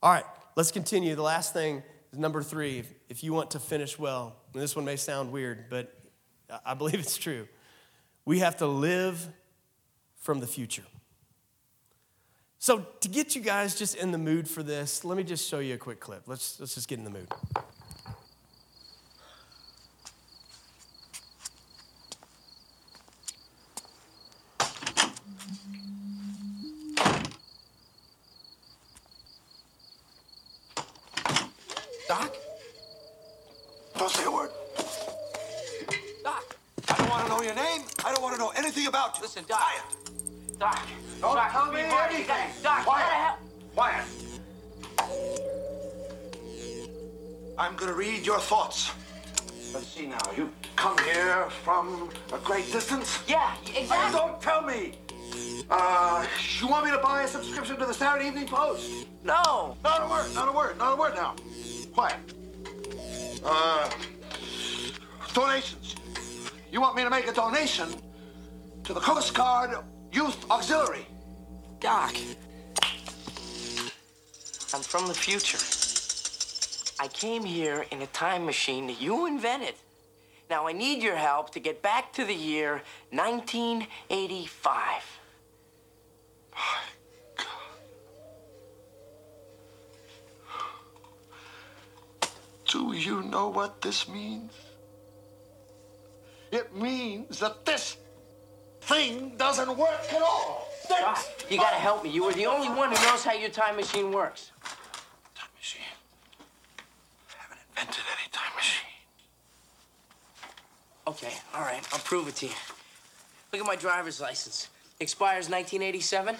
All 0.01 0.11
right, 0.11 0.25
let's 0.55 0.71
continue. 0.71 1.13
The 1.13 1.21
last 1.21 1.53
thing 1.53 1.83
is 2.11 2.17
number 2.17 2.41
three. 2.41 2.83
If 3.09 3.23
you 3.23 3.31
want 3.33 3.51
to 3.51 3.59
finish 3.59 3.99
well, 3.99 4.35
and 4.57 4.63
this 4.63 4.75
one 4.75 4.85
may 4.85 4.95
sound 4.95 5.31
weird, 5.31 5.65
but 5.69 5.93
I 6.65 6.73
believe 6.73 6.95
it's 6.95 7.15
true. 7.15 7.47
We 8.25 8.39
have 8.39 8.57
to 8.57 8.65
live 8.65 9.29
from 10.15 10.39
the 10.39 10.47
future. 10.47 10.81
So, 12.57 12.87
to 13.01 13.07
get 13.07 13.35
you 13.35 13.41
guys 13.43 13.77
just 13.77 13.93
in 13.93 14.11
the 14.11 14.17
mood 14.17 14.49
for 14.49 14.63
this, 14.63 15.05
let 15.05 15.15
me 15.15 15.23
just 15.23 15.47
show 15.47 15.59
you 15.59 15.75
a 15.75 15.77
quick 15.77 15.99
clip. 15.99 16.23
Let's, 16.25 16.59
let's 16.59 16.73
just 16.73 16.87
get 16.87 16.97
in 16.97 17.03
the 17.03 17.11
mood. 17.11 17.27
About 38.87 39.15
you. 39.17 39.21
Listen, 39.23 39.43
Doc. 39.47 39.59
Quiet. 39.59 39.83
Doc. 40.59 40.87
Don't 41.21 41.35
Doc, 41.35 41.51
tell 41.51 41.69
be 41.71 41.77
me 41.77 41.83
quiet. 41.89 42.13
anything. 42.13 42.63
Doc, 42.63 42.77
you 42.79 42.83
Quiet. 42.85 43.07
help. 43.07 43.39
Quiet. 43.75 44.05
I'm 47.57 47.75
going 47.75 47.89
to 47.91 47.97
read 47.97 48.25
your 48.25 48.39
thoughts. 48.39 48.91
Let's 49.73 49.87
see 49.87 50.05
now. 50.07 50.17
You 50.35 50.51
come 50.75 50.97
here 50.99 51.49
from 51.63 52.09
a 52.33 52.37
great 52.39 52.71
distance? 52.71 53.19
Yeah, 53.27 53.53
Oh, 53.55 53.71
exactly. 53.81 54.19
don't 54.19 54.41
tell 54.41 54.61
me. 54.61 54.93
Uh, 55.69 56.25
you 56.59 56.67
want 56.67 56.85
me 56.85 56.91
to 56.91 56.97
buy 56.99 57.23
a 57.23 57.27
subscription 57.27 57.77
to 57.77 57.85
the 57.85 57.93
Saturday 57.93 58.27
Evening 58.27 58.47
Post? 58.47 59.07
No. 59.23 59.75
Not 59.83 60.03
a 60.03 60.09
word, 60.09 60.33
not 60.33 60.47
a 60.47 60.51
word, 60.51 60.77
not 60.77 60.93
a 60.93 60.95
word 60.95 61.15
now. 61.15 61.35
Quiet. 61.93 62.17
Uh, 63.43 63.89
donations. 65.33 65.95
You 66.71 66.79
want 66.79 66.95
me 66.95 67.03
to 67.03 67.09
make 67.09 67.27
a 67.27 67.33
donation 67.33 67.89
to 68.87 68.93
the 68.93 68.99
Coast 69.01 69.33
Guard 69.33 69.71
Youth 70.13 70.49
Auxiliary? 70.49 71.05
Doc. 71.81 72.15
I'm 74.73 74.79
from 74.79 75.09
the 75.09 75.13
future. 75.13 75.57
I 76.97 77.09
came 77.09 77.43
here 77.43 77.85
in 77.91 78.01
a 78.01 78.07
time 78.07 78.45
machine 78.45 78.87
that 78.87 79.01
you 79.01 79.25
invented. 79.25 79.73
Now 80.49 80.69
I 80.69 80.71
need 80.71 81.03
your 81.03 81.17
help 81.17 81.49
to 81.51 81.59
get 81.59 81.81
back 81.81 82.13
to 82.13 82.23
the 82.23 82.33
year 82.33 82.81
1985. 83.11 85.03
Do 92.69 92.93
you 92.93 93.21
know 93.23 93.49
what 93.49 93.81
this 93.81 94.07
means? 94.07 94.53
It 96.53 96.73
means 96.73 97.39
that 97.39 97.65
this 97.65 97.97
thing 98.87 99.33
doesn't 99.37 99.77
work 99.77 100.01
at 100.13 100.21
all. 100.21 100.69
Doc, 100.87 100.99
ah, 101.03 101.25
you 101.49 101.57
gotta 101.57 101.75
help 101.75 102.03
me. 102.03 102.09
You 102.09 102.23
were 102.23 102.33
the 102.33 102.45
only 102.45 102.69
one 102.69 102.89
who 102.89 103.05
knows 103.05 103.23
how 103.23 103.33
your 103.33 103.49
time 103.49 103.75
machine 103.75 104.11
works. 104.11 104.51
time 105.35 105.49
machine. 105.57 105.81
I 107.29 107.41
haven't 107.41 107.59
invented 107.69 108.03
any 108.17 108.29
time 108.31 108.55
machine. 108.55 108.89
Okay, 111.05 111.33
all 111.53 111.61
right, 111.61 111.85
I'll 111.91 111.99
prove 111.99 112.29
it 112.29 112.35
to 112.37 112.45
you. 112.45 112.53
Look 113.51 113.61
at 113.61 113.67
my 113.67 113.75
driver's 113.75 114.21
license. 114.21 114.69
Expires 114.99 115.49
1987. 115.49 116.35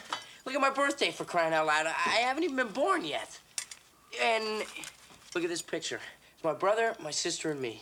Look 0.46 0.56
at 0.56 0.62
my 0.62 0.70
birthday 0.70 1.12
for 1.12 1.26
crying 1.26 1.54
out 1.54 1.68
loud. 1.68 1.86
I 1.88 1.90
I 1.90 2.22
haven't 2.22 2.44
even 2.44 2.56
been 2.56 2.70
born 2.70 3.04
yet. 3.04 3.38
And 4.22 4.64
look 5.36 5.44
at 5.44 5.50
this 5.50 5.62
picture. 5.62 6.00
It's 6.36 6.44
my 6.44 6.54
brother, 6.54 6.96
my 7.04 7.12
sister, 7.12 7.52
and 7.52 7.60
me. 7.60 7.82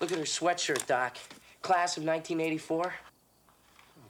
Look 0.00 0.10
at 0.10 0.18
her 0.18 0.24
sweatshirt, 0.24 0.86
Doc. 0.86 1.16
Class 1.62 1.96
of 1.96 2.04
1984. 2.04 2.92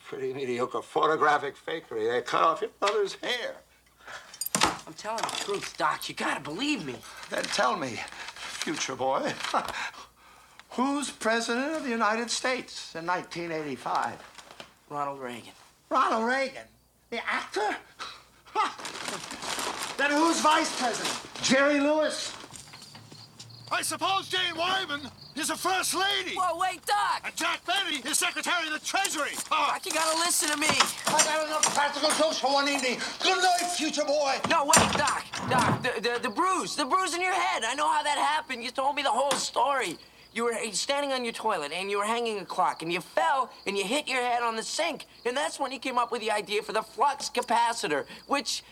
Pretty 0.09 0.33
mediocre 0.33 0.81
photographic 0.81 1.55
fakery. 1.55 2.11
They 2.11 2.23
cut 2.23 2.41
off 2.41 2.63
your 2.63 2.71
mother's 2.81 3.15
hair. 3.17 3.57
I'm 4.87 4.95
telling 4.95 5.21
the 5.21 5.37
truth, 5.45 5.77
Doc. 5.77 6.09
You 6.09 6.15
gotta 6.15 6.41
believe 6.41 6.87
me. 6.87 6.95
Then 7.29 7.45
tell 7.45 7.77
me, 7.77 8.01
future 8.35 8.97
boy, 8.97 9.35
who's 10.71 11.11
president 11.11 11.75
of 11.75 11.85
the 11.85 11.91
United 11.91 12.31
States 12.31 12.95
in 12.95 13.05
1985? 13.05 14.15
Ronald 14.89 15.21
Reagan. 15.21 15.53
Ronald 15.91 16.25
Reagan, 16.25 16.65
the 17.11 17.21
actor? 17.29 17.77
then 19.99 20.11
who's 20.11 20.41
vice 20.41 20.81
president? 20.81 21.21
Jerry 21.43 21.81
Lewis? 21.81 22.35
I 23.71 23.83
suppose 23.83 24.31
Jane 24.31 24.57
Wyman 24.57 25.03
is 25.39 25.51
a 25.51 25.57
first 25.57 25.95
lady. 25.95 26.37
Whoa, 26.37 26.59
wait, 26.59 26.85
Doc! 26.85 27.23
And 27.25 27.37
Jack 27.37 27.61
Benny 27.65 27.99
is 28.09 28.19
Secretary 28.19 28.67
of 28.67 28.73
the 28.73 28.85
Treasury. 28.85 29.33
Oh, 29.53 29.71
Doc, 29.73 29.87
you 29.87 29.93
gotta 29.93 30.19
listen 30.19 30.49
to 30.51 30.57
me. 30.57 30.69
I 31.07 31.23
got 31.25 31.47
enough 31.47 31.75
practical 31.75 32.11
jokes 32.11 32.39
for 32.39 32.53
one 32.53 32.69
evening. 32.69 32.99
Good 33.23 33.39
night, 33.39 33.71
future 33.77 34.05
boy. 34.05 34.37
No, 34.51 34.65
wait, 34.65 34.93
Doc. 34.93 35.25
Doc, 35.49 35.83
the, 35.83 36.01
the, 36.01 36.21
the 36.23 36.31
bruise, 36.31 36.77
the 36.77 36.85
bruise 36.85 37.15
in 37.15 37.21
your 37.21 37.33
head. 37.33 37.63
I 37.65 37.75
know 37.75 37.89
how 37.89 38.03
that 38.03 38.19
happened. 38.19 38.63
You 38.65 38.71
told 38.71 38.97
me 38.97 39.03
the 39.03 39.11
whole 39.11 39.31
story. 39.33 39.99
You 40.33 40.45
were 40.45 40.55
standing 40.73 41.13
on 41.13 41.25
your 41.25 41.33
toilet 41.33 41.73
and 41.73 41.91
you 41.91 41.99
were 41.99 42.05
hanging 42.05 42.39
a 42.39 42.45
clock 42.45 42.83
and 42.83 42.93
you 42.93 43.01
fell 43.01 43.51
and 43.67 43.77
you 43.77 43.85
hit 43.85 44.09
your 44.09 44.21
head 44.21 44.43
on 44.43 44.57
the 44.57 44.63
sink. 44.63 45.07
And 45.25 45.37
that's 45.37 45.59
when 45.59 45.73
you 45.73 45.79
came 45.79 45.99
up 45.99 46.13
with 46.13 46.21
the 46.21 46.31
idea 46.31 46.63
for 46.63 46.73
the 46.73 46.83
flux 46.83 47.31
capacitor, 47.31 48.05
which 48.27 48.63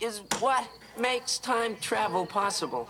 is 0.00 0.22
what 0.40 0.68
makes 0.98 1.38
time 1.38 1.76
travel 1.80 2.26
possible. 2.26 2.88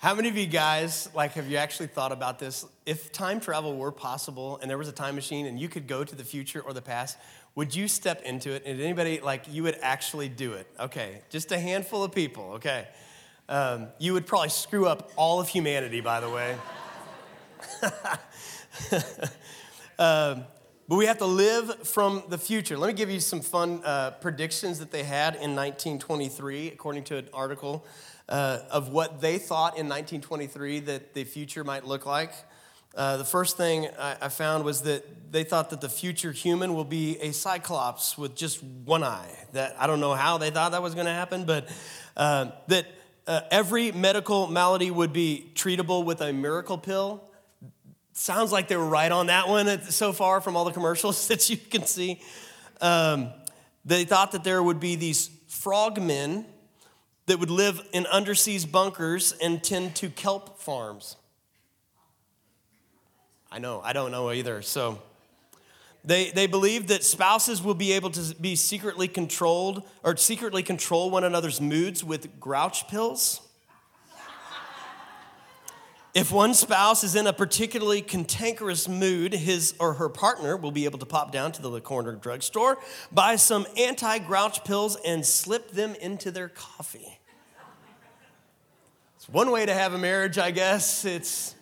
How 0.00 0.14
many 0.14 0.28
of 0.28 0.36
you 0.36 0.46
guys, 0.46 1.08
like, 1.12 1.32
have 1.32 1.50
you 1.50 1.56
actually 1.56 1.88
thought 1.88 2.12
about 2.12 2.38
this? 2.38 2.64
If 2.86 3.10
time 3.10 3.40
travel 3.40 3.76
were 3.76 3.90
possible 3.90 4.56
and 4.62 4.70
there 4.70 4.78
was 4.78 4.86
a 4.86 4.92
time 4.92 5.16
machine 5.16 5.44
and 5.46 5.58
you 5.58 5.68
could 5.68 5.88
go 5.88 6.04
to 6.04 6.14
the 6.14 6.22
future 6.22 6.60
or 6.60 6.72
the 6.72 6.80
past, 6.80 7.18
would 7.56 7.74
you 7.74 7.88
step 7.88 8.22
into 8.22 8.52
it? 8.52 8.62
And 8.64 8.80
anybody, 8.80 9.18
like, 9.18 9.46
you 9.50 9.64
would 9.64 9.76
actually 9.82 10.28
do 10.28 10.52
it? 10.52 10.68
Okay, 10.78 11.22
just 11.30 11.50
a 11.50 11.58
handful 11.58 12.04
of 12.04 12.12
people, 12.12 12.52
okay. 12.52 12.86
Um, 13.48 13.88
you 13.98 14.12
would 14.12 14.24
probably 14.24 14.50
screw 14.50 14.86
up 14.86 15.10
all 15.16 15.40
of 15.40 15.48
humanity, 15.48 16.00
by 16.00 16.20
the 16.20 16.30
way. 16.30 16.56
um, 19.98 20.44
but 20.86 20.96
we 20.96 21.06
have 21.06 21.18
to 21.18 21.26
live 21.26 21.88
from 21.88 22.22
the 22.28 22.38
future. 22.38 22.78
Let 22.78 22.86
me 22.86 22.92
give 22.92 23.10
you 23.10 23.18
some 23.18 23.40
fun 23.40 23.82
uh, 23.84 24.12
predictions 24.12 24.78
that 24.78 24.92
they 24.92 25.02
had 25.02 25.34
in 25.34 25.56
1923, 25.56 26.68
according 26.68 27.02
to 27.04 27.16
an 27.16 27.28
article 27.32 27.84
uh, 28.28 28.60
of 28.70 28.90
what 28.90 29.20
they 29.20 29.38
thought 29.38 29.78
in 29.78 29.88
1923 29.88 30.80
that 30.80 31.14
the 31.14 31.24
future 31.24 31.64
might 31.64 31.84
look 31.84 32.06
like. 32.06 32.32
Uh, 32.94 33.16
the 33.16 33.24
first 33.24 33.56
thing 33.56 33.88
I, 33.98 34.16
I 34.22 34.28
found 34.28 34.64
was 34.64 34.82
that 34.82 35.32
they 35.32 35.44
thought 35.44 35.70
that 35.70 35.80
the 35.80 35.88
future 35.88 36.32
human 36.32 36.74
will 36.74 36.84
be 36.84 37.18
a 37.20 37.32
cyclops 37.32 38.18
with 38.18 38.34
just 38.34 38.62
one 38.62 39.04
eye. 39.04 39.30
That 39.52 39.76
I 39.78 39.86
don't 39.86 40.00
know 40.00 40.14
how 40.14 40.38
they 40.38 40.50
thought 40.50 40.72
that 40.72 40.82
was 40.82 40.94
going 40.94 41.06
to 41.06 41.12
happen, 41.12 41.44
but 41.44 41.68
uh, 42.16 42.50
that 42.68 42.86
uh, 43.26 43.42
every 43.50 43.92
medical 43.92 44.46
malady 44.46 44.90
would 44.90 45.12
be 45.12 45.52
treatable 45.54 46.04
with 46.04 46.20
a 46.20 46.32
miracle 46.32 46.78
pill. 46.78 47.22
Sounds 48.14 48.50
like 48.50 48.68
they 48.68 48.76
were 48.76 48.88
right 48.88 49.12
on 49.12 49.26
that 49.26 49.48
one 49.48 49.80
so 49.82 50.12
far 50.12 50.40
from 50.40 50.56
all 50.56 50.64
the 50.64 50.72
commercials 50.72 51.28
that 51.28 51.48
you 51.48 51.56
can 51.56 51.84
see. 51.84 52.20
Um, 52.80 53.30
they 53.84 54.04
thought 54.04 54.32
that 54.32 54.44
there 54.44 54.62
would 54.62 54.80
be 54.80 54.96
these 54.96 55.30
frogmen 55.46 56.46
that 57.28 57.38
would 57.38 57.50
live 57.50 57.86
in 57.92 58.06
undersea 58.06 58.58
bunkers 58.66 59.32
and 59.40 59.62
tend 59.62 59.94
to 59.96 60.10
kelp 60.10 60.58
farms. 60.58 61.16
I 63.50 63.58
know, 63.58 63.80
I 63.82 63.92
don't 63.92 64.10
know 64.10 64.30
either. 64.30 64.60
So 64.62 65.00
they, 66.04 66.30
they 66.30 66.46
believe 66.46 66.88
that 66.88 67.04
spouses 67.04 67.62
will 67.62 67.74
be 67.74 67.92
able 67.92 68.10
to 68.10 68.34
be 68.36 68.56
secretly 68.56 69.08
controlled 69.08 69.82
or 70.02 70.16
secretly 70.16 70.62
control 70.62 71.10
one 71.10 71.24
another's 71.24 71.60
moods 71.60 72.02
with 72.02 72.40
grouch 72.40 72.88
pills. 72.88 73.42
If 76.14 76.32
one 76.32 76.54
spouse 76.54 77.04
is 77.04 77.14
in 77.14 77.26
a 77.26 77.32
particularly 77.32 78.00
cantankerous 78.00 78.88
mood, 78.88 79.34
his 79.34 79.74
or 79.78 79.94
her 79.94 80.08
partner 80.08 80.56
will 80.56 80.72
be 80.72 80.84
able 80.84 80.98
to 80.98 81.06
pop 81.06 81.30
down 81.30 81.52
to 81.52 81.62
the 81.62 81.80
corner 81.80 82.12
drugstore, 82.12 82.78
buy 83.12 83.36
some 83.36 83.66
anti 83.76 84.18
grouch 84.18 84.64
pills, 84.64 84.96
and 85.04 85.24
slip 85.24 85.70
them 85.70 85.94
into 85.96 86.30
their 86.30 86.48
coffee. 86.48 87.17
One 89.30 89.50
way 89.50 89.66
to 89.66 89.74
have 89.74 89.92
a 89.92 89.98
marriage, 89.98 90.38
I 90.38 90.50
guess. 90.50 91.04
It's 91.04 91.54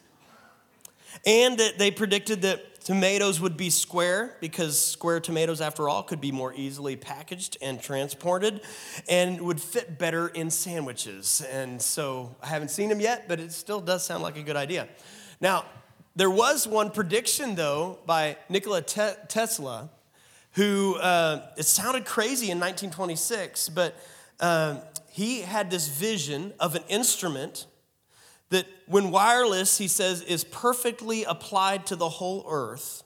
and 1.26 1.58
that 1.58 1.78
they 1.78 1.90
predicted 1.90 2.42
that 2.42 2.80
tomatoes 2.84 3.40
would 3.40 3.56
be 3.56 3.70
square 3.70 4.36
because 4.40 4.80
square 4.80 5.18
tomatoes, 5.18 5.60
after 5.60 5.88
all, 5.88 6.04
could 6.04 6.20
be 6.20 6.30
more 6.30 6.54
easily 6.54 6.94
packaged 6.94 7.56
and 7.60 7.82
transported 7.82 8.60
and 9.08 9.40
would 9.40 9.60
fit 9.60 9.98
better 9.98 10.28
in 10.28 10.48
sandwiches. 10.48 11.44
And 11.50 11.82
so 11.82 12.36
I 12.40 12.46
haven't 12.46 12.68
seen 12.68 12.88
them 12.88 13.00
yet, 13.00 13.26
but 13.26 13.40
it 13.40 13.50
still 13.50 13.80
does 13.80 14.06
sound 14.06 14.22
like 14.22 14.36
a 14.36 14.42
good 14.44 14.54
idea. 14.54 14.86
Now, 15.40 15.64
there 16.14 16.30
was 16.30 16.68
one 16.68 16.92
prediction, 16.92 17.56
though, 17.56 17.98
by 18.06 18.36
Nikola 18.48 18.82
Te- 18.82 19.18
Tesla, 19.26 19.90
who, 20.52 20.94
uh, 20.98 21.48
it 21.56 21.64
sounded 21.64 22.04
crazy 22.04 22.52
in 22.52 22.60
1926, 22.60 23.70
but 23.70 23.96
uh, 24.40 24.78
he 25.10 25.40
had 25.40 25.70
this 25.70 25.88
vision 25.88 26.52
of 26.60 26.74
an 26.74 26.82
instrument 26.88 27.66
that, 28.50 28.66
when 28.86 29.10
wireless, 29.10 29.78
he 29.78 29.88
says, 29.88 30.22
is 30.22 30.44
perfectly 30.44 31.24
applied 31.24 31.86
to 31.86 31.96
the 31.96 32.08
whole 32.08 32.44
earth 32.48 33.02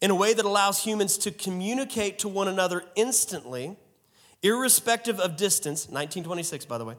in 0.00 0.10
a 0.10 0.14
way 0.14 0.34
that 0.34 0.44
allows 0.44 0.82
humans 0.82 1.16
to 1.18 1.30
communicate 1.30 2.18
to 2.20 2.28
one 2.28 2.48
another 2.48 2.82
instantly, 2.96 3.76
irrespective 4.42 5.20
of 5.20 5.36
distance, 5.36 5.82
1926, 5.82 6.66
by 6.66 6.78
the 6.78 6.84
way, 6.84 6.96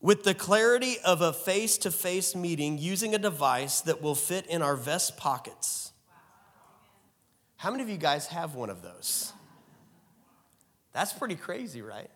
with 0.00 0.24
the 0.24 0.34
clarity 0.34 0.96
of 1.04 1.20
a 1.20 1.32
face 1.32 1.76
to 1.78 1.90
face 1.90 2.34
meeting 2.34 2.78
using 2.78 3.14
a 3.14 3.18
device 3.18 3.80
that 3.82 4.00
will 4.02 4.14
fit 4.14 4.46
in 4.46 4.62
our 4.62 4.76
vest 4.76 5.16
pockets. 5.16 5.92
How 7.56 7.70
many 7.70 7.82
of 7.82 7.88
you 7.88 7.98
guys 7.98 8.28
have 8.28 8.54
one 8.54 8.70
of 8.70 8.82
those? 8.82 9.32
That's 10.92 11.12
pretty 11.12 11.36
crazy, 11.36 11.82
right? 11.82 12.10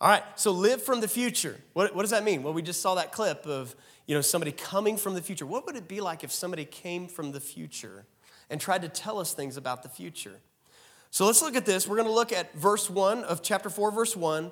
All 0.00 0.08
right, 0.08 0.24
so 0.34 0.50
live 0.50 0.82
from 0.82 1.00
the 1.00 1.08
future. 1.08 1.56
What, 1.72 1.94
what 1.94 2.02
does 2.02 2.10
that 2.10 2.24
mean? 2.24 2.42
Well, 2.42 2.52
we 2.52 2.62
just 2.62 2.82
saw 2.82 2.96
that 2.96 3.12
clip 3.12 3.46
of 3.46 3.74
you 4.06 4.14
know 4.14 4.20
somebody 4.20 4.52
coming 4.52 4.96
from 4.96 5.14
the 5.14 5.22
future. 5.22 5.46
What 5.46 5.66
would 5.66 5.76
it 5.76 5.88
be 5.88 6.00
like 6.00 6.24
if 6.24 6.32
somebody 6.32 6.64
came 6.64 7.06
from 7.06 7.32
the 7.32 7.40
future 7.40 8.04
and 8.50 8.60
tried 8.60 8.82
to 8.82 8.88
tell 8.88 9.18
us 9.18 9.32
things 9.32 9.56
about 9.56 9.82
the 9.82 9.88
future? 9.88 10.40
So 11.10 11.26
let's 11.26 11.42
look 11.42 11.54
at 11.54 11.64
this. 11.64 11.86
We're 11.86 11.96
going 11.96 12.08
to 12.08 12.14
look 12.14 12.32
at 12.32 12.52
verse 12.54 12.90
1 12.90 13.22
of 13.22 13.40
chapter 13.40 13.70
4, 13.70 13.92
verse 13.92 14.16
1, 14.16 14.50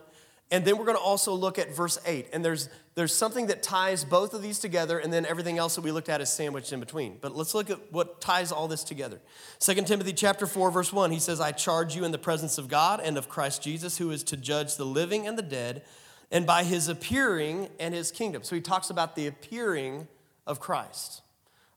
and 0.51 0.64
then 0.64 0.76
we're 0.76 0.84
going 0.84 0.99
to 0.99 1.03
also 1.03 1.32
look 1.32 1.59
at 1.59 1.74
verse 1.74 1.99
8. 2.05 2.28
And 2.32 2.45
there's, 2.45 2.68
there's 2.95 3.14
something 3.14 3.47
that 3.47 3.62
ties 3.62 4.05
both 4.05 4.34
of 4.34 4.43
these 4.43 4.59
together, 4.59 4.99
and 4.99 5.11
then 5.11 5.24
everything 5.24 5.57
else 5.57 5.76
that 5.76 5.80
we 5.80 5.90
looked 5.90 6.11
at 6.11 6.20
is 6.20 6.30
sandwiched 6.30 6.72
in 6.72 6.80
between. 6.80 7.16
But 7.20 7.34
let's 7.34 7.55
look 7.55 7.70
at 7.70 7.90
what 7.90 8.20
ties 8.20 8.53
all 8.53 8.68
this 8.68 8.84
together. 8.84 9.20
2 9.61 9.74
Timothy 9.82 10.12
chapter 10.12 10.47
4, 10.47 10.70
verse 10.70 10.93
1, 10.93 11.11
he 11.11 11.18
says, 11.18 11.40
I 11.40 11.53
charge 11.53 11.97
you 11.97 12.05
in 12.05 12.12
the 12.12 12.18
presence 12.18 12.59
of 12.59 12.68
God 12.68 13.01
and 13.03 13.16
of 13.16 13.28
Christ 13.28 13.62
Jesus, 13.62 13.97
who 13.97 14.11
is 14.11 14.22
to 14.24 14.36
judge 14.36 14.76
the 14.76 14.84
living 14.84 15.26
and 15.26 15.38
the 15.38 15.43
dead, 15.43 15.82
and 16.30 16.47
by 16.47 16.64
his 16.64 16.88
appearing 16.88 17.68
and 17.80 17.95
his 17.95 18.11
kingdom. 18.11 18.43
So 18.43 18.55
he 18.55 18.61
talks 18.61 18.90
about 18.90 19.16
the 19.16 19.26
appearing 19.26 20.07
of 20.47 20.61
Christ. 20.61 21.22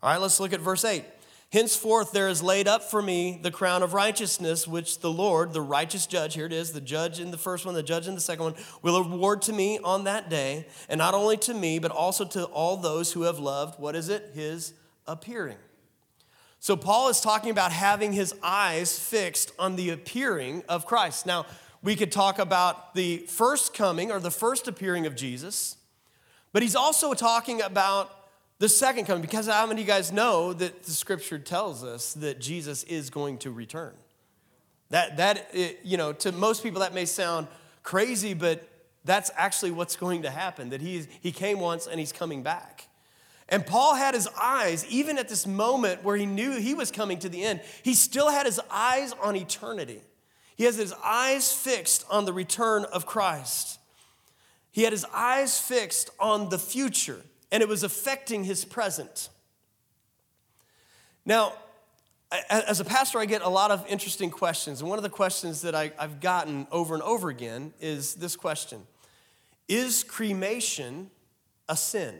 All 0.04 0.10
right, 0.10 0.20
let's 0.20 0.40
look 0.40 0.54
at 0.54 0.60
verse 0.60 0.84
8. 0.84 1.04
Henceforth, 1.56 2.12
there 2.12 2.28
is 2.28 2.44
laid 2.44 2.68
up 2.68 2.84
for 2.84 3.02
me 3.02 3.40
the 3.42 3.50
crown 3.50 3.82
of 3.82 3.94
righteousness, 3.94 4.68
which 4.68 5.00
the 5.00 5.10
Lord, 5.10 5.54
the 5.54 5.62
righteous 5.62 6.06
judge, 6.06 6.34
here 6.34 6.46
it 6.46 6.52
is, 6.52 6.74
the 6.74 6.82
judge 6.82 7.18
in 7.22 7.32
the 7.32 7.38
first 7.38 7.66
one, 7.66 7.74
the 7.74 7.82
judge 7.82 8.10
in 8.10 8.14
the 8.14 8.20
second 8.20 8.44
one, 8.44 8.56
will 8.82 8.98
award 8.98 9.42
to 9.44 9.54
me 9.54 9.80
on 9.82 10.04
that 10.04 10.30
day, 10.30 10.68
and 10.90 10.98
not 10.98 11.14
only 11.14 11.38
to 11.38 11.54
me, 11.54 11.80
but 11.80 11.92
also 11.92 12.26
to 12.26 12.44
all 12.48 12.76
those 12.76 13.14
who 13.14 13.22
have 13.22 13.40
loved, 13.40 13.80
what 13.80 13.96
is 13.96 14.10
it? 14.10 14.32
His 14.34 14.74
appearing. 15.08 15.56
So, 16.60 16.76
Paul 16.76 17.08
is 17.08 17.22
talking 17.22 17.52
about 17.52 17.72
having 17.72 18.12
his 18.12 18.36
eyes 18.44 19.00
fixed 19.00 19.54
on 19.58 19.78
the 19.78 19.92
appearing 19.92 20.62
of 20.68 20.86
Christ. 20.86 21.26
Now, 21.26 21.46
we 21.82 21.96
could 21.96 22.12
talk 22.12 22.38
about 22.38 22.96
the 22.96 23.20
first 23.30 23.74
coming 23.74 24.12
or 24.12 24.20
the 24.20 24.30
first 24.30 24.68
appearing 24.68 25.06
of 25.06 25.16
Jesus, 25.16 25.78
but 26.52 26.64
he's 26.64 26.76
also 26.76 27.14
talking 27.14 27.62
about 27.62 28.12
the 28.60 28.70
second 28.70 29.06
coming, 29.06 29.22
because 29.22 29.48
how 29.48 29.66
many 29.68 29.82
of 29.82 29.88
you 29.88 29.94
guys 29.94 30.12
know 30.12 30.54
that 30.54 30.84
the 30.84 30.92
scripture 30.92 31.40
tells 31.40 31.84
us 31.84 32.14
that 32.14 32.40
Jesus 32.40 32.84
is 32.84 33.10
going 33.10 33.38
to 33.40 33.52
return? 33.52 33.94
That, 34.92 35.18
that 35.18 35.54
you 35.84 35.98
know, 35.98 36.14
to 36.14 36.32
most 36.32 36.64
people 36.64 36.80
that 36.82 36.94
may 36.94 37.06
sound 37.06 37.48
crazy, 37.84 38.34
but 38.34 38.68
that's 39.04 39.30
actually 39.36 39.72
what's 39.72 39.96
going 39.96 40.24
to 40.24 40.30
happen 40.30 40.70
that 40.70 40.82
he's, 40.82 41.08
he 41.22 41.32
came 41.32 41.60
once 41.60 41.86
and 41.86 42.00
he's 42.00 42.12
coming 42.12 42.44
back. 42.44 42.88
And 43.50 43.66
Paul 43.66 43.96
had 43.96 44.16
his 44.16 44.28
eyes, 44.42 44.86
even 44.90 45.20
at 45.20 45.30
this 45.30 45.46
moment 45.46 46.04
where 46.04 46.18
he 46.18 46.26
knew 46.26 46.58
he 46.58 46.74
was 46.74 46.92
coming 46.92 47.20
to 47.20 47.30
the 47.30 47.44
end, 47.44 47.62
he 47.84 47.94
still 47.94 48.30
had 48.30 48.46
his 48.46 48.60
eyes 48.72 49.14
on 49.22 49.36
eternity. 49.36 50.02
He 50.56 50.64
has 50.64 50.78
his 50.78 50.94
eyes 51.04 51.52
fixed 51.54 52.06
on 52.10 52.26
the 52.26 52.34
return 52.34 52.86
of 52.86 53.06
Christ. 53.06 53.80
He 54.72 54.84
had 54.84 54.94
his 54.94 55.06
eyes 55.14 55.60
fixed 55.60 56.10
on 56.20 56.50
the 56.50 56.58
future 56.58 57.22
and 57.56 57.62
it 57.62 57.70
was 57.70 57.84
affecting 57.84 58.44
his 58.44 58.66
present. 58.66 59.30
Now, 61.26 61.54
as 62.50 62.82
a 62.82 62.84
pastor, 62.84 63.18
I 63.18 63.24
get 63.24 63.44
a 63.44 63.48
lot 63.48 63.72
of 63.72 63.88
interesting 63.88 64.30
questions. 64.30 64.82
And 64.82 64.90
one 64.90 65.00
of 65.00 65.04
the 65.04 65.10
questions 65.10 65.62
that 65.62 65.74
I, 65.74 65.94
have 65.98 66.20
gotten 66.20 66.68
over 66.70 66.96
and 66.96 67.02
over 67.02 67.30
again 67.30 67.74
is 67.80 68.16
this 68.16 68.36
question 68.36 68.82
Is 69.70 70.04
cremation 70.04 71.10
a 71.70 71.78
sin? 71.78 72.16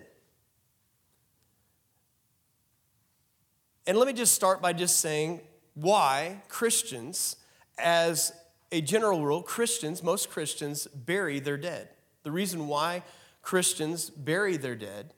And 3.86 3.98
let 3.98 4.08
me 4.08 4.14
just 4.14 4.34
start 4.34 4.62
by 4.62 4.72
just 4.72 5.02
saying 5.02 5.42
why 5.74 6.44
Christians, 6.48 7.36
as 7.78 8.32
a 8.72 8.80
general 8.80 9.22
rule, 9.22 9.44
Christians, 9.44 10.02
most 10.02 10.30
Christians, 10.30 10.88
bury 10.88 11.42
their 11.42 11.58
dead. 11.58 11.90
The 12.24 12.32
reason 12.32 12.70
why 12.70 13.04
Christians 13.42 14.10
bury 14.10 14.56
their 14.56 14.76
dead 14.76 15.12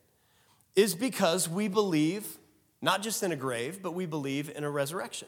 is 0.78 0.94
because 0.94 1.50
we 1.50 1.68
believe 1.68 2.38
not 2.82 3.02
just 3.02 3.24
in 3.24 3.32
a 3.32 3.36
grave, 3.36 3.82
but 3.82 3.96
we 3.96 4.06
believe 4.06 4.50
in 4.56 4.64
a 4.64 4.70
resurrection. 4.70 5.28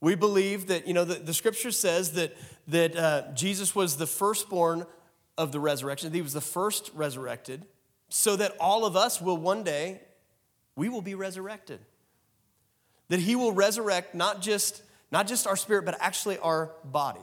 We 0.00 0.14
believe 0.14 0.68
that, 0.68 0.88
you 0.88 0.94
know, 0.94 1.04
the, 1.04 1.16
the 1.16 1.34
scripture 1.34 1.70
says 1.70 2.12
that, 2.12 2.34
that 2.68 2.96
uh, 2.96 3.22
Jesus 3.34 3.74
was 3.74 3.98
the 3.98 4.06
firstborn 4.06 4.86
of 5.36 5.52
the 5.52 5.60
resurrection, 5.60 6.12
he 6.12 6.22
was 6.22 6.32
the 6.32 6.40
first 6.40 6.90
resurrected, 6.94 7.66
so 8.08 8.36
that 8.36 8.56
all 8.58 8.86
of 8.86 8.96
us 8.96 9.20
will 9.20 9.36
one 9.36 9.64
day, 9.64 10.00
we 10.76 10.88
will 10.88 11.02
be 11.02 11.14
resurrected. 11.14 11.80
That 13.08 13.20
he 13.20 13.36
will 13.36 13.52
resurrect 13.52 14.14
not 14.14 14.40
just, 14.40 14.82
not 15.10 15.26
just 15.26 15.46
our 15.46 15.56
spirit, 15.56 15.84
but 15.84 15.96
actually 16.00 16.38
our 16.38 16.70
body. 16.84 17.20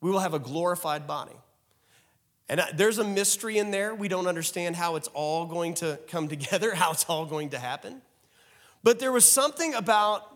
We 0.00 0.10
will 0.10 0.20
have 0.20 0.34
a 0.34 0.38
glorified 0.38 1.06
body. 1.06 1.36
And 2.48 2.62
there's 2.74 2.98
a 2.98 3.04
mystery 3.04 3.58
in 3.58 3.70
there. 3.70 3.94
We 3.94 4.08
don't 4.08 4.26
understand 4.26 4.76
how 4.76 4.96
it's 4.96 5.08
all 5.08 5.46
going 5.46 5.74
to 5.74 5.98
come 6.08 6.28
together, 6.36 6.74
how 6.74 6.92
it's 6.92 7.04
all 7.04 7.26
going 7.26 7.50
to 7.50 7.58
happen. 7.58 8.02
But 8.82 8.98
there 8.98 9.12
was 9.12 9.24
something 9.24 9.74
about 9.74 10.30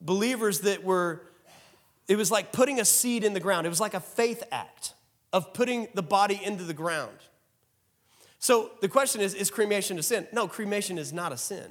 believers 0.00 0.60
that 0.60 0.82
were, 0.82 1.22
it 2.08 2.16
was 2.16 2.30
like 2.30 2.52
putting 2.52 2.80
a 2.80 2.84
seed 2.84 3.22
in 3.22 3.32
the 3.32 3.40
ground. 3.40 3.66
It 3.66 3.70
was 3.70 3.80
like 3.80 3.94
a 3.94 4.00
faith 4.00 4.42
act 4.50 4.94
of 5.32 5.54
putting 5.54 5.88
the 5.94 6.02
body 6.02 6.40
into 6.42 6.64
the 6.64 6.74
ground. 6.74 7.16
So 8.38 8.72
the 8.80 8.88
question 8.88 9.20
is 9.20 9.34
is 9.34 9.50
cremation 9.50 9.98
a 9.98 10.02
sin? 10.02 10.26
No, 10.32 10.48
cremation 10.48 10.98
is 10.98 11.12
not 11.12 11.30
a 11.30 11.36
sin. 11.36 11.70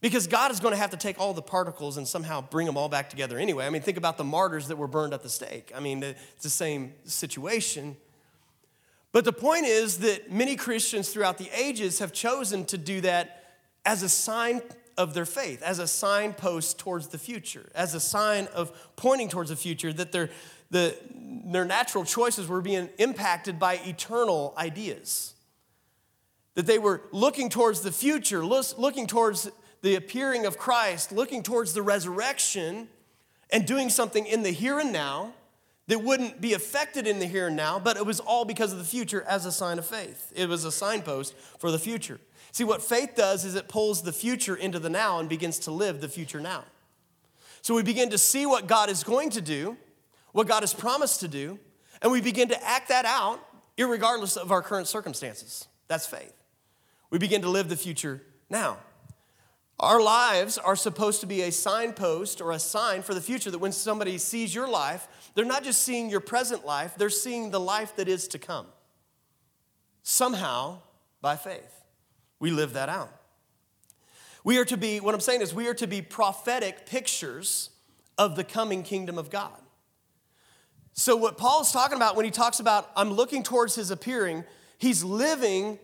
Because 0.00 0.26
God 0.26 0.50
is 0.50 0.60
going 0.60 0.72
to 0.72 0.78
have 0.78 0.90
to 0.90 0.96
take 0.96 1.20
all 1.20 1.32
the 1.34 1.42
particles 1.42 1.96
and 1.96 2.08
somehow 2.08 2.40
bring 2.40 2.66
them 2.66 2.76
all 2.76 2.88
back 2.88 3.10
together 3.10 3.38
anyway. 3.38 3.66
I 3.66 3.70
mean, 3.70 3.82
think 3.82 3.98
about 3.98 4.16
the 4.16 4.24
martyrs 4.24 4.68
that 4.68 4.76
were 4.76 4.88
burned 4.88 5.12
at 5.12 5.22
the 5.22 5.28
stake. 5.28 5.72
I 5.76 5.80
mean, 5.80 6.02
it's 6.02 6.42
the 6.42 6.50
same 6.50 6.94
situation. 7.04 7.96
But 9.12 9.24
the 9.24 9.32
point 9.32 9.66
is 9.66 9.98
that 9.98 10.30
many 10.30 10.56
Christians 10.56 11.08
throughout 11.08 11.38
the 11.38 11.50
ages 11.52 11.98
have 11.98 12.12
chosen 12.12 12.64
to 12.66 12.78
do 12.78 13.00
that 13.00 13.56
as 13.84 14.02
a 14.02 14.08
sign 14.08 14.62
of 14.96 15.14
their 15.14 15.24
faith, 15.24 15.62
as 15.62 15.78
a 15.78 15.88
signpost 15.88 16.78
towards 16.78 17.08
the 17.08 17.18
future, 17.18 17.70
as 17.74 17.94
a 17.94 18.00
sign 18.00 18.46
of 18.54 18.72
pointing 18.96 19.28
towards 19.28 19.50
the 19.50 19.56
future, 19.56 19.92
that 19.92 20.12
their, 20.12 20.30
the, 20.70 20.94
their 21.46 21.64
natural 21.64 22.04
choices 22.04 22.46
were 22.46 22.60
being 22.60 22.88
impacted 22.98 23.58
by 23.58 23.80
eternal 23.84 24.54
ideas. 24.56 25.34
That 26.54 26.66
they 26.66 26.78
were 26.78 27.02
looking 27.10 27.48
towards 27.48 27.80
the 27.80 27.92
future, 27.92 28.44
looking 28.44 29.06
towards 29.06 29.50
the 29.82 29.94
appearing 29.96 30.46
of 30.46 30.58
Christ, 30.58 31.10
looking 31.10 31.42
towards 31.42 31.72
the 31.72 31.82
resurrection, 31.82 32.88
and 33.50 33.66
doing 33.66 33.88
something 33.88 34.26
in 34.26 34.42
the 34.42 34.50
here 34.50 34.78
and 34.78 34.92
now 34.92 35.32
that 35.90 36.04
wouldn't 36.04 36.40
be 36.40 36.54
affected 36.54 37.08
in 37.08 37.18
the 37.18 37.26
here 37.26 37.48
and 37.48 37.56
now, 37.56 37.80
but 37.80 37.96
it 37.96 38.06
was 38.06 38.20
all 38.20 38.44
because 38.44 38.72
of 38.72 38.78
the 38.78 38.84
future 38.84 39.24
as 39.26 39.44
a 39.44 39.50
sign 39.50 39.76
of 39.76 39.84
faith. 39.84 40.32
It 40.36 40.48
was 40.48 40.64
a 40.64 40.70
signpost 40.70 41.34
for 41.58 41.72
the 41.72 41.80
future. 41.80 42.20
See, 42.52 42.62
what 42.62 42.80
faith 42.80 43.16
does 43.16 43.44
is 43.44 43.56
it 43.56 43.68
pulls 43.68 44.02
the 44.02 44.12
future 44.12 44.54
into 44.54 44.78
the 44.78 44.88
now 44.88 45.18
and 45.18 45.28
begins 45.28 45.58
to 45.60 45.72
live 45.72 46.00
the 46.00 46.08
future 46.08 46.38
now. 46.38 46.62
So 47.60 47.74
we 47.74 47.82
begin 47.82 48.10
to 48.10 48.18
see 48.18 48.46
what 48.46 48.68
God 48.68 48.88
is 48.88 49.02
going 49.02 49.30
to 49.30 49.40
do, 49.40 49.76
what 50.30 50.46
God 50.46 50.62
has 50.62 50.72
promised 50.72 51.20
to 51.20 51.28
do, 51.28 51.58
and 52.00 52.12
we 52.12 52.20
begin 52.20 52.46
to 52.50 52.64
act 52.64 52.88
that 52.90 53.04
out 53.04 53.40
regardless 53.76 54.36
of 54.36 54.52
our 54.52 54.62
current 54.62 54.86
circumstances. 54.86 55.66
That's 55.88 56.06
faith. 56.06 56.34
We 57.10 57.18
begin 57.18 57.42
to 57.42 57.48
live 57.48 57.68
the 57.68 57.76
future 57.76 58.22
now. 58.48 58.78
Our 59.80 60.02
lives 60.02 60.58
are 60.58 60.76
supposed 60.76 61.22
to 61.22 61.26
be 61.26 61.40
a 61.40 61.50
signpost 61.50 62.42
or 62.42 62.52
a 62.52 62.58
sign 62.58 63.00
for 63.00 63.14
the 63.14 63.20
future 63.20 63.50
that 63.50 63.58
when 63.58 63.72
somebody 63.72 64.18
sees 64.18 64.54
your 64.54 64.68
life, 64.68 65.08
they're 65.34 65.44
not 65.44 65.64
just 65.64 65.82
seeing 65.82 66.10
your 66.10 66.20
present 66.20 66.64
life, 66.64 66.94
they're 66.96 67.10
seeing 67.10 67.50
the 67.50 67.60
life 67.60 67.96
that 67.96 68.08
is 68.08 68.28
to 68.28 68.38
come. 68.38 68.66
Somehow, 70.02 70.78
by 71.20 71.36
faith, 71.36 71.84
we 72.38 72.50
live 72.50 72.72
that 72.72 72.88
out. 72.88 73.12
We 74.42 74.58
are 74.58 74.64
to 74.66 74.76
be, 74.76 75.00
what 75.00 75.14
I'm 75.14 75.20
saying 75.20 75.42
is, 75.42 75.54
we 75.54 75.68
are 75.68 75.74
to 75.74 75.86
be 75.86 76.00
prophetic 76.00 76.86
pictures 76.86 77.70
of 78.16 78.36
the 78.36 78.44
coming 78.44 78.82
kingdom 78.82 79.18
of 79.18 79.30
God. 79.30 79.60
So, 80.92 81.16
what 81.16 81.38
Paul's 81.38 81.72
talking 81.72 81.96
about 81.96 82.16
when 82.16 82.24
he 82.24 82.30
talks 82.30 82.60
about, 82.60 82.90
I'm 82.96 83.12
looking 83.12 83.42
towards 83.42 83.74
his 83.74 83.90
appearing, 83.90 84.44
he's 84.78 85.04
living 85.04 85.78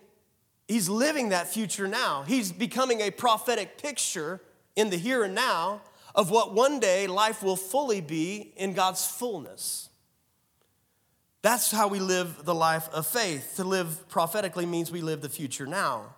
He's 0.68 0.88
living 0.88 1.28
that 1.28 1.46
future 1.46 1.86
now. 1.86 2.24
He's 2.26 2.50
becoming 2.50 3.00
a 3.00 3.10
prophetic 3.10 3.78
picture 3.78 4.40
in 4.74 4.90
the 4.90 4.96
here 4.96 5.22
and 5.22 5.34
now 5.34 5.82
of 6.16 6.30
what 6.30 6.54
one 6.54 6.80
day 6.80 7.06
life 7.06 7.42
will 7.42 7.56
fully 7.56 8.00
be 8.00 8.52
in 8.56 8.72
God's 8.72 9.06
fullness. 9.06 9.90
That's 11.42 11.70
how 11.70 11.86
we 11.86 12.00
live 12.00 12.44
the 12.44 12.54
life 12.54 12.88
of 12.92 13.06
faith. 13.06 13.52
To 13.56 13.64
live 13.64 14.08
prophetically 14.08 14.66
means 14.66 14.90
we 14.90 15.02
live 15.02 15.20
the 15.20 15.28
future 15.28 15.66
now. 15.66 16.14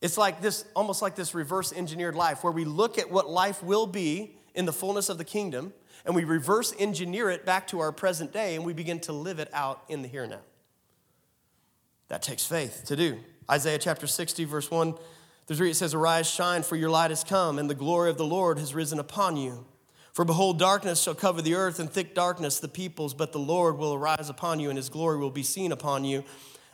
It's 0.00 0.16
like 0.16 0.40
this, 0.40 0.64
almost 0.74 1.02
like 1.02 1.16
this 1.16 1.34
reverse 1.34 1.72
engineered 1.72 2.14
life, 2.14 2.42
where 2.42 2.52
we 2.52 2.64
look 2.64 2.96
at 2.96 3.10
what 3.10 3.28
life 3.28 3.62
will 3.62 3.86
be 3.86 4.36
in 4.54 4.64
the 4.64 4.72
fullness 4.72 5.10
of 5.10 5.18
the 5.18 5.24
kingdom, 5.24 5.74
and 6.06 6.14
we 6.14 6.24
reverse 6.24 6.72
engineer 6.78 7.28
it 7.28 7.44
back 7.44 7.66
to 7.66 7.80
our 7.80 7.92
present 7.92 8.32
day, 8.32 8.54
and 8.54 8.64
we 8.64 8.72
begin 8.72 9.00
to 9.00 9.12
live 9.12 9.40
it 9.40 9.50
out 9.52 9.82
in 9.88 10.00
the 10.00 10.08
here 10.08 10.22
and 10.22 10.32
now. 10.32 10.40
That 12.08 12.22
takes 12.22 12.46
faith 12.46 12.84
to 12.86 12.96
do. 12.96 13.18
Isaiah 13.50 13.78
chapter 13.78 14.06
60, 14.06 14.44
verse 14.44 14.70
1 14.70 14.94
through 15.56 15.66
3, 15.66 15.70
it 15.70 15.74
says, 15.74 15.94
Arise, 15.94 16.30
shine, 16.30 16.62
for 16.62 16.76
your 16.76 16.90
light 16.90 17.10
has 17.10 17.24
come, 17.24 17.58
and 17.58 17.68
the 17.68 17.74
glory 17.74 18.10
of 18.10 18.16
the 18.16 18.24
Lord 18.26 18.58
has 18.58 18.74
risen 18.74 18.98
upon 18.98 19.36
you. 19.36 19.66
For 20.12 20.24
behold, 20.24 20.58
darkness 20.58 21.02
shall 21.02 21.14
cover 21.14 21.42
the 21.42 21.54
earth, 21.54 21.78
and 21.78 21.90
thick 21.90 22.14
darkness 22.14 22.60
the 22.60 22.68
peoples, 22.68 23.14
but 23.14 23.32
the 23.32 23.38
Lord 23.38 23.78
will 23.78 23.94
arise 23.94 24.30
upon 24.30 24.60
you, 24.60 24.68
and 24.68 24.76
his 24.76 24.88
glory 24.88 25.18
will 25.18 25.30
be 25.30 25.42
seen 25.42 25.72
upon 25.72 26.04
you 26.04 26.24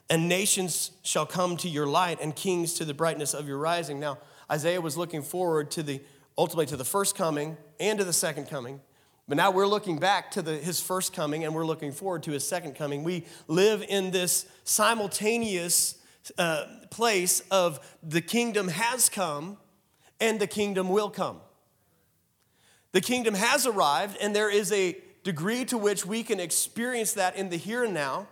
and 0.08 0.28
nations 0.28 0.92
shall 1.02 1.26
come 1.26 1.56
to 1.58 1.68
your 1.68 1.86
light 1.86 2.18
and 2.20 2.34
kings 2.34 2.74
to 2.74 2.84
the 2.84 2.94
brightness 2.94 3.34
of 3.34 3.48
your 3.48 3.58
rising. 3.58 3.98
Now, 3.98 4.18
Isaiah 4.50 4.80
was 4.80 4.96
looking 4.96 5.22
forward 5.22 5.70
to 5.72 5.82
the 5.82 6.00
ultimately 6.38 6.66
to 6.66 6.76
the 6.76 6.84
first 6.84 7.16
coming 7.16 7.56
and 7.80 7.98
to 7.98 8.04
the 8.04 8.12
second 8.12 8.46
coming. 8.46 8.80
But 9.26 9.36
now 9.36 9.50
we're 9.50 9.66
looking 9.66 9.98
back 9.98 10.30
to 10.32 10.42
the, 10.42 10.52
his 10.52 10.80
first 10.80 11.12
coming 11.12 11.44
and 11.44 11.54
we're 11.54 11.66
looking 11.66 11.92
forward 11.92 12.22
to 12.24 12.32
his 12.32 12.46
second 12.46 12.74
coming. 12.74 13.02
We 13.02 13.24
live 13.48 13.82
in 13.88 14.10
this 14.10 14.46
simultaneous 14.62 15.96
uh, 16.38 16.66
place 16.96 17.40
of 17.50 17.78
the 18.02 18.22
kingdom 18.22 18.68
has 18.68 19.10
come 19.10 19.58
and 20.18 20.40
the 20.40 20.46
kingdom 20.46 20.88
will 20.88 21.10
come. 21.10 21.40
The 22.92 23.02
kingdom 23.02 23.34
has 23.34 23.66
arrived, 23.66 24.16
and 24.22 24.34
there 24.34 24.50
is 24.50 24.72
a 24.72 24.96
degree 25.22 25.66
to 25.66 25.76
which 25.76 26.06
we 26.06 26.22
can 26.22 26.40
experience 26.40 27.12
that 27.12 27.36
in 27.36 27.50
the 27.50 27.58
here 27.58 27.84
and 27.84 27.92
now. 27.92 28.26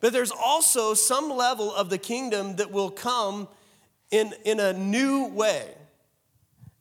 But 0.00 0.12
there's 0.12 0.30
also 0.30 0.92
some 0.92 1.30
level 1.30 1.72
of 1.72 1.88
the 1.88 1.96
kingdom 1.96 2.56
that 2.56 2.70
will 2.70 2.90
come 2.90 3.48
in, 4.10 4.34
in 4.44 4.60
a 4.60 4.74
new 4.74 5.28
way. 5.28 5.74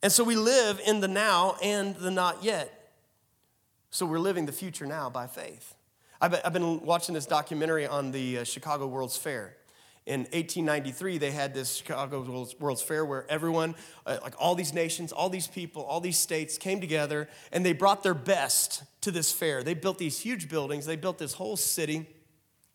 And 0.03 0.11
so 0.11 0.25
we 0.25 0.35
live 0.35 0.81
in 0.85 0.99
the 0.99 1.07
now 1.07 1.55
and 1.63 1.95
the 1.95 2.11
not 2.11 2.43
yet. 2.43 2.91
So 3.91 4.05
we're 4.05 4.19
living 4.19 4.45
the 4.45 4.51
future 4.51 4.85
now 4.85 5.09
by 5.09 5.27
faith. 5.27 5.75
I've 6.19 6.53
been 6.53 6.81
watching 6.81 7.15
this 7.15 7.25
documentary 7.25 7.87
on 7.87 8.11
the 8.11 8.39
uh, 8.39 8.43
Chicago 8.43 8.87
World's 8.87 9.15
Fair. 9.15 9.55
In 10.07 10.21
1893, 10.21 11.19
they 11.19 11.31
had 11.31 11.53
this 11.53 11.75
Chicago 11.75 12.49
World's 12.59 12.81
Fair 12.81 13.05
where 13.05 13.25
everyone, 13.29 13.75
uh, 14.05 14.17
like 14.23 14.33
all 14.39 14.55
these 14.55 14.73
nations, 14.73 15.11
all 15.11 15.29
these 15.29 15.47
people, 15.47 15.83
all 15.83 15.99
these 15.99 16.17
states 16.17 16.57
came 16.57 16.81
together 16.81 17.29
and 17.51 17.63
they 17.63 17.73
brought 17.73 18.01
their 18.01 18.15
best 18.15 18.83
to 19.01 19.11
this 19.11 19.31
fair. 19.31 19.61
They 19.61 19.75
built 19.75 19.99
these 19.99 20.19
huge 20.19 20.49
buildings, 20.49 20.85
they 20.85 20.95
built 20.95 21.19
this 21.19 21.33
whole 21.33 21.55
city 21.55 22.07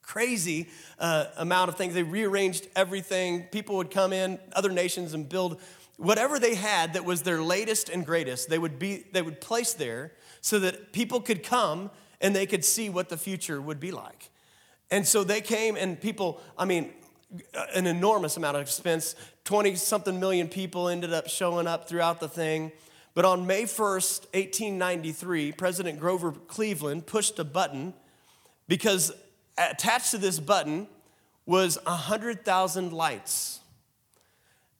crazy 0.07 0.68
uh, 0.99 1.27
amount 1.37 1.68
of 1.68 1.77
things. 1.77 1.93
They 1.93 2.03
rearranged 2.03 2.68
everything. 2.77 3.43
People 3.45 3.77
would 3.77 3.91
come 3.91 4.12
in, 4.12 4.39
other 4.53 4.70
nations, 4.70 5.12
and 5.12 5.29
build 5.29 5.61
whatever 5.97 6.39
they 6.39 6.55
had 6.55 6.95
that 6.95 7.05
was 7.05 7.22
their 7.22 7.43
latest 7.43 7.89
and 7.89 8.07
greatest. 8.07 8.49
They 8.49 8.59
would 8.59 8.79
be 8.79 9.05
they 9.12 9.22
would 9.22 9.41
place 9.41 9.74
there 9.74 10.12
so 10.41 10.59
that 10.61 10.93
people 10.93 11.20
could 11.20 11.43
come 11.43 11.91
and 12.20 12.35
they 12.35 12.47
could 12.47 12.64
see 12.64 12.89
what 12.89 13.09
the 13.09 13.16
future 13.16 13.61
would 13.61 13.81
be 13.81 13.91
like. 13.91 14.31
And 14.91 15.07
so 15.07 15.24
they 15.24 15.41
came, 15.41 15.77
and 15.77 16.01
people. 16.01 16.41
I 16.57 16.64
mean. 16.64 16.93
An 17.74 17.87
enormous 17.87 18.37
amount 18.37 18.57
of 18.57 18.62
expense. 18.62 19.14
20 19.45 19.74
something 19.74 20.20
million 20.20 20.49
people 20.49 20.89
ended 20.89 21.12
up 21.12 21.29
showing 21.29 21.66
up 21.66 21.89
throughout 21.89 22.20
the 22.20 22.29
thing. 22.29 22.72
But 23.14 23.24
on 23.24 23.47
May 23.47 23.64
1st, 23.64 24.20
1893, 24.35 25.53
President 25.53 25.99
Grover 25.99 26.33
Cleveland 26.33 27.07
pushed 27.07 27.39
a 27.39 27.45
button 27.45 27.95
because 28.68 29.12
attached 29.59 30.11
to 30.11 30.18
this 30.18 30.39
button 30.39 30.87
was 31.47 31.79
100,000 31.85 32.93
lights. 32.93 33.61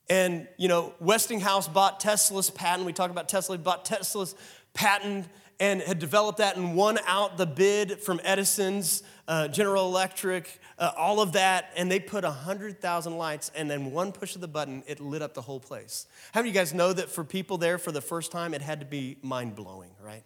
And, 0.09 0.47
you 0.57 0.69
know, 0.69 0.95
Westinghouse 1.01 1.67
bought 1.67 1.99
Tesla's 1.99 2.51
patent. 2.51 2.87
We 2.87 2.93
talked 2.93 3.11
about 3.11 3.29
Tesla, 3.29 3.59
bought 3.59 3.85
Tesla's 3.85 4.35
patent 4.75 5.27
and 5.59 5.81
had 5.81 5.99
developed 5.99 6.39
that 6.39 6.57
and 6.57 6.77
won 6.77 6.99
out 7.07 7.39
the 7.39 7.47
bid 7.47 8.01
from 8.01 8.21
Edison's, 8.23 9.03
uh, 9.27 9.49
General 9.49 9.87
Electric, 9.87 10.61
uh, 10.79 10.93
all 10.97 11.21
of 11.21 11.33
that. 11.33 11.71
And 11.77 11.91
they 11.91 11.99
put 11.99 12.25
100,000 12.25 13.17
lights, 13.17 13.51
and 13.55 13.71
then 13.71 13.91
one 13.91 14.13
push 14.13 14.35
of 14.35 14.41
the 14.41 14.49
button, 14.49 14.83
it 14.87 15.01
lit 15.01 15.23
up 15.23 15.35
the 15.35 15.43
whole 15.43 15.61
place. 15.61 16.07
How 16.33 16.41
many 16.41 16.51
of 16.51 16.55
you 16.55 16.61
guys 16.61 16.75
know 16.75 16.93
that 16.93 17.11
for 17.11 17.25
people 17.25 17.57
there 17.57 17.79
for 17.79 17.91
the 17.91 18.03
first 18.03 18.33
time, 18.33 18.53
it 18.53 18.61
had 18.61 18.81
to 18.81 18.87
be 18.87 19.17
mind 19.23 19.55
blowing, 19.55 19.91
right? 20.03 20.25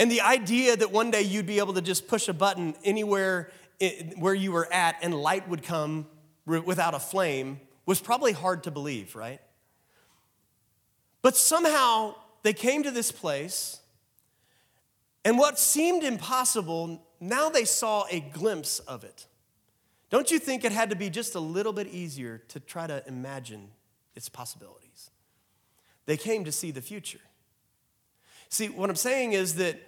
And 0.00 0.10
the 0.10 0.22
idea 0.22 0.76
that 0.76 0.90
one 0.90 1.10
day 1.10 1.22
you'd 1.22 1.46
be 1.46 1.58
able 1.58 1.74
to 1.74 1.82
just 1.82 2.08
push 2.08 2.28
a 2.28 2.32
button 2.32 2.74
anywhere 2.84 3.50
where 4.18 4.34
you 4.34 4.50
were 4.52 4.72
at 4.72 4.96
and 5.02 5.14
light 5.14 5.48
would 5.48 5.62
come 5.62 6.06
without 6.46 6.94
a 6.94 6.98
flame 6.98 7.60
was 7.86 8.00
probably 8.00 8.32
hard 8.32 8.64
to 8.64 8.70
believe, 8.70 9.14
right? 9.14 9.40
But 11.22 11.36
somehow 11.36 12.16
they 12.44 12.52
came 12.52 12.82
to 12.82 12.90
this 12.90 13.10
place, 13.10 13.80
and 15.24 15.38
what 15.38 15.58
seemed 15.58 16.04
impossible, 16.04 17.02
now 17.18 17.48
they 17.48 17.64
saw 17.64 18.04
a 18.10 18.20
glimpse 18.20 18.80
of 18.80 19.02
it. 19.02 19.26
Don't 20.10 20.30
you 20.30 20.38
think 20.38 20.62
it 20.62 20.70
had 20.70 20.90
to 20.90 20.96
be 20.96 21.08
just 21.08 21.34
a 21.34 21.40
little 21.40 21.72
bit 21.72 21.88
easier 21.88 22.42
to 22.48 22.60
try 22.60 22.86
to 22.86 23.02
imagine 23.08 23.70
its 24.14 24.28
possibilities? 24.28 25.10
They 26.04 26.18
came 26.18 26.44
to 26.44 26.52
see 26.52 26.70
the 26.70 26.82
future. 26.82 27.22
See, 28.50 28.68
what 28.68 28.90
I'm 28.90 28.96
saying 28.96 29.32
is 29.32 29.54
that 29.54 29.80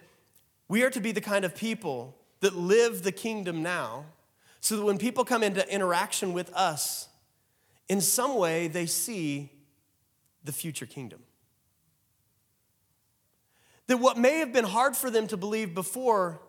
we 0.67 0.83
are 0.83 0.91
to 0.91 1.01
be 1.01 1.13
the 1.13 1.21
kind 1.21 1.45
of 1.45 1.55
people 1.55 2.17
that 2.41 2.57
live 2.57 3.03
the 3.03 3.13
kingdom 3.13 3.63
now 3.63 4.07
so 4.61 4.79
that 4.79 4.83
when 4.83 4.97
people 4.97 5.27
come 5.27 5.43
into 5.43 5.69
interaction 5.73 6.33
with 6.33 6.51
us, 6.55 7.09
in 7.87 8.01
some 8.01 8.37
way 8.37 8.67
they 8.67 8.87
see 8.87 9.53
the 10.43 10.53
future 10.53 10.87
kingdom. 10.87 11.26
That 13.87 13.99
what 13.99 14.18
may 14.18 14.39
have 14.39 14.53
been 14.53 14.64
hard 14.64 14.97
for 14.97 15.11
them 15.11 15.26
to 15.28 15.37
believe 15.37 15.74
before, 15.74 16.41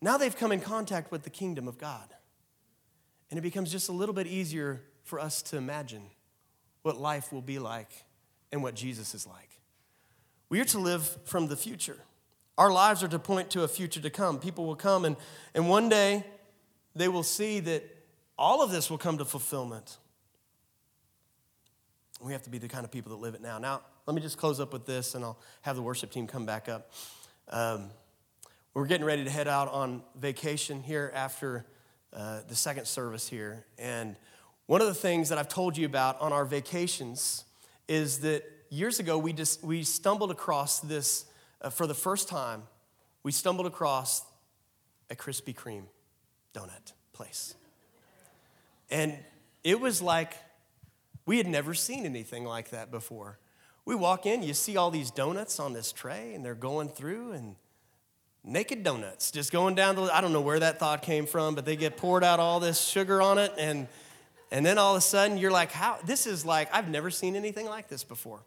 now 0.00 0.16
they've 0.16 0.36
come 0.36 0.52
in 0.52 0.60
contact 0.60 1.12
with 1.12 1.22
the 1.22 1.30
kingdom 1.30 1.68
of 1.68 1.78
God. 1.78 2.12
And 3.30 3.38
it 3.38 3.42
becomes 3.42 3.70
just 3.70 3.88
a 3.88 3.92
little 3.92 4.14
bit 4.14 4.26
easier 4.26 4.82
for 5.04 5.18
us 5.18 5.42
to 5.42 5.56
imagine 5.56 6.02
what 6.82 7.00
life 7.00 7.32
will 7.32 7.42
be 7.42 7.58
like 7.58 8.04
and 8.50 8.62
what 8.62 8.74
Jesus 8.74 9.14
is 9.14 9.26
like. 9.26 9.60
We 10.48 10.60
are 10.60 10.66
to 10.66 10.78
live 10.78 11.18
from 11.24 11.46
the 11.46 11.56
future. 11.56 11.98
Our 12.58 12.70
lives 12.70 13.02
are 13.02 13.08
to 13.08 13.18
point 13.18 13.50
to 13.50 13.62
a 13.62 13.68
future 13.68 14.00
to 14.00 14.10
come. 14.10 14.38
People 14.38 14.66
will 14.66 14.76
come, 14.76 15.04
and, 15.04 15.16
and 15.54 15.68
one 15.68 15.88
day 15.88 16.24
they 16.94 17.08
will 17.08 17.22
see 17.22 17.60
that 17.60 17.84
all 18.36 18.62
of 18.62 18.70
this 18.70 18.90
will 18.90 18.98
come 18.98 19.18
to 19.18 19.24
fulfillment. 19.24 19.96
We 22.20 22.32
have 22.32 22.42
to 22.42 22.50
be 22.50 22.58
the 22.58 22.68
kind 22.68 22.84
of 22.84 22.90
people 22.90 23.10
that 23.12 23.22
live 23.22 23.34
it 23.34 23.40
now. 23.40 23.58
Now, 23.58 23.80
let 24.06 24.14
me 24.14 24.20
just 24.20 24.36
close 24.36 24.58
up 24.58 24.72
with 24.72 24.84
this, 24.84 25.14
and 25.14 25.24
I'll 25.24 25.38
have 25.60 25.76
the 25.76 25.82
worship 25.82 26.10
team 26.10 26.26
come 26.26 26.44
back 26.44 26.68
up. 26.68 26.90
Um, 27.48 27.90
we're 28.74 28.86
getting 28.86 29.06
ready 29.06 29.24
to 29.24 29.30
head 29.30 29.46
out 29.46 29.68
on 29.72 30.02
vacation 30.18 30.82
here 30.82 31.12
after 31.14 31.66
uh, 32.12 32.40
the 32.48 32.54
second 32.54 32.86
service 32.86 33.28
here. 33.28 33.64
And 33.78 34.16
one 34.66 34.80
of 34.80 34.86
the 34.86 34.94
things 34.94 35.28
that 35.28 35.38
I've 35.38 35.48
told 35.48 35.76
you 35.76 35.86
about 35.86 36.20
on 36.20 36.32
our 36.32 36.44
vacations 36.44 37.44
is 37.86 38.20
that 38.20 38.42
years 38.70 38.98
ago, 38.98 39.18
we, 39.18 39.32
just, 39.32 39.62
we 39.62 39.82
stumbled 39.84 40.30
across 40.30 40.80
this, 40.80 41.26
uh, 41.60 41.70
for 41.70 41.86
the 41.86 41.94
first 41.94 42.28
time, 42.28 42.62
we 43.22 43.30
stumbled 43.30 43.66
across 43.66 44.24
a 45.10 45.14
Krispy 45.14 45.54
Kreme 45.54 45.84
donut 46.54 46.92
place. 47.12 47.54
And 48.90 49.16
it 49.62 49.80
was 49.80 50.02
like 50.02 50.34
we 51.24 51.36
had 51.36 51.46
never 51.46 51.72
seen 51.74 52.04
anything 52.04 52.44
like 52.44 52.70
that 52.70 52.90
before. 52.90 53.38
We 53.84 53.94
walk 53.94 54.26
in, 54.26 54.42
you 54.42 54.54
see 54.54 54.76
all 54.76 54.90
these 54.90 55.10
donuts 55.10 55.58
on 55.58 55.72
this 55.72 55.92
tray, 55.92 56.34
and 56.34 56.44
they're 56.44 56.54
going 56.54 56.88
through, 56.88 57.32
and 57.32 57.56
naked 58.44 58.82
donuts 58.84 59.30
just 59.30 59.52
going 59.52 59.74
down 59.74 59.96
the. 59.96 60.02
I 60.02 60.20
don't 60.20 60.32
know 60.32 60.40
where 60.40 60.60
that 60.60 60.78
thought 60.78 61.02
came 61.02 61.26
from, 61.26 61.54
but 61.54 61.64
they 61.64 61.76
get 61.76 61.96
poured 61.96 62.24
out 62.24 62.40
all 62.40 62.60
this 62.60 62.80
sugar 62.80 63.20
on 63.20 63.38
it, 63.38 63.52
and 63.58 63.88
and 64.50 64.64
then 64.64 64.78
all 64.78 64.94
of 64.94 64.98
a 64.98 65.02
sudden 65.02 65.38
you're 65.38 65.50
like, 65.50 65.72
how? 65.72 65.98
This 66.04 66.26
is 66.26 66.44
like 66.44 66.72
I've 66.72 66.88
never 66.88 67.10
seen 67.10 67.34
anything 67.34 67.66
like 67.66 67.88
this 67.88 68.04
before. 68.04 68.40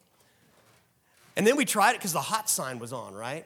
And 1.36 1.46
then 1.46 1.58
we 1.58 1.66
tried 1.66 1.92
it 1.92 1.98
because 1.98 2.14
the 2.14 2.22
hot 2.22 2.50
sign 2.50 2.80
was 2.80 2.94
on, 2.94 3.14
right? 3.14 3.46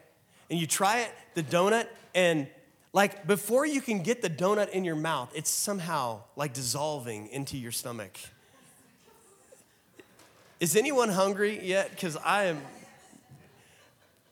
And 0.52 0.60
you 0.60 0.68
try 0.68 1.00
it, 1.00 1.12
the 1.34 1.42
donut, 1.42 1.88
and 2.14 2.48
like 2.94 3.26
before 3.26 3.66
you 3.66 3.82
can 3.82 4.04
get 4.04 4.22
the 4.22 4.30
donut 4.30 4.70
in 4.70 4.84
your 4.84 4.96
mouth, 4.96 5.32
it's 5.34 5.50
somehow 5.50 6.22
like 6.36 6.54
dissolving 6.54 7.28
into 7.28 7.58
your 7.58 7.72
stomach. 7.72 8.18
Is 10.60 10.76
anyone 10.76 11.10
hungry 11.10 11.60
yet? 11.66 11.92
Because 11.92 12.18
I 12.18 12.46
am. 12.46 12.62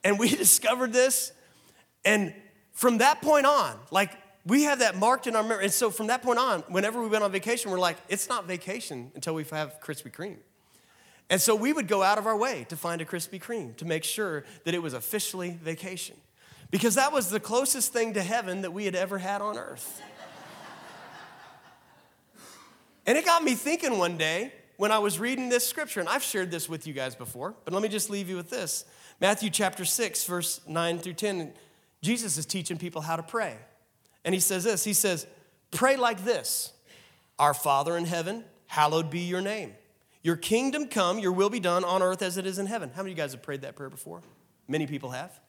And 0.04 0.20
we 0.20 0.30
discovered 0.36 0.94
this, 0.94 1.32
and 2.04 2.34
from 2.74 3.00
that 3.00 3.22
point 3.22 3.46
on, 3.46 3.78
like 3.92 4.12
we 4.46 4.64
have 4.64 4.80
that 4.80 4.96
marked 4.96 5.28
in 5.28 5.36
our 5.36 5.44
memory. 5.44 5.66
And 5.66 5.74
so 5.74 5.90
from 5.90 6.08
that 6.08 6.22
point 6.22 6.40
on, 6.40 6.62
whenever 6.70 7.02
we 7.02 7.10
went 7.10 7.24
on 7.24 7.32
vacation, 7.32 7.70
we're 7.70 7.80
like, 7.80 7.98
it's 8.08 8.30
not 8.30 8.46
vacation 8.46 9.12
until 9.14 9.34
we 9.34 9.44
have 9.46 9.80
Krispy 9.82 10.12
Kreme. 10.12 10.38
And 11.30 11.42
so 11.42 11.54
we 11.54 11.74
would 11.74 11.90
go 11.90 12.02
out 12.02 12.18
of 12.18 12.26
our 12.26 12.38
way 12.38 12.66
to 12.70 12.78
find 12.78 13.02
a 13.02 13.06
Krispy 13.06 13.42
Kreme 13.42 13.76
to 13.78 13.86
make 13.86 14.06
sure 14.06 14.46
that 14.64 14.74
it 14.74 14.82
was 14.82 14.94
officially 14.94 15.60
vacation. 15.62 16.16
Because 16.72 16.96
that 16.96 17.12
was 17.12 17.30
the 17.30 17.42
closest 17.42 17.92
thing 17.92 18.14
to 18.14 18.24
heaven 18.24 18.62
that 18.62 18.72
we 18.72 18.86
had 18.86 18.96
ever 18.96 19.18
had 19.18 19.42
on 19.42 19.58
earth. 19.58 20.02
and 23.06 23.18
it 23.18 23.26
got 23.26 23.44
me 23.44 23.56
thinking 23.56 23.98
one 23.98 24.18
day 24.18 24.54
when 24.78 24.92
I 24.92 25.00
was 25.00 25.20
reading 25.20 25.50
this 25.50 25.68
scripture, 25.68 26.00
and 26.00 26.08
I've 26.08 26.24
shared 26.24 26.52
this 26.52 26.70
with 26.70 26.88
you 26.88 26.94
guys 26.94 27.16
before, 27.16 27.56
but 27.66 27.74
let 27.74 27.84
me 27.84 27.90
just 27.90 28.10
leave 28.10 28.30
you 28.30 28.36
with 28.36 28.50
this. 28.50 28.86
Matthew 29.20 29.50
chapter 29.50 29.84
6, 29.84 30.24
verse 30.26 30.62
9 30.68 31.00
through 31.00 31.14
10, 31.14 31.54
Jesus 32.02 32.38
is 32.38 32.46
teaching 32.46 32.78
people 32.78 33.02
how 33.02 33.16
to 33.16 33.24
pray. 33.24 33.58
And 34.24 34.34
he 34.34 34.40
says 34.40 34.64
this 34.64 34.84
He 34.84 34.94
says, 34.94 35.28
Pray 35.72 35.98
like 35.98 36.24
this 36.24 36.74
Our 37.40 37.54
Father 37.54 37.98
in 37.98 38.06
heaven, 38.06 38.46
hallowed 38.68 39.10
be 39.10 39.22
your 39.22 39.42
name. 39.42 39.74
Your 40.22 40.36
kingdom 40.36 40.88
come, 40.88 41.20
your 41.20 41.32
will 41.32 41.50
be 41.50 41.60
done 41.60 41.84
on 41.84 42.04
earth 42.04 42.22
as 42.22 42.38
it 42.38 42.46
is 42.46 42.60
in 42.60 42.68
heaven. 42.68 42.92
How 42.94 43.02
many 43.02 43.14
of 43.14 43.18
you 43.18 43.24
guys 43.24 43.32
have 43.32 43.42
prayed 43.42 43.62
that 43.62 43.76
prayer 43.76 43.90
before? 43.90 44.22
Many 44.68 44.86
people 44.86 45.12
have. 45.12 45.40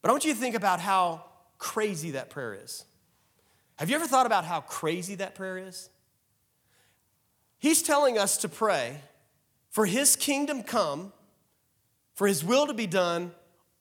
But 0.00 0.08
I 0.08 0.12
want 0.12 0.24
you 0.24 0.32
to 0.32 0.38
think 0.38 0.54
about 0.54 0.80
how 0.80 1.24
crazy 1.58 2.12
that 2.12 2.30
prayer 2.30 2.54
is. 2.54 2.84
Have 3.76 3.90
you 3.90 3.96
ever 3.96 4.06
thought 4.06 4.26
about 4.26 4.44
how 4.44 4.60
crazy 4.60 5.16
that 5.16 5.34
prayer 5.34 5.58
is? 5.58 5.89
He's 7.60 7.82
telling 7.82 8.18
us 8.18 8.38
to 8.38 8.48
pray 8.48 9.02
for 9.70 9.86
his 9.86 10.16
kingdom 10.16 10.62
come, 10.62 11.12
for 12.14 12.26
his 12.26 12.42
will 12.42 12.66
to 12.66 12.74
be 12.74 12.86
done 12.86 13.32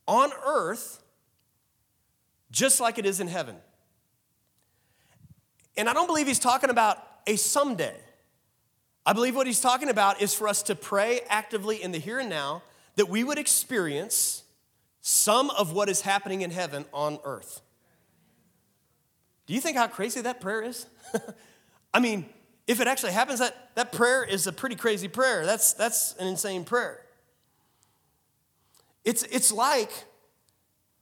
on 0.06 0.32
earth, 0.46 1.02
just 2.52 2.80
like 2.80 3.00
it 3.00 3.06
is 3.06 3.20
in 3.20 3.28
heaven. 3.28 3.56
And 5.78 5.90
I 5.90 5.94
don't 5.94 6.08
believe 6.08 6.28
he's 6.28 6.40
talking 6.40 6.70
about 6.70 6.98
a 7.26 7.38
someday. 7.38 7.96
I 9.06 9.14
believe 9.14 9.36
what 9.36 9.48
he's 9.48 9.62
talking 9.62 9.90
about 9.90 10.22
is 10.22 10.34
for 10.34 10.48
us 10.48 10.62
to 10.64 10.76
pray 10.76 11.22
actively 11.30 11.82
in 11.82 11.92
the 11.92 12.00
here 12.00 12.20
and 12.20 12.30
now 12.30 12.64
that 12.98 13.08
we 13.08 13.24
would 13.24 13.38
experience 13.38 14.44
some 15.00 15.50
of 15.52 15.72
what 15.72 15.88
is 15.88 16.02
happening 16.02 16.42
in 16.42 16.52
heaven 16.52 16.86
on 16.94 17.18
earth. 17.24 17.62
Do 19.48 19.54
you 19.54 19.62
think 19.62 19.78
how 19.78 19.88
crazy 19.88 20.22
that 20.22 20.42
prayer 20.42 20.62
is? 20.62 20.86
I 21.94 22.00
mean, 22.02 22.26
if 22.70 22.80
it 22.80 22.88
actually 22.88 23.14
happens, 23.14 23.40
that, 23.40 23.72
that 23.74 23.92
prayer 23.92 24.24
is 24.24 24.46
a 24.46 24.52
pretty 24.54 24.76
crazy 24.76 25.08
prayer. 25.08 25.44
That's, 25.44 25.74
that's 25.74 26.14
an 26.20 26.28
insane 26.28 26.64
prayer. 26.64 27.02
It's, 29.04 29.24
it's 29.24 29.52
like, 29.52 29.92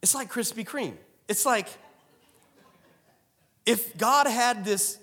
it's 0.01 0.15
like 0.15 0.31
Krispy 0.31 0.65
Kreme. 0.65 0.95
It's 1.27 1.45
like 1.45 1.67
if 3.65 3.97
God 3.97 4.27
had 4.27 4.63
this 4.63 4.97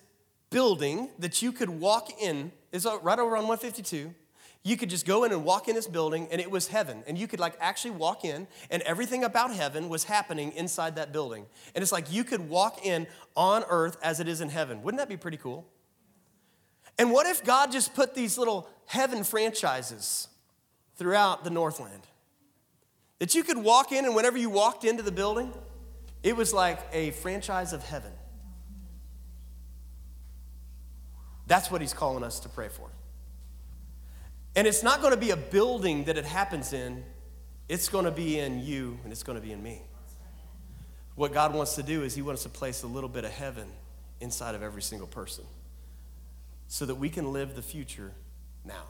building 0.48 1.10
that 1.18 1.42
you 1.42 1.52
could 1.52 1.68
walk 1.68 2.08
in 2.18 2.50
is 2.72 2.86
right 3.02 3.18
over 3.18 3.36
on 3.36 3.46
152. 3.46 4.14
You 4.62 4.76
could 4.78 4.88
just 4.88 5.04
go 5.04 5.24
in 5.24 5.32
and 5.32 5.44
walk 5.44 5.68
in 5.68 5.74
this 5.74 5.86
building, 5.86 6.26
and 6.30 6.40
it 6.40 6.50
was 6.50 6.68
heaven. 6.68 7.04
And 7.06 7.18
you 7.18 7.28
could 7.28 7.40
like 7.40 7.58
actually 7.60 7.90
walk 7.90 8.24
in, 8.24 8.46
and 8.70 8.80
everything 8.84 9.22
about 9.22 9.52
heaven 9.52 9.90
was 9.90 10.04
happening 10.04 10.52
inside 10.52 10.96
that 10.96 11.12
building. 11.12 11.44
And 11.74 11.82
it's 11.82 11.92
like 11.92 12.10
you 12.10 12.24
could 12.24 12.48
walk 12.48 12.86
in 12.86 13.06
on 13.36 13.64
earth 13.68 13.98
as 14.02 14.18
it 14.18 14.28
is 14.28 14.40
in 14.40 14.48
heaven. 14.48 14.82
Wouldn't 14.82 14.98
that 14.98 15.10
be 15.10 15.18
pretty 15.18 15.36
cool? 15.36 15.66
And 16.98 17.10
what 17.10 17.26
if 17.26 17.44
God 17.44 17.72
just 17.72 17.94
put 17.94 18.14
these 18.14 18.38
little 18.38 18.68
heaven 18.86 19.24
franchises 19.24 20.28
throughout 20.96 21.44
the 21.44 21.50
Northland? 21.50 22.02
That 23.18 23.34
you 23.34 23.42
could 23.42 23.58
walk 23.58 23.92
in, 23.92 24.04
and 24.04 24.14
whenever 24.14 24.38
you 24.38 24.50
walked 24.50 24.84
into 24.84 25.02
the 25.02 25.12
building, 25.12 25.52
it 26.22 26.36
was 26.36 26.52
like 26.52 26.78
a 26.92 27.10
franchise 27.12 27.72
of 27.72 27.82
heaven. 27.82 28.12
That's 31.46 31.70
what 31.70 31.80
he's 31.80 31.92
calling 31.92 32.24
us 32.24 32.40
to 32.40 32.48
pray 32.48 32.68
for. 32.68 32.88
And 34.56 34.66
it's 34.66 34.82
not 34.82 35.00
going 35.00 35.12
to 35.12 35.20
be 35.20 35.30
a 35.30 35.36
building 35.36 36.04
that 36.04 36.16
it 36.16 36.24
happens 36.24 36.72
in, 36.72 37.04
it's 37.68 37.88
going 37.88 38.04
to 38.04 38.10
be 38.10 38.38
in 38.38 38.64
you 38.64 38.98
and 39.02 39.12
it's 39.12 39.22
going 39.22 39.38
to 39.38 39.44
be 39.44 39.52
in 39.52 39.62
me. 39.62 39.82
What 41.16 41.32
God 41.32 41.54
wants 41.54 41.74
to 41.74 41.82
do 41.82 42.02
is 42.02 42.14
he 42.14 42.22
wants 42.22 42.44
to 42.44 42.48
place 42.48 42.82
a 42.82 42.86
little 42.86 43.08
bit 43.08 43.24
of 43.24 43.32
heaven 43.32 43.68
inside 44.20 44.54
of 44.54 44.62
every 44.62 44.82
single 44.82 45.08
person 45.08 45.44
so 46.68 46.86
that 46.86 46.96
we 46.96 47.08
can 47.08 47.32
live 47.32 47.54
the 47.54 47.62
future 47.62 48.12
now. 48.64 48.84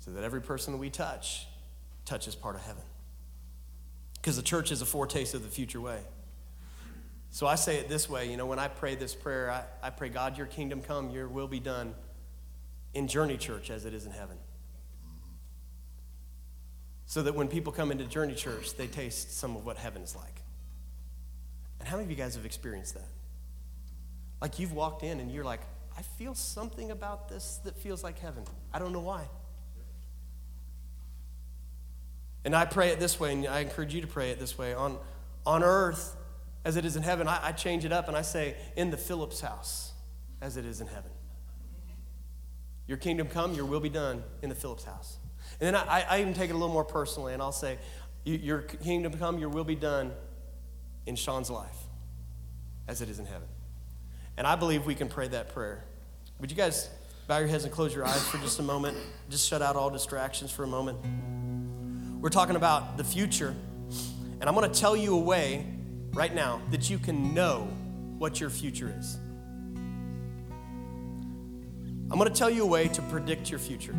So 0.00 0.10
that 0.12 0.24
every 0.24 0.40
person 0.40 0.72
that 0.72 0.78
we 0.78 0.90
touch 0.90 1.46
touches 2.04 2.34
part 2.34 2.56
of 2.56 2.62
heaven. 2.62 2.82
Because 4.14 4.36
the 4.36 4.42
church 4.42 4.70
is 4.70 4.82
a 4.82 4.86
foretaste 4.86 5.34
of 5.34 5.42
the 5.42 5.48
future 5.48 5.80
way. 5.80 6.00
So 7.30 7.46
I 7.46 7.54
say 7.54 7.76
it 7.76 7.88
this 7.88 8.08
way 8.08 8.28
you 8.30 8.36
know, 8.36 8.46
when 8.46 8.58
I 8.58 8.68
pray 8.68 8.94
this 8.96 9.14
prayer, 9.14 9.50
I, 9.50 9.86
I 9.86 9.90
pray, 9.90 10.08
God, 10.08 10.36
your 10.36 10.46
kingdom 10.46 10.82
come, 10.82 11.10
your 11.10 11.28
will 11.28 11.48
be 11.48 11.60
done 11.60 11.94
in 12.92 13.06
Journey 13.06 13.36
Church 13.36 13.70
as 13.70 13.84
it 13.84 13.94
is 13.94 14.04
in 14.04 14.12
heaven. 14.12 14.36
So 17.06 17.22
that 17.22 17.34
when 17.34 17.48
people 17.48 17.72
come 17.72 17.90
into 17.90 18.04
Journey 18.04 18.34
Church, 18.34 18.76
they 18.76 18.86
taste 18.86 19.36
some 19.36 19.56
of 19.56 19.64
what 19.64 19.76
heaven 19.76 20.02
is 20.02 20.14
like. 20.14 20.42
And 21.78 21.88
how 21.88 21.96
many 21.96 22.04
of 22.04 22.10
you 22.10 22.16
guys 22.16 22.34
have 22.34 22.44
experienced 22.44 22.94
that? 22.94 23.08
Like 24.40 24.58
you've 24.58 24.72
walked 24.72 25.02
in 25.02 25.20
and 25.20 25.30
you're 25.30 25.44
like, 25.44 25.60
I 26.00 26.02
feel 26.02 26.34
something 26.34 26.90
about 26.90 27.28
this 27.28 27.60
that 27.64 27.76
feels 27.76 28.02
like 28.02 28.18
heaven. 28.18 28.44
I 28.72 28.78
don't 28.78 28.94
know 28.94 29.00
why. 29.00 29.28
And 32.42 32.56
I 32.56 32.64
pray 32.64 32.88
it 32.88 32.98
this 32.98 33.20
way, 33.20 33.34
and 33.34 33.46
I 33.46 33.60
encourage 33.60 33.94
you 33.94 34.00
to 34.00 34.06
pray 34.06 34.30
it 34.30 34.40
this 34.40 34.56
way. 34.56 34.72
On, 34.72 34.96
on 35.44 35.62
earth, 35.62 36.16
as 36.64 36.76
it 36.76 36.86
is 36.86 36.96
in 36.96 37.02
heaven, 37.02 37.28
I, 37.28 37.48
I 37.48 37.52
change 37.52 37.84
it 37.84 37.92
up 37.92 38.08
and 38.08 38.16
I 38.16 38.22
say, 38.22 38.56
in 38.76 38.90
the 38.90 38.96
Phillips 38.96 39.42
house, 39.42 39.92
as 40.40 40.56
it 40.56 40.64
is 40.64 40.80
in 40.80 40.86
heaven. 40.86 41.10
Your 42.86 42.96
kingdom 42.96 43.28
come, 43.28 43.52
your 43.52 43.66
will 43.66 43.80
be 43.80 43.90
done 43.90 44.24
in 44.40 44.48
the 44.48 44.54
Phillips 44.54 44.84
house. 44.84 45.18
And 45.60 45.66
then 45.66 45.74
I, 45.74 46.06
I 46.08 46.20
even 46.22 46.32
take 46.32 46.48
it 46.48 46.54
a 46.54 46.56
little 46.56 46.72
more 46.72 46.82
personally, 46.82 47.34
and 47.34 47.42
I'll 47.42 47.52
say, 47.52 47.76
Your 48.24 48.62
kingdom 48.62 49.12
come, 49.18 49.38
your 49.38 49.50
will 49.50 49.64
be 49.64 49.74
done 49.74 50.12
in 51.04 51.14
Sean's 51.14 51.50
life, 51.50 51.76
as 52.88 53.02
it 53.02 53.10
is 53.10 53.18
in 53.18 53.26
heaven. 53.26 53.48
And 54.38 54.46
I 54.46 54.56
believe 54.56 54.86
we 54.86 54.94
can 54.94 55.10
pray 55.10 55.28
that 55.28 55.52
prayer. 55.52 55.84
Would 56.40 56.50
you 56.50 56.56
guys 56.56 56.88
bow 57.28 57.38
your 57.38 57.48
heads 57.48 57.64
and 57.64 57.72
close 57.72 57.94
your 57.94 58.06
eyes 58.06 58.26
for 58.28 58.38
just 58.38 58.58
a 58.60 58.62
moment? 58.62 58.96
Just 59.28 59.46
shut 59.46 59.60
out 59.60 59.76
all 59.76 59.90
distractions 59.90 60.50
for 60.50 60.64
a 60.64 60.66
moment. 60.66 60.98
We're 62.18 62.30
talking 62.30 62.56
about 62.56 62.96
the 62.96 63.04
future, 63.04 63.54
and 64.40 64.44
I'm 64.48 64.54
going 64.54 64.70
to 64.70 64.80
tell 64.80 64.96
you 64.96 65.14
a 65.14 65.20
way 65.20 65.66
right 66.14 66.34
now 66.34 66.62
that 66.70 66.88
you 66.88 66.98
can 66.98 67.34
know 67.34 67.68
what 68.18 68.40
your 68.40 68.48
future 68.48 68.94
is. 68.98 69.18
I'm 72.10 72.18
going 72.18 72.28
to 72.28 72.34
tell 72.34 72.50
you 72.50 72.62
a 72.62 72.66
way 72.66 72.88
to 72.88 73.02
predict 73.02 73.50
your 73.50 73.60
future. 73.60 73.94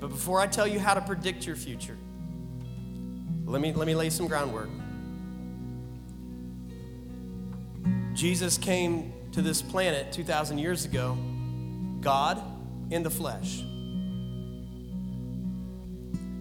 But 0.00 0.08
before 0.08 0.40
I 0.40 0.46
tell 0.46 0.66
you 0.66 0.80
how 0.80 0.94
to 0.94 1.02
predict 1.02 1.46
your 1.46 1.56
future, 1.56 1.96
let 3.44 3.60
me, 3.60 3.74
let 3.74 3.86
me 3.86 3.94
lay 3.94 4.08
some 4.08 4.26
groundwork. 4.26 4.70
Jesus 8.14 8.56
came 8.56 9.12
to 9.32 9.42
this 9.42 9.62
planet 9.62 10.12
2,000 10.12 10.58
years 10.58 10.84
ago, 10.84 11.16
God 12.00 12.42
in 12.90 13.02
the 13.02 13.10
flesh. 13.10 13.62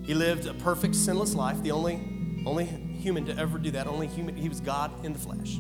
He 0.06 0.16
lived 0.16 0.48
a 0.48 0.56
perfect, 0.56 0.96
sinless 0.96 1.36
life, 1.36 1.62
the 1.62 1.72
only, 1.72 2.00
only 2.46 2.66
human 2.66 3.26
to 3.26 3.38
ever 3.38 3.60
do 3.60 3.70
that. 3.72 3.86
Only 3.86 4.08
human. 4.08 4.36
He 4.36 4.50
was 4.50 4.60
God 4.60 5.06
in 5.06 5.14
the 5.14 5.20
flesh. 5.20 5.60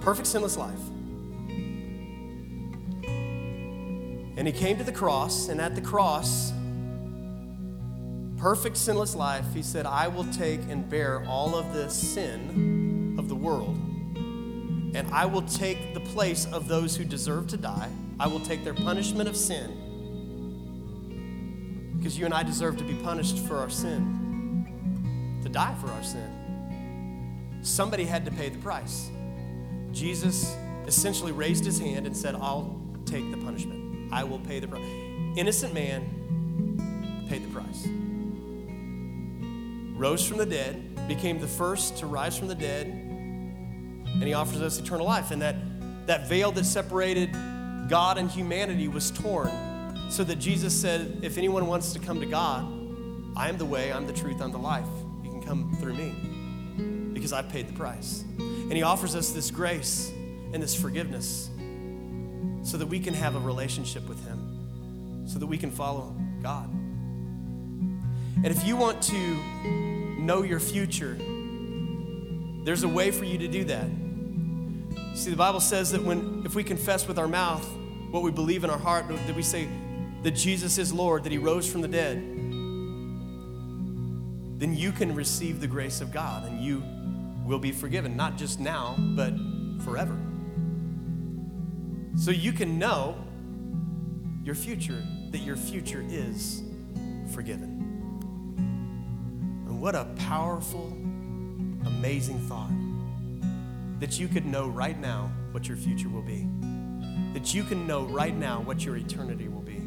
Perfect 0.00 0.26
sinless 0.26 0.56
life. 0.56 0.80
And 4.36 4.46
he 4.46 4.52
came 4.52 4.76
to 4.78 4.84
the 4.84 4.92
cross, 4.92 5.48
and 5.48 5.60
at 5.60 5.74
the 5.74 5.80
cross, 5.80 6.52
perfect 8.36 8.76
sinless 8.76 9.14
life, 9.14 9.46
he 9.54 9.62
said, 9.62 9.86
I 9.86 10.08
will 10.08 10.26
take 10.32 10.60
and 10.68 10.88
bear 10.88 11.24
all 11.26 11.54
of 11.54 11.72
the 11.72 11.88
sin 11.88 13.14
of 13.18 13.28
the 13.28 13.36
world. 13.36 13.78
And 14.96 15.12
I 15.12 15.26
will 15.26 15.42
take 15.42 15.94
the 15.94 16.00
place 16.00 16.46
of 16.46 16.68
those 16.68 16.96
who 16.96 17.04
deserve 17.04 17.48
to 17.48 17.56
die. 17.56 17.90
I 18.18 18.26
will 18.28 18.40
take 18.40 18.64
their 18.64 18.74
punishment 18.74 19.28
of 19.28 19.36
sin. 19.36 19.82
Because 21.96 22.18
you 22.18 22.24
and 22.24 22.32
I 22.32 22.42
deserve 22.42 22.78
to 22.78 22.84
be 22.84 22.94
punished 22.94 23.38
for 23.40 23.58
our 23.58 23.68
sin 23.68 24.26
to 25.46 25.52
die 25.52 25.74
for 25.80 25.86
our 25.88 26.02
sin. 26.02 27.60
Somebody 27.62 28.04
had 28.04 28.24
to 28.24 28.32
pay 28.32 28.48
the 28.48 28.58
price. 28.58 29.10
Jesus 29.92 30.56
essentially 30.86 31.30
raised 31.30 31.64
his 31.64 31.78
hand 31.78 32.04
and 32.06 32.16
said, 32.16 32.34
I'll 32.34 32.80
take 33.04 33.30
the 33.30 33.36
punishment. 33.36 34.12
I 34.12 34.24
will 34.24 34.40
pay 34.40 34.58
the 34.58 34.66
price. 34.66 34.82
Innocent 35.36 35.72
man 35.72 37.26
paid 37.28 37.44
the 37.44 37.48
price. 37.48 37.86
Rose 39.96 40.26
from 40.26 40.38
the 40.38 40.46
dead, 40.46 41.06
became 41.06 41.38
the 41.38 41.46
first 41.46 41.98
to 41.98 42.06
rise 42.06 42.36
from 42.36 42.48
the 42.48 42.54
dead, 42.54 43.05
and 44.18 44.24
he 44.24 44.34
offers 44.34 44.62
us 44.62 44.78
eternal 44.78 45.06
life. 45.06 45.30
And 45.30 45.42
that, 45.42 45.56
that 46.06 46.28
veil 46.28 46.50
that 46.52 46.64
separated 46.64 47.32
God 47.88 48.18
and 48.18 48.30
humanity 48.30 48.88
was 48.88 49.10
torn 49.10 49.50
so 50.10 50.24
that 50.24 50.36
Jesus 50.36 50.74
said, 50.74 51.20
If 51.22 51.36
anyone 51.36 51.66
wants 51.66 51.92
to 51.92 51.98
come 51.98 52.20
to 52.20 52.26
God, 52.26 52.64
I 53.36 53.48
am 53.48 53.58
the 53.58 53.66
way, 53.66 53.92
I'm 53.92 54.06
the 54.06 54.12
truth, 54.12 54.40
I'm 54.40 54.52
the 54.52 54.58
life 54.58 54.86
You 55.22 55.30
can 55.30 55.42
come 55.42 55.76
through 55.78 55.94
me 55.94 57.12
because 57.12 57.32
I've 57.32 57.48
paid 57.48 57.68
the 57.68 57.74
price. 57.74 58.24
And 58.38 58.72
He 58.72 58.82
offers 58.82 59.14
us 59.14 59.30
this 59.30 59.50
grace 59.50 60.10
and 60.52 60.62
this 60.62 60.74
forgiveness 60.74 61.50
so 62.62 62.76
that 62.78 62.86
we 62.86 62.98
can 62.98 63.14
have 63.14 63.36
a 63.36 63.40
relationship 63.40 64.08
with 64.08 64.24
Him. 64.26 65.26
so 65.26 65.38
that 65.40 65.46
we 65.46 65.58
can 65.58 65.70
follow 65.72 66.14
God. 66.40 66.68
And 68.36 68.46
if 68.46 68.64
you 68.64 68.76
want 68.76 69.02
to 69.02 69.18
know 70.20 70.42
your 70.42 70.60
future, 70.60 71.16
there's 72.64 72.84
a 72.84 72.88
way 72.88 73.10
for 73.10 73.24
you 73.24 73.38
to 73.38 73.48
do 73.48 73.64
that. 73.64 73.88
See, 75.16 75.30
the 75.30 75.36
Bible 75.36 75.60
says 75.60 75.92
that 75.92 76.04
when 76.04 76.42
if 76.44 76.54
we 76.54 76.62
confess 76.62 77.08
with 77.08 77.18
our 77.18 77.26
mouth 77.26 77.66
what 78.10 78.22
we 78.22 78.30
believe 78.30 78.64
in 78.64 78.70
our 78.70 78.78
heart, 78.78 79.08
that 79.08 79.34
we 79.34 79.42
say 79.42 79.66
that 80.22 80.32
Jesus 80.32 80.76
is 80.76 80.92
Lord, 80.92 81.24
that 81.24 81.32
He 81.32 81.38
rose 81.38 81.66
from 81.72 81.80
the 81.80 81.88
dead, 81.88 82.18
then 84.58 84.76
you 84.76 84.92
can 84.92 85.14
receive 85.14 85.58
the 85.58 85.66
grace 85.66 86.02
of 86.02 86.12
God 86.12 86.46
and 86.46 86.60
you 86.60 86.82
will 87.46 87.58
be 87.58 87.72
forgiven, 87.72 88.14
not 88.14 88.36
just 88.36 88.60
now, 88.60 88.94
but 88.98 89.32
forever. 89.86 90.18
So 92.18 92.30
you 92.30 92.52
can 92.52 92.78
know 92.78 93.16
your 94.44 94.54
future, 94.54 95.02
that 95.30 95.38
your 95.38 95.56
future 95.56 96.04
is 96.06 96.62
forgiven. 97.32 97.72
And 99.66 99.80
what 99.80 99.94
a 99.94 100.04
powerful, 100.18 100.88
amazing 101.86 102.38
thought 102.40 102.75
that 103.98 104.20
you 104.20 104.28
could 104.28 104.44
know 104.44 104.68
right 104.68 104.98
now 104.98 105.30
what 105.52 105.68
your 105.68 105.76
future 105.76 106.08
will 106.08 106.22
be, 106.22 106.46
that 107.32 107.54
you 107.54 107.64
can 107.64 107.86
know 107.86 108.04
right 108.04 108.36
now 108.36 108.60
what 108.60 108.84
your 108.84 108.96
eternity 108.96 109.48
will 109.48 109.62
be. 109.62 109.78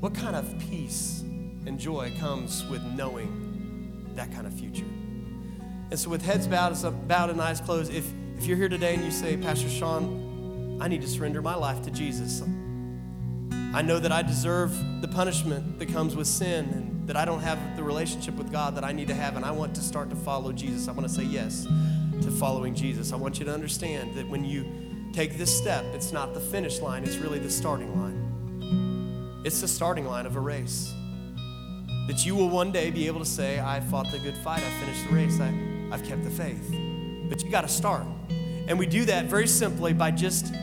What 0.00 0.14
kind 0.14 0.36
of 0.36 0.58
peace 0.58 1.20
and 1.20 1.78
joy 1.78 2.12
comes 2.18 2.64
with 2.66 2.82
knowing 2.82 4.12
that 4.14 4.32
kind 4.32 4.46
of 4.46 4.52
future? 4.52 4.84
And 5.90 5.98
so, 5.98 6.10
with 6.10 6.22
heads 6.22 6.46
bowed, 6.46 7.08
bowed 7.08 7.30
and 7.30 7.40
eyes 7.40 7.60
closed, 7.60 7.92
if, 7.92 8.06
if 8.36 8.44
you're 8.44 8.58
here 8.58 8.68
today 8.68 8.94
and 8.94 9.04
you 9.04 9.10
say, 9.10 9.36
Pastor 9.38 9.70
Sean, 9.70 10.78
I 10.80 10.88
need 10.88 11.00
to 11.00 11.08
surrender 11.08 11.40
my 11.40 11.54
life 11.54 11.82
to 11.82 11.90
Jesus. 11.90 12.42
I 13.74 13.82
know 13.82 13.98
that 13.98 14.12
I 14.12 14.22
deserve 14.22 15.00
the 15.00 15.08
punishment 15.08 15.78
that 15.78 15.86
comes 15.86 16.14
with 16.14 16.26
sin 16.26 16.66
and 16.66 17.08
that 17.08 17.16
I 17.16 17.24
don't 17.24 17.40
have 17.40 17.58
the 17.76 17.82
relationship 17.82 18.34
with 18.34 18.52
God 18.52 18.76
that 18.76 18.84
I 18.84 18.92
need 18.92 19.08
to 19.08 19.14
have, 19.14 19.36
and 19.36 19.44
I 19.44 19.50
want 19.50 19.74
to 19.76 19.80
start 19.80 20.10
to 20.10 20.16
follow 20.16 20.52
Jesus. 20.52 20.88
I 20.88 20.92
want 20.92 21.08
to 21.08 21.14
say 21.14 21.24
yes 21.24 21.66
to 22.22 22.30
following 22.30 22.74
Jesus. 22.74 23.12
I 23.12 23.16
want 23.16 23.38
you 23.38 23.44
to 23.44 23.52
understand 23.52 24.14
that 24.14 24.28
when 24.28 24.44
you 24.44 24.64
take 25.12 25.38
this 25.38 25.56
step, 25.56 25.84
it's 25.94 26.12
not 26.12 26.34
the 26.34 26.40
finish 26.40 26.80
line, 26.80 27.04
it's 27.04 27.16
really 27.16 27.38
the 27.38 27.50
starting 27.50 27.94
line. 28.00 29.42
It's 29.44 29.60
the 29.60 29.68
starting 29.68 30.06
line 30.06 30.26
of 30.26 30.36
a 30.36 30.40
race. 30.40 30.92
That 32.08 32.24
you 32.24 32.34
will 32.34 32.48
one 32.48 32.72
day 32.72 32.90
be 32.90 33.06
able 33.06 33.20
to 33.20 33.26
say, 33.26 33.60
I 33.60 33.80
fought 33.80 34.10
the 34.10 34.18
good 34.18 34.36
fight, 34.36 34.62
I 34.62 34.84
finished 34.84 35.08
the 35.08 35.14
race, 35.14 35.40
I, 35.40 35.52
I've 35.92 36.04
kept 36.04 36.24
the 36.24 36.30
faith. 36.30 36.68
But 37.28 37.42
you 37.42 37.50
got 37.50 37.62
to 37.62 37.68
start. 37.68 38.04
And 38.66 38.78
we 38.78 38.86
do 38.86 39.04
that 39.06 39.26
very 39.26 39.46
simply 39.46 39.92
by 39.92 40.10
just 40.10 40.54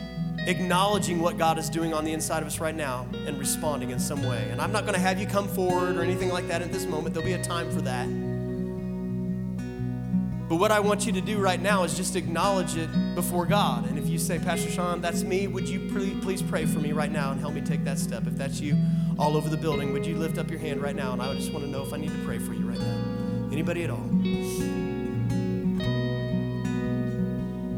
acknowledging 0.46 1.20
what 1.20 1.38
God 1.38 1.58
is 1.58 1.68
doing 1.68 1.92
on 1.92 2.04
the 2.04 2.12
inside 2.12 2.40
of 2.40 2.46
us 2.46 2.60
right 2.60 2.74
now 2.74 3.06
and 3.26 3.38
responding 3.38 3.90
in 3.90 3.98
some 3.98 4.22
way. 4.22 4.48
And 4.50 4.60
I'm 4.60 4.72
not 4.72 4.82
going 4.82 4.94
to 4.94 5.00
have 5.00 5.20
you 5.20 5.26
come 5.26 5.48
forward 5.48 5.96
or 5.96 6.02
anything 6.02 6.28
like 6.28 6.46
that 6.48 6.62
at 6.62 6.72
this 6.72 6.86
moment. 6.86 7.14
There'll 7.14 7.26
be 7.26 7.34
a 7.34 7.42
time 7.42 7.70
for 7.72 7.80
that. 7.82 8.25
But 10.48 10.56
what 10.56 10.70
I 10.70 10.78
want 10.78 11.06
you 11.06 11.12
to 11.12 11.20
do 11.20 11.38
right 11.38 11.60
now 11.60 11.82
is 11.82 11.96
just 11.96 12.14
acknowledge 12.14 12.76
it 12.76 12.88
before 13.16 13.46
God. 13.46 13.88
And 13.88 13.98
if 13.98 14.08
you 14.08 14.16
say, 14.16 14.38
Pastor 14.38 14.70
Sean, 14.70 15.00
that's 15.00 15.24
me, 15.24 15.48
would 15.48 15.68
you 15.68 15.90
please 15.90 16.40
pray 16.40 16.66
for 16.66 16.78
me 16.78 16.92
right 16.92 17.10
now 17.10 17.32
and 17.32 17.40
help 17.40 17.52
me 17.52 17.60
take 17.60 17.82
that 17.84 17.98
step? 17.98 18.28
If 18.28 18.36
that's 18.36 18.60
you 18.60 18.76
all 19.18 19.36
over 19.36 19.48
the 19.48 19.56
building, 19.56 19.92
would 19.92 20.06
you 20.06 20.16
lift 20.16 20.38
up 20.38 20.48
your 20.48 20.60
hand 20.60 20.80
right 20.80 20.94
now? 20.94 21.12
And 21.12 21.20
I 21.20 21.34
just 21.34 21.52
want 21.52 21.64
to 21.64 21.70
know 21.70 21.82
if 21.82 21.92
I 21.92 21.96
need 21.96 22.10
to 22.10 22.24
pray 22.24 22.38
for 22.38 22.52
you 22.52 22.64
right 22.68 22.78
now. 22.78 23.02
Anybody 23.50 23.82
at 23.82 23.90
all? 23.90 24.08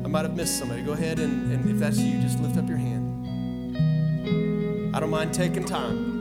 I 0.04 0.08
might 0.10 0.22
have 0.22 0.36
missed 0.36 0.58
somebody. 0.58 0.82
Go 0.82 0.92
ahead 0.92 1.20
and, 1.20 1.50
and 1.50 1.70
if 1.70 1.78
that's 1.78 1.98
you, 1.98 2.20
just 2.20 2.38
lift 2.40 2.58
up 2.58 2.68
your 2.68 2.76
hand. 2.76 3.06
I 4.94 5.00
don't 5.00 5.10
mind 5.10 5.32
taking 5.32 5.64
time. 5.64 6.16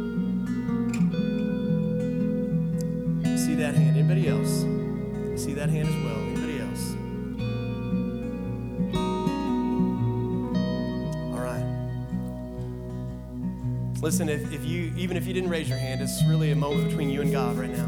See 3.37 3.55
that 3.55 3.75
hand. 3.75 3.97
Anybody 3.97 4.29
else? 4.29 4.65
See 5.41 5.53
that 5.53 5.69
hand 5.69 5.89
as 5.89 5.95
well. 6.05 6.26
Listen, 14.01 14.29
if, 14.29 14.53
if 14.53 14.63
you 14.63 14.93
even 14.95 15.17
if 15.17 15.25
you 15.25 15.33
didn't 15.33 15.49
raise 15.49 15.67
your 15.67 15.79
hand, 15.79 16.01
it's 16.01 16.23
really 16.25 16.51
a 16.51 16.55
moment 16.55 16.89
between 16.89 17.09
you 17.09 17.21
and 17.21 17.31
God 17.31 17.57
right 17.57 17.69
now. 17.69 17.85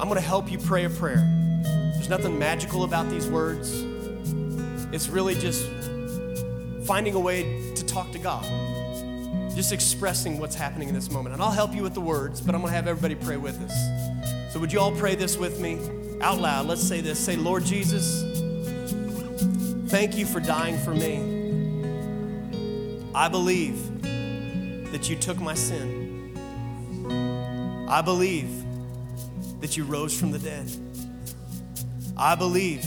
I'm 0.00 0.08
going 0.08 0.14
to 0.14 0.26
help 0.26 0.50
you 0.50 0.58
pray 0.58 0.84
a 0.84 0.90
prayer. 0.90 1.28
There's 1.94 2.08
nothing 2.08 2.38
magical 2.38 2.84
about 2.84 3.10
these 3.10 3.28
words. 3.28 3.84
It's 4.92 5.08
really 5.08 5.34
just 5.34 5.68
finding 6.86 7.14
a 7.14 7.20
way 7.20 7.74
to 7.74 7.84
talk 7.84 8.12
to 8.12 8.18
God, 8.18 8.44
just 9.54 9.72
expressing 9.72 10.38
what's 10.38 10.54
happening 10.54 10.88
in 10.88 10.94
this 10.94 11.10
moment. 11.10 11.34
And 11.34 11.42
I'll 11.42 11.50
help 11.50 11.74
you 11.74 11.82
with 11.82 11.92
the 11.92 12.00
words, 12.00 12.40
but 12.40 12.54
I'm 12.54 12.62
going 12.62 12.70
to 12.70 12.76
have 12.76 12.86
everybody 12.86 13.14
pray 13.14 13.36
with 13.36 13.60
us. 13.60 14.52
So, 14.54 14.58
would 14.58 14.72
you 14.72 14.80
all 14.80 14.92
pray 14.92 15.16
this 15.16 15.36
with 15.36 15.60
me 15.60 15.78
out 16.22 16.38
loud? 16.38 16.66
Let's 16.66 16.82
say 16.82 17.02
this 17.02 17.18
Say, 17.18 17.36
Lord 17.36 17.64
Jesus, 17.64 18.22
thank 19.90 20.16
you 20.16 20.24
for 20.24 20.40
dying 20.40 20.78
for 20.78 20.94
me. 20.94 21.37
I 23.18 23.26
believe 23.26 24.02
that 24.92 25.10
you 25.10 25.16
took 25.16 25.40
my 25.40 25.54
sin. 25.54 26.38
I 27.88 28.00
believe 28.00 28.48
that 29.60 29.76
you 29.76 29.82
rose 29.82 30.16
from 30.16 30.30
the 30.30 30.38
dead. 30.38 30.70
I 32.16 32.36
believe 32.36 32.84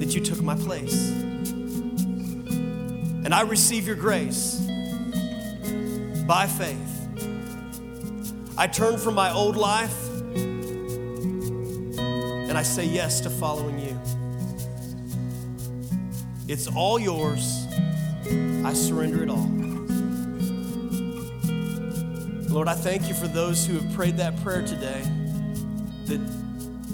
that 0.00 0.14
you 0.14 0.22
took 0.22 0.40
my 0.40 0.54
place. 0.54 1.10
And 1.10 3.34
I 3.34 3.42
receive 3.42 3.86
your 3.86 3.96
grace 3.96 4.66
by 6.26 6.46
faith. 6.46 7.08
I 8.56 8.66
turn 8.66 8.96
from 8.96 9.14
my 9.14 9.30
old 9.30 9.58
life 9.58 10.08
and 11.98 12.56
I 12.56 12.62
say 12.62 12.86
yes 12.86 13.20
to 13.20 13.28
following 13.28 13.78
you. 13.78 14.00
It's 16.48 16.66
all 16.66 16.98
yours. 16.98 17.61
I 18.64 18.72
surrender 18.74 19.22
it 19.22 19.28
all. 19.28 19.48
Lord, 22.52 22.68
I 22.68 22.74
thank 22.74 23.08
you 23.08 23.14
for 23.14 23.26
those 23.26 23.66
who 23.66 23.78
have 23.78 23.92
prayed 23.94 24.18
that 24.18 24.40
prayer 24.42 24.62
today 24.64 25.02
that 26.06 26.20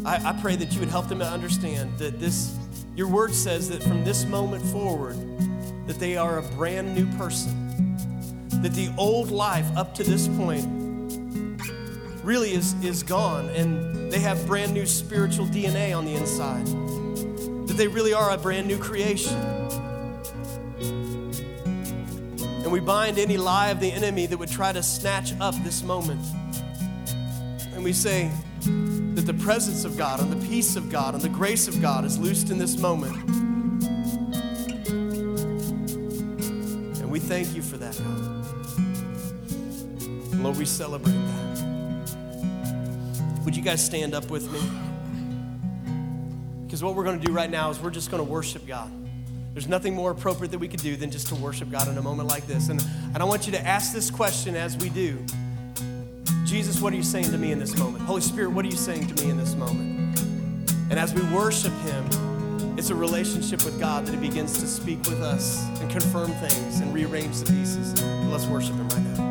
I, 0.05 0.31
I 0.31 0.33
pray 0.41 0.57
that 0.57 0.73
you 0.73 0.81
would 0.81 0.89
help 0.89 1.09
them 1.09 1.19
to 1.19 1.27
understand 1.27 1.99
that 1.99 2.21
this, 2.21 2.57
your 2.95 3.09
word 3.09 3.35
says 3.35 3.69
that 3.71 3.83
from 3.83 4.05
this 4.05 4.25
moment 4.25 4.64
forward, 4.66 5.16
that 5.87 5.99
they 5.99 6.16
are 6.16 6.39
a 6.39 6.43
brand 6.43 6.95
new 6.95 7.07
person. 7.16 7.97
That 8.62 8.73
the 8.73 8.93
old 8.97 9.31
life 9.31 9.66
up 9.77 9.95
to 9.97 10.05
this 10.05 10.29
point 10.29 10.66
really 12.25 12.53
is, 12.53 12.75
is 12.85 13.03
gone, 13.03 13.49
and 13.51 14.12
they 14.12 14.21
have 14.21 14.47
brand 14.47 14.73
new 14.73 14.87
spiritual 14.87 15.47
DNA 15.47 15.97
on 15.97 16.05
the 16.05 16.14
inside. 16.14 16.66
That 17.69 17.77
they 17.77 17.89
really 17.89 18.12
are 18.12 18.31
a 18.31 18.39
brand 18.39 18.66
new 18.69 18.79
creation. 18.79 19.57
And 22.69 22.73
we 22.75 22.81
bind 22.81 23.19
any 23.19 23.39
lie 23.39 23.71
of 23.71 23.81
the 23.81 23.91
enemy 23.91 24.27
that 24.27 24.37
would 24.37 24.51
try 24.51 24.73
to 24.73 24.83
snatch 24.83 25.33
up 25.41 25.55
this 25.64 25.83
moment. 25.83 26.21
And 27.73 27.83
we 27.83 27.95
say, 27.95 28.31
that 28.61 29.25
the 29.25 29.33
presence 29.33 29.87
of 29.87 29.97
God 29.97 30.21
and 30.21 30.31
the 30.31 30.47
peace 30.47 30.77
of 30.77 30.91
God 30.91 31.14
and 31.14 31.23
the 31.23 31.31
grace 31.31 31.66
of 31.66 31.81
God 31.81 32.05
is 32.05 32.19
loosed 32.19 32.51
in 32.51 32.59
this 32.59 32.77
moment. 32.77 33.16
And 37.01 37.11
we 37.11 37.21
thank 37.21 37.57
you 37.57 37.62
for 37.62 37.79
that, 37.79 37.97
God. 37.97 38.45
Lord, 40.35 40.59
we 40.59 40.66
celebrate 40.66 41.14
that. 41.14 41.64
Would 43.47 43.57
you 43.57 43.62
guys 43.62 43.83
stand 43.83 44.12
up 44.12 44.29
with 44.29 44.53
me? 44.53 44.61
Because 46.66 46.85
what 46.85 46.95
we're 46.95 47.05
going 47.05 47.19
to 47.19 47.27
do 47.27 47.33
right 47.33 47.51
now 47.51 47.71
is 47.71 47.81
we're 47.81 47.89
just 47.89 48.11
going 48.11 48.23
to 48.23 48.31
worship 48.31 48.66
God. 48.66 48.93
There's 49.53 49.68
nothing 49.68 49.94
more 49.94 50.11
appropriate 50.11 50.51
that 50.51 50.59
we 50.59 50.68
could 50.68 50.80
do 50.80 50.96
than 50.96 51.11
just 51.11 51.28
to 51.28 51.34
worship 51.34 51.70
God 51.70 51.88
in 51.88 51.99
a 51.99 52.03
moment 52.03 52.28
like 52.28 52.46
this. 52.46 52.68
And, 52.68 52.80
and 53.14 53.18
I 53.18 53.24
want 53.24 53.46
you 53.46 53.53
to 53.53 53.66
ask 53.66 53.92
this 53.92 54.11
question 54.11 54.55
as 54.55 54.76
we 54.76 54.88
do. 54.88 55.24
Jesus, 56.44 56.80
what 56.80 56.92
are 56.92 56.96
you 56.96 57.03
saying 57.03 57.30
to 57.30 57.38
me 57.38 57.53
in 57.53 57.59
this 57.59 57.76
moment? 57.76 58.05
Holy 58.05 58.20
Spirit, 58.20 58.53
what 58.53 58.64
are 58.64 58.68
you 58.68 58.76
saying 58.76 59.07
to 59.09 59.24
me 59.24 59.30
in 59.30 59.36
this 59.36 59.55
moment? 59.55 60.20
And 60.90 60.99
as 60.99 61.12
we 61.12 61.22
worship 61.34 61.72
Him, 61.80 62.78
it's 62.78 62.90
a 62.90 62.94
relationship 62.94 63.64
with 63.64 63.78
God 63.78 64.07
that 64.07 64.14
He 64.14 64.20
begins 64.28 64.59
to 64.61 64.66
speak 64.66 64.99
with 65.01 65.20
us 65.20 65.66
and 65.80 65.90
confirm 65.90 66.30
things 66.32 66.80
and 66.80 66.94
rearrange 66.94 67.38
the 67.40 67.53
pieces. 67.53 68.01
Let's 68.30 68.46
worship 68.46 68.76
Him 68.76 68.88
right 68.88 69.18
now. 69.18 69.28